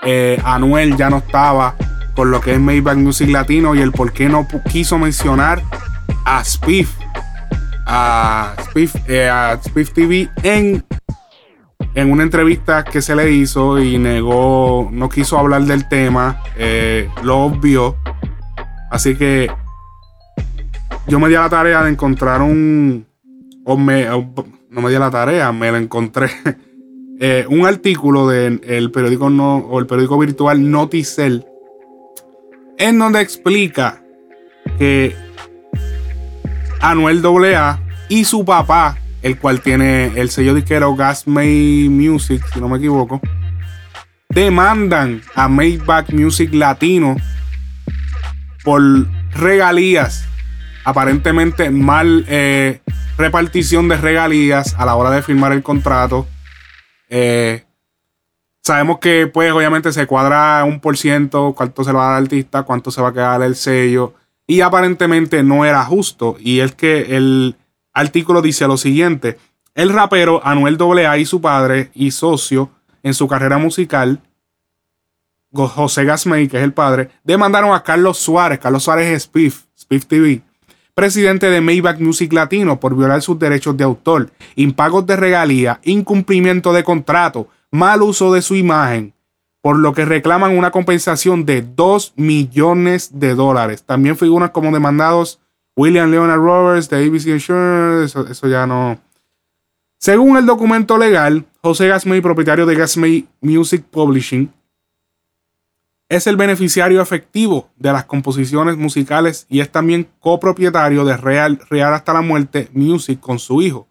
eh, 0.03 0.41
Anuel 0.45 0.97
ya 0.97 1.11
no 1.11 1.19
estaba 1.19 1.77
con 2.15 2.31
lo 2.31 2.41
que 2.41 2.55
es 2.55 2.61
Maybach 2.61 2.97
Music 2.97 3.29
Latino 3.31 3.75
y 3.75 3.81
el 3.81 3.93
por 3.93 4.13
qué 4.13 4.29
no 4.29 4.47
quiso 4.71 4.99
mencionar 4.99 5.63
a 6.25 6.45
Spiff, 6.45 6.91
a 7.87 8.55
Spiff, 8.65 8.97
eh, 9.09 9.29
a 9.29 9.59
Spiff 9.65 9.93
TV 9.93 10.29
en, 10.43 10.85
en 11.95 12.13
una 12.13 12.23
entrevista 12.23 12.85
que 12.85 13.03
se 13.03 13.17
le 13.17 13.33
hizo 13.33 13.81
y 13.81 13.99
negó, 13.99 14.89
no 14.93 15.09
quiso 15.09 15.39
hablar 15.39 15.63
del 15.63 15.89
tema, 15.89 16.43
eh, 16.57 17.09
lo 17.23 17.39
obvió. 17.39 17.97
Así 18.91 19.17
que 19.17 19.51
yo 21.07 21.19
me 21.19 21.29
di 21.29 21.35
a 21.35 21.41
la 21.41 21.51
tarea 21.51 21.83
de 21.83 21.91
encontrar 21.91 22.43
un. 22.43 23.07
No 23.67 23.77
me 23.77 24.91
di 24.91 24.95
a 24.95 25.01
la 25.01 25.11
tarea, 25.11 25.53
me 25.53 25.71
lo 25.71 25.77
encontré. 25.77 26.31
eh, 27.21 27.45
un 27.49 27.67
artículo 27.67 28.29
del 28.29 28.91
periódico 28.93 29.29
no, 29.31 29.57
o 29.57 29.79
el 29.79 29.87
periódico 29.87 30.19
virtual 30.19 30.71
Noticel. 30.71 31.45
En 32.79 32.99
donde 32.99 33.21
explica 33.21 34.03
que 34.79 35.15
Anuel 36.81 37.23
AA 37.25 37.79
y 38.09 38.25
su 38.25 38.45
papá, 38.45 38.97
el 39.23 39.39
cual 39.39 39.61
tiene 39.61 40.07
el 40.17 40.31
sello 40.31 40.55
disquero 40.55 40.95
Gas 40.95 41.27
May 41.27 41.89
Music, 41.89 42.43
si 42.53 42.61
no 42.61 42.69
me 42.69 42.79
equivoco, 42.79 43.21
demandan 44.29 45.23
a 45.35 45.49
Maybach 45.49 46.13
Music 46.13 46.53
Latino 46.53 47.17
por 48.65 48.83
regalías. 49.33 50.27
Aparentemente 50.85 51.71
mal 51.71 52.25
eh, 52.29 52.81
repartición 53.19 53.89
de 53.89 53.97
regalías 53.97 54.75
a 54.79 54.87
la 54.87 54.97
hora 54.97 55.11
de 55.11 55.23
firmar 55.23 55.53
el 55.53 55.63
contrato. 55.63 56.27
Eh, 57.09 57.65
sabemos 58.63 58.99
que 58.99 59.27
pues 59.27 59.53
obviamente 59.53 59.93
se 59.93 60.07
cuadra 60.07 60.65
un 60.65 60.81
por 60.81 60.97
ciento, 60.97 61.55
cuánto 61.57 61.85
se 61.85 61.91
le 61.91 61.99
va 61.99 62.05
a 62.05 62.09
dar 62.09 62.17
al 62.19 62.25
artista, 62.25 62.63
cuánto 62.63 62.91
se 62.91 63.03
va 63.03 63.09
a 63.09 63.13
quedar 63.13 63.43
el 63.43 63.57
sello. 63.57 64.15
Y 64.47 64.63
aparentemente 64.63 65.43
no 65.43 65.65
era 65.65 65.85
justo. 65.85 66.37
Y 66.41 66.61
es 66.61 66.75
que 66.75 67.17
el 67.17 67.57
artículo 68.01 68.43
dice 68.43 68.67
lo 68.67 68.77
siguiente. 68.77 69.39
El 69.75 69.91
rapero 69.91 70.41
Anuel 70.45 70.77
AA 70.81 71.19
y 71.19 71.25
su 71.25 71.41
padre 71.41 71.91
y 71.95 72.11
socio 72.11 72.71
en 73.03 73.15
su 73.15 73.29
carrera 73.29 73.59
musical, 73.59 74.21
José 75.53 76.05
Gasmey, 76.05 76.49
que 76.49 76.59
es 76.59 76.63
el 76.63 76.73
padre, 76.73 77.11
demandaron 77.25 77.75
a 77.75 77.83
Carlos 77.83 78.19
Suárez. 78.19 78.59
Carlos 78.59 78.85
Suárez 78.85 79.09
es 79.09 79.23
Spiff, 79.25 79.65
Spiff 79.79 80.07
TV, 80.07 80.43
presidente 80.95 81.51
de 81.51 81.61
Maybach 81.61 81.99
Music 81.99 82.33
Latino, 82.33 82.79
por 82.79 82.97
violar 82.97 83.23
sus 83.23 83.39
derechos 83.39 83.77
de 83.77 83.85
autor, 83.85 84.31
impagos 84.55 85.07
de 85.07 85.17
regalía, 85.17 85.81
incumplimiento 85.85 86.73
de 86.73 86.85
contrato, 86.85 87.49
mal 87.71 88.03
uso 88.03 88.33
de 88.33 88.43
su 88.43 88.55
imagen, 88.55 89.15
por 89.61 89.79
lo 89.79 89.93
que 89.93 90.05
reclaman 90.05 90.57
una 90.57 90.71
compensación 90.71 91.45
de 91.45 91.63
2 91.63 92.15
millones 92.17 93.19
de 93.19 93.35
dólares. 93.35 93.85
También 93.85 94.17
figuran 94.17 94.51
como 94.51 94.73
demandados 94.73 95.41
William 95.81 96.11
Leonard 96.11 96.41
Roberts 96.41 96.91
de 96.91 96.99
ABC 96.99 97.29
Insurance, 97.29 98.19
eso, 98.31 98.49
ya 98.49 98.67
no. 98.67 99.01
Según 99.97 100.37
el 100.37 100.45
documento 100.45 100.99
legal, 100.99 101.47
José 101.63 101.89
Gasmey, 101.89 102.21
propietario 102.21 102.67
de 102.67 102.75
Gasmey 102.75 103.27
Music 103.41 103.83
Publishing, 103.91 104.53
es 106.11 106.27
el 106.27 106.37
beneficiario 106.37 107.01
efectivo 107.01 107.71
de 107.79 107.93
las 107.93 108.05
composiciones 108.05 108.77
musicales 108.77 109.47
y 109.49 109.61
es 109.61 109.73
también 109.73 110.07
copropietario 110.19 111.07
de 111.07 111.17
Real, 111.17 111.59
Real 111.71 111.95
hasta 111.95 112.13
la 112.13 112.21
muerte 112.21 112.69
Music 112.75 113.19
con 113.19 113.39
su 113.39 113.63
hijo. 113.63 113.89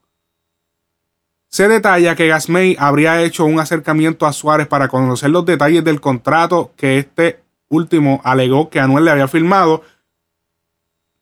Se 1.47 1.67
detalla 1.67 2.15
que 2.15 2.27
Gasmey 2.27 2.75
habría 2.77 3.23
hecho 3.23 3.45
un 3.45 3.59
acercamiento 3.59 4.27
a 4.27 4.33
Suárez 4.33 4.67
para 4.67 4.89
conocer 4.89 5.31
los 5.31 5.43
detalles 5.43 5.83
del 5.83 6.01
contrato 6.01 6.71
que 6.77 6.99
este 6.99 7.39
último 7.67 8.21
alegó 8.23 8.69
que 8.69 8.79
Anuel 8.79 9.05
le 9.05 9.11
había 9.11 9.27
firmado, 9.27 9.81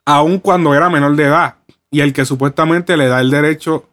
aun 0.08 0.40
cuando 0.40 0.74
era 0.74 0.90
menor 0.90 1.18
de 1.18 1.26
edad, 1.26 1.56
y 1.92 2.00
el 2.00 2.14
que 2.14 2.24
supuestamente 2.24 2.96
le 2.96 3.10
da 3.10 3.20
el 3.20 3.30
derecho, 3.30 3.90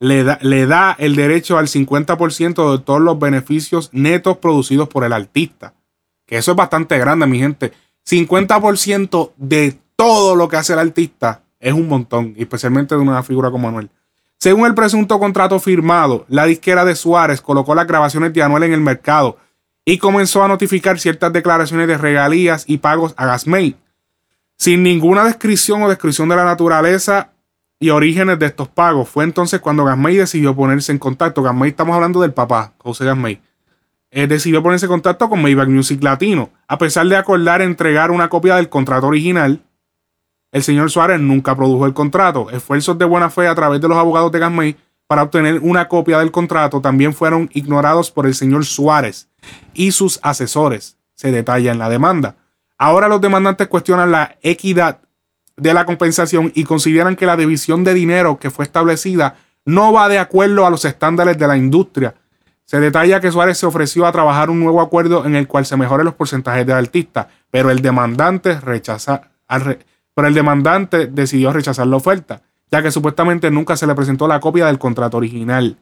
le 0.00 0.24
da, 0.24 0.38
le 0.40 0.64
da 0.64 0.96
el 0.98 1.16
derecho 1.16 1.58
al 1.58 1.68
50% 1.68 2.72
de 2.72 2.78
todos 2.82 3.00
los 3.02 3.18
beneficios 3.18 3.90
netos 3.92 4.38
producidos 4.38 4.88
por 4.88 5.04
el 5.04 5.12
artista. 5.12 5.74
Que 6.24 6.38
eso 6.38 6.52
es 6.52 6.56
bastante 6.56 6.98
grande, 6.98 7.26
mi 7.26 7.38
gente. 7.40 7.72
50% 8.08 9.32
de 9.36 9.78
todo 9.96 10.34
lo 10.34 10.48
que 10.48 10.56
hace 10.56 10.72
el 10.72 10.78
artista 10.78 11.42
es 11.60 11.74
un 11.74 11.88
montón, 11.88 12.32
especialmente 12.38 12.94
de 12.94 13.02
una 13.02 13.22
figura 13.22 13.50
como 13.50 13.68
Anuel. 13.68 13.90
Según 14.38 14.64
el 14.64 14.74
presunto 14.74 15.18
contrato 15.18 15.60
firmado, 15.60 16.24
la 16.28 16.46
disquera 16.46 16.86
de 16.86 16.96
Suárez 16.96 17.42
colocó 17.42 17.74
las 17.74 17.86
grabaciones 17.86 18.32
de 18.32 18.42
Anuel 18.42 18.62
en 18.62 18.72
el 18.72 18.80
mercado 18.80 19.36
y 19.84 19.98
comenzó 19.98 20.42
a 20.42 20.48
notificar 20.48 20.98
ciertas 20.98 21.34
declaraciones 21.34 21.86
de 21.86 21.98
regalías 21.98 22.64
y 22.66 22.78
pagos 22.78 23.12
a 23.18 23.26
Gasmey, 23.26 23.76
sin 24.64 24.82
ninguna 24.82 25.24
descripción 25.24 25.82
o 25.82 25.90
descripción 25.90 26.26
de 26.30 26.36
la 26.36 26.44
naturaleza 26.46 27.32
y 27.78 27.90
orígenes 27.90 28.38
de 28.38 28.46
estos 28.46 28.66
pagos. 28.66 29.10
Fue 29.10 29.22
entonces 29.22 29.60
cuando 29.60 29.84
Gasmey 29.84 30.16
decidió 30.16 30.56
ponerse 30.56 30.90
en 30.90 30.96
contacto. 30.96 31.42
Gasmey, 31.42 31.68
estamos 31.68 31.94
hablando 31.94 32.22
del 32.22 32.32
papá, 32.32 32.72
José 32.78 33.04
Gasmey. 33.04 33.42
Eh, 34.10 34.26
decidió 34.26 34.62
ponerse 34.62 34.86
en 34.86 34.92
contacto 34.92 35.28
con 35.28 35.42
Maybach 35.42 35.68
Music 35.68 36.02
Latino. 36.02 36.48
A 36.66 36.78
pesar 36.78 37.06
de 37.06 37.14
acordar 37.14 37.60
entregar 37.60 38.10
una 38.10 38.30
copia 38.30 38.56
del 38.56 38.70
contrato 38.70 39.06
original, 39.06 39.60
el 40.50 40.62
señor 40.62 40.90
Suárez 40.90 41.20
nunca 41.20 41.54
produjo 41.54 41.84
el 41.84 41.92
contrato. 41.92 42.48
Esfuerzos 42.50 42.96
de 42.96 43.04
buena 43.04 43.28
fe 43.28 43.46
a 43.46 43.54
través 43.54 43.82
de 43.82 43.88
los 43.88 43.98
abogados 43.98 44.32
de 44.32 44.38
Gasmey 44.38 44.76
para 45.06 45.24
obtener 45.24 45.58
una 45.60 45.88
copia 45.88 46.20
del 46.20 46.30
contrato 46.30 46.80
también 46.80 47.12
fueron 47.12 47.50
ignorados 47.52 48.10
por 48.10 48.24
el 48.24 48.34
señor 48.34 48.64
Suárez 48.64 49.28
y 49.74 49.92
sus 49.92 50.20
asesores, 50.22 50.96
se 51.12 51.32
detalla 51.32 51.70
en 51.70 51.78
la 51.78 51.90
demanda. 51.90 52.36
Ahora 52.78 53.08
los 53.08 53.20
demandantes 53.20 53.68
cuestionan 53.68 54.10
la 54.10 54.36
equidad 54.42 55.00
de 55.56 55.74
la 55.74 55.84
compensación 55.84 56.50
y 56.54 56.64
consideran 56.64 57.16
que 57.16 57.26
la 57.26 57.36
división 57.36 57.84
de 57.84 57.94
dinero 57.94 58.38
que 58.38 58.50
fue 58.50 58.64
establecida 58.64 59.36
no 59.64 59.92
va 59.92 60.08
de 60.08 60.18
acuerdo 60.18 60.66
a 60.66 60.70
los 60.70 60.84
estándares 60.84 61.38
de 61.38 61.46
la 61.46 61.56
industria. 61.56 62.14
Se 62.64 62.80
detalla 62.80 63.20
que 63.20 63.30
Suárez 63.30 63.58
se 63.58 63.66
ofreció 63.66 64.06
a 64.06 64.12
trabajar 64.12 64.50
un 64.50 64.60
nuevo 64.60 64.80
acuerdo 64.80 65.24
en 65.26 65.36
el 65.36 65.46
cual 65.46 65.66
se 65.66 65.76
mejoren 65.76 66.06
los 66.06 66.14
porcentajes 66.14 66.66
del 66.66 66.76
artista, 66.76 67.28
pero 67.50 67.70
el 67.70 67.82
demandante 67.82 68.58
rechaza, 68.60 69.30
pero 70.14 70.28
el 70.28 70.34
demandante 70.34 71.06
decidió 71.06 71.52
rechazar 71.52 71.86
la 71.86 71.96
oferta, 71.96 72.42
ya 72.70 72.82
que 72.82 72.90
supuestamente 72.90 73.50
nunca 73.50 73.76
se 73.76 73.86
le 73.86 73.94
presentó 73.94 74.26
la 74.26 74.40
copia 74.40 74.66
del 74.66 74.78
contrato 74.78 75.18
original. 75.18 75.76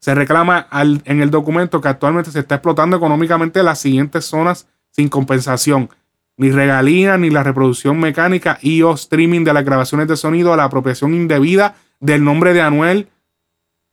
Se 0.00 0.14
reclama 0.14 0.66
en 0.72 1.22
el 1.22 1.30
documento 1.30 1.80
que 1.80 1.88
actualmente 1.88 2.30
se 2.30 2.40
está 2.40 2.56
explotando 2.56 2.96
económicamente 2.96 3.62
las 3.62 3.78
siguientes 3.78 4.24
zonas 4.24 4.66
sin 4.90 5.08
compensación, 5.08 5.88
ni 6.36 6.50
regalía, 6.50 7.16
ni 7.16 7.30
la 7.30 7.42
reproducción 7.42 7.98
mecánica 8.00 8.58
y 8.60 8.82
o 8.82 8.92
streaming 8.94 9.44
de 9.44 9.52
las 9.52 9.64
grabaciones 9.64 10.08
de 10.08 10.16
sonido, 10.16 10.56
la 10.56 10.64
apropiación 10.64 11.14
indebida 11.14 11.76
del 12.00 12.24
nombre 12.24 12.52
de 12.52 12.60
Anuel 12.60 13.08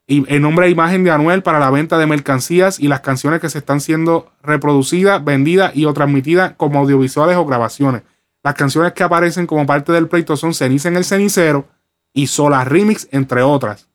y 0.08 0.26
el 0.34 0.42
nombre 0.42 0.68
e 0.68 0.72
imagen 0.72 1.04
de 1.04 1.12
Anuel 1.12 1.44
para 1.44 1.60
la 1.60 1.70
venta 1.70 1.98
de 1.98 2.08
mercancías 2.08 2.80
y 2.80 2.88
las 2.88 3.02
canciones 3.02 3.40
que 3.40 3.50
se 3.50 3.60
están 3.60 3.80
siendo 3.80 4.32
reproducidas, 4.44 5.24
vendidas 5.24 5.76
y 5.76 5.86
o 5.86 5.94
transmitidas 5.94 6.54
como 6.58 6.80
audiovisuales 6.80 7.38
o 7.38 7.46
grabaciones. 7.46 8.02
Las 8.44 8.56
canciones 8.56 8.94
que 8.94 9.04
aparecen 9.04 9.46
como 9.46 9.66
parte 9.66 9.92
del 9.92 10.08
pleito 10.08 10.36
son 10.36 10.54
Ceniza 10.54 10.90
en 10.90 10.98
el 10.98 11.06
Cenicero 11.06 11.68
y 12.12 12.28
Sola 12.28 12.66
Remix, 12.66 13.08
entre 13.12 13.44
otras. 13.44 13.88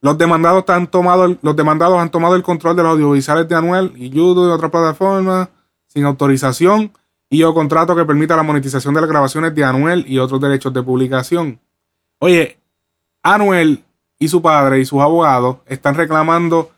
Los 0.00 0.18
demandados, 0.18 0.64
han 0.68 0.88
tomado, 0.88 1.38
los 1.40 1.56
demandados 1.56 1.98
han 1.98 2.10
tomado 2.10 2.36
el 2.36 2.42
control 2.42 2.76
de 2.76 2.82
los 2.82 2.92
audiovisuales 2.92 3.48
de 3.48 3.54
Anuel 3.54 3.92
y 3.96 4.10
YouTube 4.10 4.48
y 4.48 4.52
otras 4.52 4.70
plataformas 4.70 5.48
sin 5.86 6.04
autorización 6.04 6.92
y 7.28 7.42
o 7.42 7.54
contrato 7.54 7.96
que 7.96 8.04
permita 8.04 8.36
la 8.36 8.42
monetización 8.42 8.94
de 8.94 9.00
las 9.00 9.10
grabaciones 9.10 9.54
de 9.54 9.64
Anuel 9.64 10.04
y 10.06 10.18
otros 10.18 10.40
derechos 10.40 10.72
de 10.72 10.82
publicación. 10.82 11.60
Oye, 12.18 12.58
Anuel 13.22 13.84
y 14.18 14.28
su 14.28 14.40
padre 14.40 14.80
y 14.80 14.84
sus 14.84 15.00
abogados 15.00 15.58
están 15.66 15.94
reclamando 15.94 16.70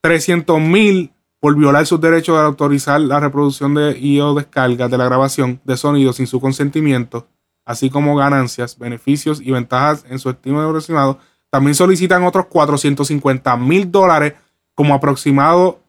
300 0.00 0.60
mil 0.60 1.12
por 1.38 1.56
violar 1.56 1.86
sus 1.86 2.00
derechos 2.00 2.36
de 2.36 2.44
autorizar 2.44 3.00
la 3.00 3.20
reproducción 3.20 3.74
de 3.74 3.98
y 3.98 4.20
o 4.20 4.34
descargas 4.34 4.90
de 4.90 4.98
la 4.98 5.04
grabación 5.04 5.60
de 5.64 5.76
sonido 5.76 6.12
sin 6.12 6.26
su 6.26 6.40
consentimiento, 6.40 7.26
así 7.64 7.90
como 7.90 8.16
ganancias, 8.16 8.78
beneficios 8.78 9.40
y 9.40 9.50
ventajas 9.50 10.04
en 10.08 10.18
su 10.18 10.30
estima 10.30 10.62
de 10.62 10.68
aproximado. 10.68 11.18
También 11.50 11.74
solicitan 11.74 12.24
otros 12.24 12.46
450 12.46 13.56
mil 13.56 13.90
dólares 13.90 14.34
como 14.74 14.94
aproximado 14.94 15.81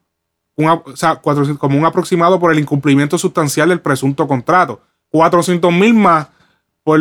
como 0.56 1.78
un 1.78 1.86
aproximado 1.86 2.38
por 2.38 2.52
el 2.52 2.58
incumplimiento 2.58 3.18
sustancial 3.18 3.68
del 3.68 3.80
presunto 3.80 4.26
contrato. 4.26 4.80
400 5.10 5.72
mil 5.72 5.94
más 5.94 6.28
por 6.82 7.00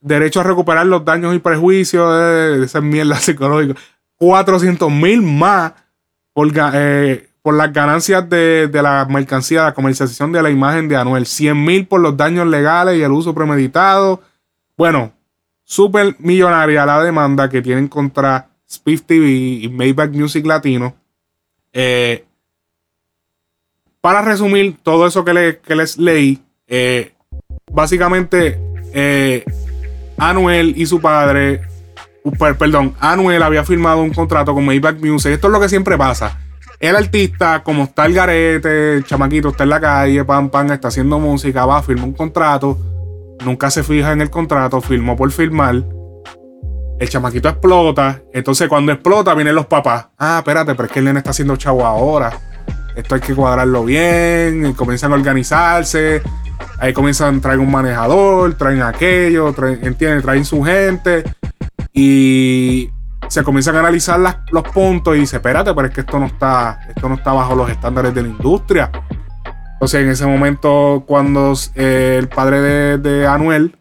derecho 0.00 0.40
a 0.40 0.44
recuperar 0.44 0.86
los 0.86 1.04
daños 1.04 1.34
y 1.34 1.38
prejuicios 1.38 2.12
de, 2.14 2.64
esa 2.64 2.80
mierda 2.80 3.16
psicológica. 3.20 3.78
400 4.16 4.90
mil 4.90 5.22
más 5.22 5.72
por, 6.32 6.52
eh, 6.74 7.28
por 7.42 7.54
las 7.54 7.72
ganancias 7.72 8.28
de, 8.28 8.70
la 8.72 9.06
mercancía, 9.08 9.64
la 9.64 9.74
comercialización 9.74 10.32
de 10.32 10.42
la 10.42 10.50
imagen 10.50 10.88
de 10.88 10.96
Anuel. 10.96 11.26
100 11.26 11.64
mil 11.64 11.86
por 11.86 12.00
los 12.00 12.16
daños 12.16 12.46
legales 12.46 12.98
y 12.98 13.02
el 13.02 13.12
uso 13.12 13.34
premeditado. 13.34 14.22
Bueno, 14.76 15.12
súper 15.64 16.16
millonaria 16.18 16.86
la 16.86 17.02
demanda 17.02 17.48
que 17.48 17.62
tienen 17.62 17.88
contra 17.88 18.48
Spiff 18.70 19.02
TV 19.02 19.28
y 19.28 19.68
Maybach 19.68 20.10
Music 20.10 20.46
Latino. 20.46 20.94
Eh, 21.72 22.24
para 24.00 24.22
resumir 24.22 24.76
todo 24.82 25.06
eso 25.06 25.24
que, 25.24 25.58
les 25.74 25.98
leí, 25.98 26.40
eh, 26.66 27.12
básicamente 27.70 28.60
eh, 28.92 29.44
Anuel 30.16 30.74
y 30.76 30.86
su 30.86 31.00
padre, 31.00 31.62
perdón, 32.58 32.94
Anuel 33.00 33.42
había 33.42 33.64
firmado 33.64 34.02
un 34.02 34.12
contrato 34.12 34.54
con 34.54 34.64
Maybach 34.64 34.98
Music. 35.00 35.32
Esto 35.32 35.48
es 35.48 35.52
lo 35.52 35.60
que 35.60 35.68
siempre 35.68 35.96
pasa. 35.96 36.38
El 36.80 36.94
artista, 36.94 37.62
como 37.64 37.84
está 37.84 38.06
el 38.06 38.14
garete, 38.14 38.94
el 38.94 39.04
chamaquito 39.04 39.48
está 39.48 39.64
en 39.64 39.70
la 39.70 39.80
calle, 39.80 40.24
pam, 40.24 40.48
pam, 40.48 40.70
está 40.70 40.88
haciendo 40.88 41.18
música, 41.18 41.66
va, 41.66 41.82
firma 41.82 42.04
un 42.04 42.12
contrato, 42.12 42.78
nunca 43.44 43.68
se 43.68 43.82
fija 43.82 44.12
en 44.12 44.20
el 44.20 44.30
contrato, 44.30 44.80
firmó 44.80 45.16
por 45.16 45.30
firmar. 45.32 45.82
El 47.00 47.08
chamaquito 47.08 47.48
explota. 47.48 48.22
Entonces, 48.32 48.68
cuando 48.68 48.92
explota, 48.92 49.34
vienen 49.34 49.54
los 49.54 49.66
papás. 49.66 50.06
Ah, 50.18 50.38
espérate, 50.38 50.74
pero 50.74 50.86
es 50.86 50.92
que 50.92 50.98
el 51.00 51.04
nene 51.04 51.18
está 51.18 51.30
haciendo 51.30 51.56
chavo 51.56 51.84
ahora 51.84 52.32
esto 52.98 53.14
hay 53.14 53.20
que 53.20 53.32
cuadrarlo 53.32 53.84
bien, 53.84 54.72
comienzan 54.74 55.12
a 55.12 55.14
organizarse, 55.14 56.20
ahí 56.80 56.92
comienzan, 56.92 57.40
traen 57.40 57.60
un 57.60 57.70
manejador, 57.70 58.54
traen 58.54 58.82
aquello, 58.82 59.52
traen. 59.52 59.96
Traen 59.96 60.44
su 60.44 60.64
gente 60.64 61.22
y 61.92 62.90
se 63.28 63.44
comienzan 63.44 63.76
a 63.76 63.80
analizar 63.80 64.18
los 64.50 64.62
puntos 64.64 65.16
y 65.16 65.20
dice, 65.20 65.36
espérate, 65.36 65.72
pero 65.74 65.86
es 65.86 65.94
que 65.94 66.00
esto 66.00 66.18
no 66.18 66.26
está, 66.26 66.80
esto 66.88 67.08
no 67.08 67.14
está 67.14 67.32
bajo 67.32 67.54
los 67.54 67.70
estándares 67.70 68.12
de 68.12 68.22
la 68.22 68.28
industria. 68.28 68.90
Entonces 69.74 70.02
en 70.02 70.10
ese 70.10 70.26
momento 70.26 71.04
cuando 71.06 71.54
eh, 71.76 72.16
el 72.18 72.28
padre 72.28 72.98
de, 72.98 73.26
Anuel 73.28 73.78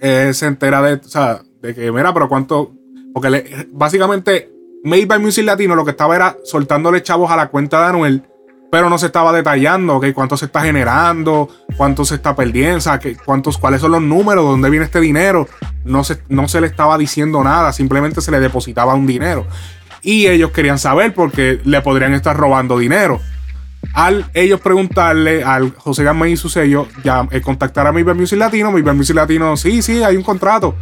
eh, 0.00 0.30
se 0.32 0.46
entera 0.46 0.80
de, 0.80 0.94
o 0.94 1.08
sea, 1.08 1.40
de 1.60 1.74
que, 1.74 1.90
mira, 1.90 2.14
pero 2.14 2.28
cuánto, 2.28 2.72
porque 3.12 3.66
básicamente 3.72 4.55
Made 4.86 5.06
by 5.06 5.18
Music 5.18 5.44
Latino 5.44 5.74
lo 5.74 5.84
que 5.84 5.90
estaba 5.90 6.14
era 6.14 6.36
soltándole 6.44 7.02
chavos 7.02 7.28
a 7.32 7.36
la 7.36 7.48
cuenta 7.48 7.80
de 7.80 7.86
Anuel, 7.86 8.22
pero 8.70 8.88
no 8.88 8.98
se 8.98 9.06
estaba 9.06 9.32
detallando, 9.32 9.96
¿ok? 9.96 10.12
Cuánto 10.14 10.36
se 10.36 10.44
está 10.44 10.60
generando, 10.60 11.48
cuánto 11.76 12.04
se 12.04 12.14
está 12.14 12.36
perdiendo, 12.36 12.78
cuántos, 13.24 13.58
cuáles 13.58 13.80
son 13.80 13.90
los 13.90 14.02
números, 14.02 14.44
dónde 14.44 14.70
viene 14.70 14.84
este 14.84 15.00
dinero. 15.00 15.48
No 15.84 16.04
se, 16.04 16.22
no 16.28 16.46
se 16.46 16.60
le 16.60 16.68
estaba 16.68 16.96
diciendo 16.98 17.42
nada, 17.42 17.72
simplemente 17.72 18.20
se 18.20 18.30
le 18.30 18.38
depositaba 18.38 18.94
un 18.94 19.08
dinero. 19.08 19.44
Y 20.02 20.28
ellos 20.28 20.52
querían 20.52 20.78
saber 20.78 21.12
porque 21.14 21.60
le 21.64 21.80
podrían 21.80 22.14
estar 22.14 22.36
robando 22.36 22.78
dinero. 22.78 23.20
Al 23.92 24.30
ellos 24.34 24.60
preguntarle 24.60 25.42
al 25.42 25.74
José 25.74 26.04
Gamay 26.04 26.34
y 26.34 26.36
su 26.36 26.48
sello, 26.48 26.86
ya 27.02 27.26
eh, 27.32 27.40
contactar 27.40 27.88
a 27.88 27.92
Made 27.92 28.14
Music 28.14 28.38
Latino, 28.38 28.70
Made 28.70 28.92
Music 28.92 29.16
Latino, 29.16 29.56
sí, 29.56 29.82
sí, 29.82 30.04
hay 30.04 30.16
un 30.16 30.22
contrato. 30.22 30.76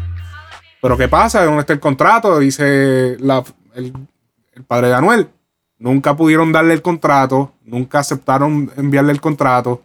Pero 0.82 0.98
¿qué 0.98 1.08
pasa? 1.08 1.42
¿Dónde 1.42 1.60
está 1.60 1.72
el 1.72 1.80
contrato? 1.80 2.38
Dice 2.38 3.16
la, 3.18 3.42
el, 3.74 3.92
padre 4.66 4.88
de 4.88 4.94
Anuel. 4.94 5.28
Nunca 5.78 6.16
pudieron 6.16 6.52
darle 6.52 6.74
el 6.74 6.82
contrato, 6.82 7.52
nunca 7.64 7.98
aceptaron 7.98 8.70
enviarle 8.76 9.12
el 9.12 9.20
contrato. 9.20 9.82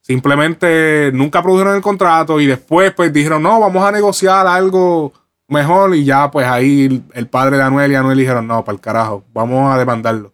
Simplemente 0.00 1.10
nunca 1.12 1.42
produjeron 1.42 1.74
el 1.74 1.82
contrato 1.82 2.40
y 2.40 2.46
después 2.46 2.92
pues 2.92 3.12
dijeron, 3.12 3.42
no, 3.42 3.58
vamos 3.60 3.84
a 3.84 3.92
negociar 3.92 4.46
algo 4.46 5.12
mejor 5.48 5.94
y 5.94 6.04
ya 6.04 6.30
pues 6.30 6.46
ahí 6.46 7.02
el, 7.12 7.28
padre 7.28 7.56
de 7.56 7.62
Anuel 7.62 7.92
y 7.92 7.94
Anuel 7.94 8.18
dijeron, 8.18 8.46
no, 8.46 8.64
para 8.64 8.74
el 8.74 8.80
carajo, 8.80 9.24
vamos 9.32 9.72
a 9.72 9.78
demandarlo. 9.78 10.32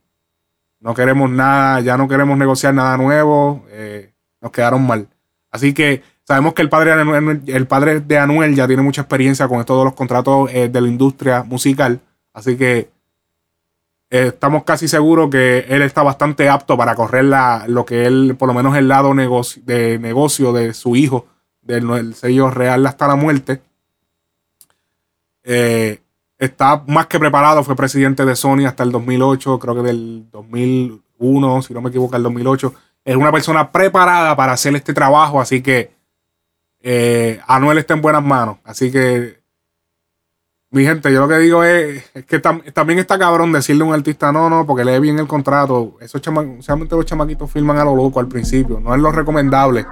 No 0.80 0.94
queremos 0.94 1.30
nada, 1.30 1.80
ya 1.80 1.96
no 1.96 2.08
queremos 2.08 2.36
negociar 2.36 2.74
nada 2.74 2.96
nuevo, 2.96 3.64
eh, 3.70 4.12
nos 4.40 4.50
quedaron 4.50 4.86
mal. 4.86 5.06
Así 5.50 5.72
que 5.74 6.02
sabemos 6.24 6.54
que 6.54 6.62
el 6.62 6.68
padre, 6.68 6.94
de 6.94 7.00
Anuel, 7.00 7.42
el 7.46 7.66
padre 7.66 8.00
de 8.00 8.18
Anuel 8.18 8.54
ya 8.54 8.66
tiene 8.66 8.82
mucha 8.82 9.02
experiencia 9.02 9.46
con 9.48 9.64
todos 9.64 9.84
los 9.84 9.94
contratos 9.94 10.50
eh, 10.52 10.68
de 10.68 10.80
la 10.80 10.88
industria 10.88 11.44
musical. 11.44 12.00
Así 12.32 12.56
que 12.56 12.90
eh, 14.10 14.26
estamos 14.28 14.64
casi 14.64 14.88
seguros 14.88 15.30
que 15.30 15.60
él 15.68 15.82
está 15.82 16.02
bastante 16.02 16.48
apto 16.48 16.76
para 16.76 16.94
correr 16.94 17.24
la, 17.24 17.64
lo 17.66 17.86
que 17.86 18.04
él, 18.06 18.36
por 18.38 18.46
lo 18.46 18.54
menos 18.54 18.76
el 18.76 18.88
lado 18.88 19.14
de 19.14 19.98
negocio 19.98 20.52
de 20.52 20.74
su 20.74 20.96
hijo, 20.96 21.26
del 21.62 22.14
sello 22.14 22.50
real 22.50 22.86
hasta 22.86 23.08
la 23.08 23.16
muerte. 23.16 23.62
Eh, 25.44 26.00
está 26.38 26.84
más 26.86 27.06
que 27.06 27.18
preparado, 27.18 27.64
fue 27.64 27.76
presidente 27.76 28.24
de 28.24 28.36
Sony 28.36 28.66
hasta 28.66 28.82
el 28.82 28.92
2008, 28.92 29.58
creo 29.58 29.74
que 29.76 29.82
del 29.82 30.28
2001, 30.30 31.62
si 31.62 31.74
no 31.74 31.80
me 31.80 31.88
equivoco, 31.88 32.16
el 32.16 32.22
2008. 32.22 32.74
Es 33.04 33.16
una 33.16 33.32
persona 33.32 33.72
preparada 33.72 34.36
para 34.36 34.52
hacer 34.52 34.74
este 34.76 34.94
trabajo, 34.94 35.40
así 35.40 35.62
que 35.62 35.92
eh, 36.80 37.40
Anuel 37.46 37.78
está 37.78 37.94
en 37.94 38.02
buenas 38.02 38.22
manos. 38.22 38.58
Así 38.64 38.92
que 38.92 39.41
mi 40.72 40.86
gente, 40.86 41.12
yo 41.12 41.20
lo 41.20 41.28
que 41.28 41.38
digo 41.38 41.62
es, 41.64 42.02
que 42.26 42.38
también 42.38 42.98
está 42.98 43.18
cabrón 43.18 43.52
decirle 43.52 43.84
a 43.84 43.86
un 43.88 43.92
artista 43.92 44.32
no, 44.32 44.48
no, 44.48 44.66
porque 44.66 44.86
lee 44.86 44.98
bien 45.00 45.18
el 45.18 45.26
contrato. 45.26 45.98
Esos 46.00 46.22
solamente 46.22 46.96
los 46.96 47.04
chamaquitos 47.04 47.50
firman 47.50 47.76
a 47.76 47.84
lo 47.84 47.94
loco 47.94 48.20
al 48.20 48.26
principio. 48.26 48.80
No 48.80 48.94
es 48.94 49.00
lo 49.00 49.12
recomendable. 49.12 49.84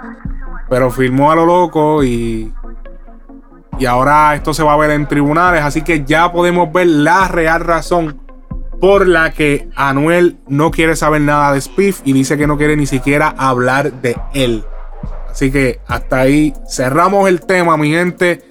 Pero 0.71 0.91
firmó 0.91 1.31
a 1.31 1.37
lo 1.37 1.45
loco 1.45 2.03
y. 2.03 2.51
Y 3.79 3.85
ahora 3.85 4.35
esto 4.35 4.55
se 4.55 4.63
va 4.63 4.73
a 4.73 4.77
ver 4.79 4.91
en 4.93 5.07
tribunales. 5.07 5.63
Así 5.63 5.83
que 5.83 6.05
ya 6.05 6.33
podemos 6.33 6.73
ver 6.73 6.87
la 6.87 7.29
real 7.29 7.61
razón 7.61 8.19
por 8.81 9.07
la 9.07 9.33
que 9.33 9.69
Anuel 9.77 10.39
no 10.49 10.71
quiere 10.71 10.97
saber 10.97 11.21
nada 11.21 11.53
de 11.53 11.61
Spiff 11.61 12.01
y 12.07 12.15
dice 12.15 12.39
que 12.39 12.47
no 12.47 12.57
quiere 12.57 12.75
ni 12.79 12.87
siquiera 12.87 13.35
hablar 13.37 13.93
de 14.01 14.17
él. 14.33 14.65
Así 15.31 15.51
que 15.53 15.81
hasta 15.87 16.21
ahí 16.21 16.55
cerramos 16.67 17.29
el 17.29 17.43
tema, 17.43 17.77
mi 17.77 17.91
gente. 17.91 18.43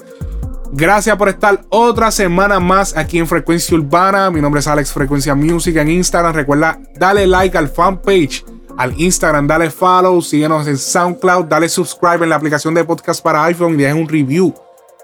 Gracias 0.71 1.17
por 1.17 1.29
estar 1.29 1.61
otra 1.69 2.11
semana 2.11 2.59
más 2.59 2.95
aquí 2.95 3.17
en 3.17 3.27
Frecuencia 3.27 3.75
Urbana. 3.75 4.29
Mi 4.29 4.39
nombre 4.39 4.59
es 4.59 4.67
Alex 4.67 4.93
Frecuencia 4.93 5.33
Music 5.33 5.75
en 5.77 5.89
Instagram. 5.89 6.33
Recuerda, 6.33 6.79
dale 6.95 7.25
like 7.25 7.57
al 7.57 7.69
fanpage, 7.69 8.45
al 8.77 8.93
Instagram, 8.99 9.47
dale 9.47 9.71
follow, 9.71 10.21
síguenos 10.21 10.67
en 10.67 10.77
SoundCloud, 10.77 11.45
dale 11.45 11.67
subscribe 11.69 12.23
en 12.23 12.29
la 12.29 12.35
aplicación 12.35 12.75
de 12.75 12.83
podcast 12.83 13.23
para 13.23 13.43
iPhone 13.45 13.73
y 13.73 13.83
dejen 13.83 13.97
un 13.97 14.07
review. 14.07 14.53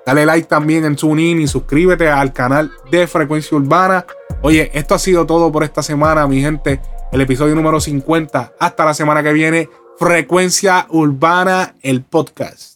Dale 0.06 0.26
like 0.28 0.48
también 0.48 0.86
en 0.86 0.96
TuneIn 0.96 1.42
y 1.42 1.48
suscríbete 1.48 2.08
al 2.08 2.32
canal 2.32 2.72
de 2.92 3.08
Frecuencia 3.08 3.58
Urbana. 3.58 4.06
Oye, 4.44 4.70
esto 4.76 4.94
ha 4.94 5.00
sido 5.00 5.26
todo 5.26 5.52
por 5.52 5.64
esta 5.64 5.82
semana, 5.82 6.28
mi 6.28 6.42
gente. 6.42 6.80
El 7.12 7.22
episodio 7.22 7.56
número 7.56 7.82
50. 7.82 8.54
Hasta 8.60 8.86
la 8.86 8.94
semana 8.94 9.24
que 9.24 9.34
viene. 9.34 9.68
Frecuencia 9.98 10.86
Urbana, 10.90 11.74
el 11.82 12.04
podcast. 12.04 12.76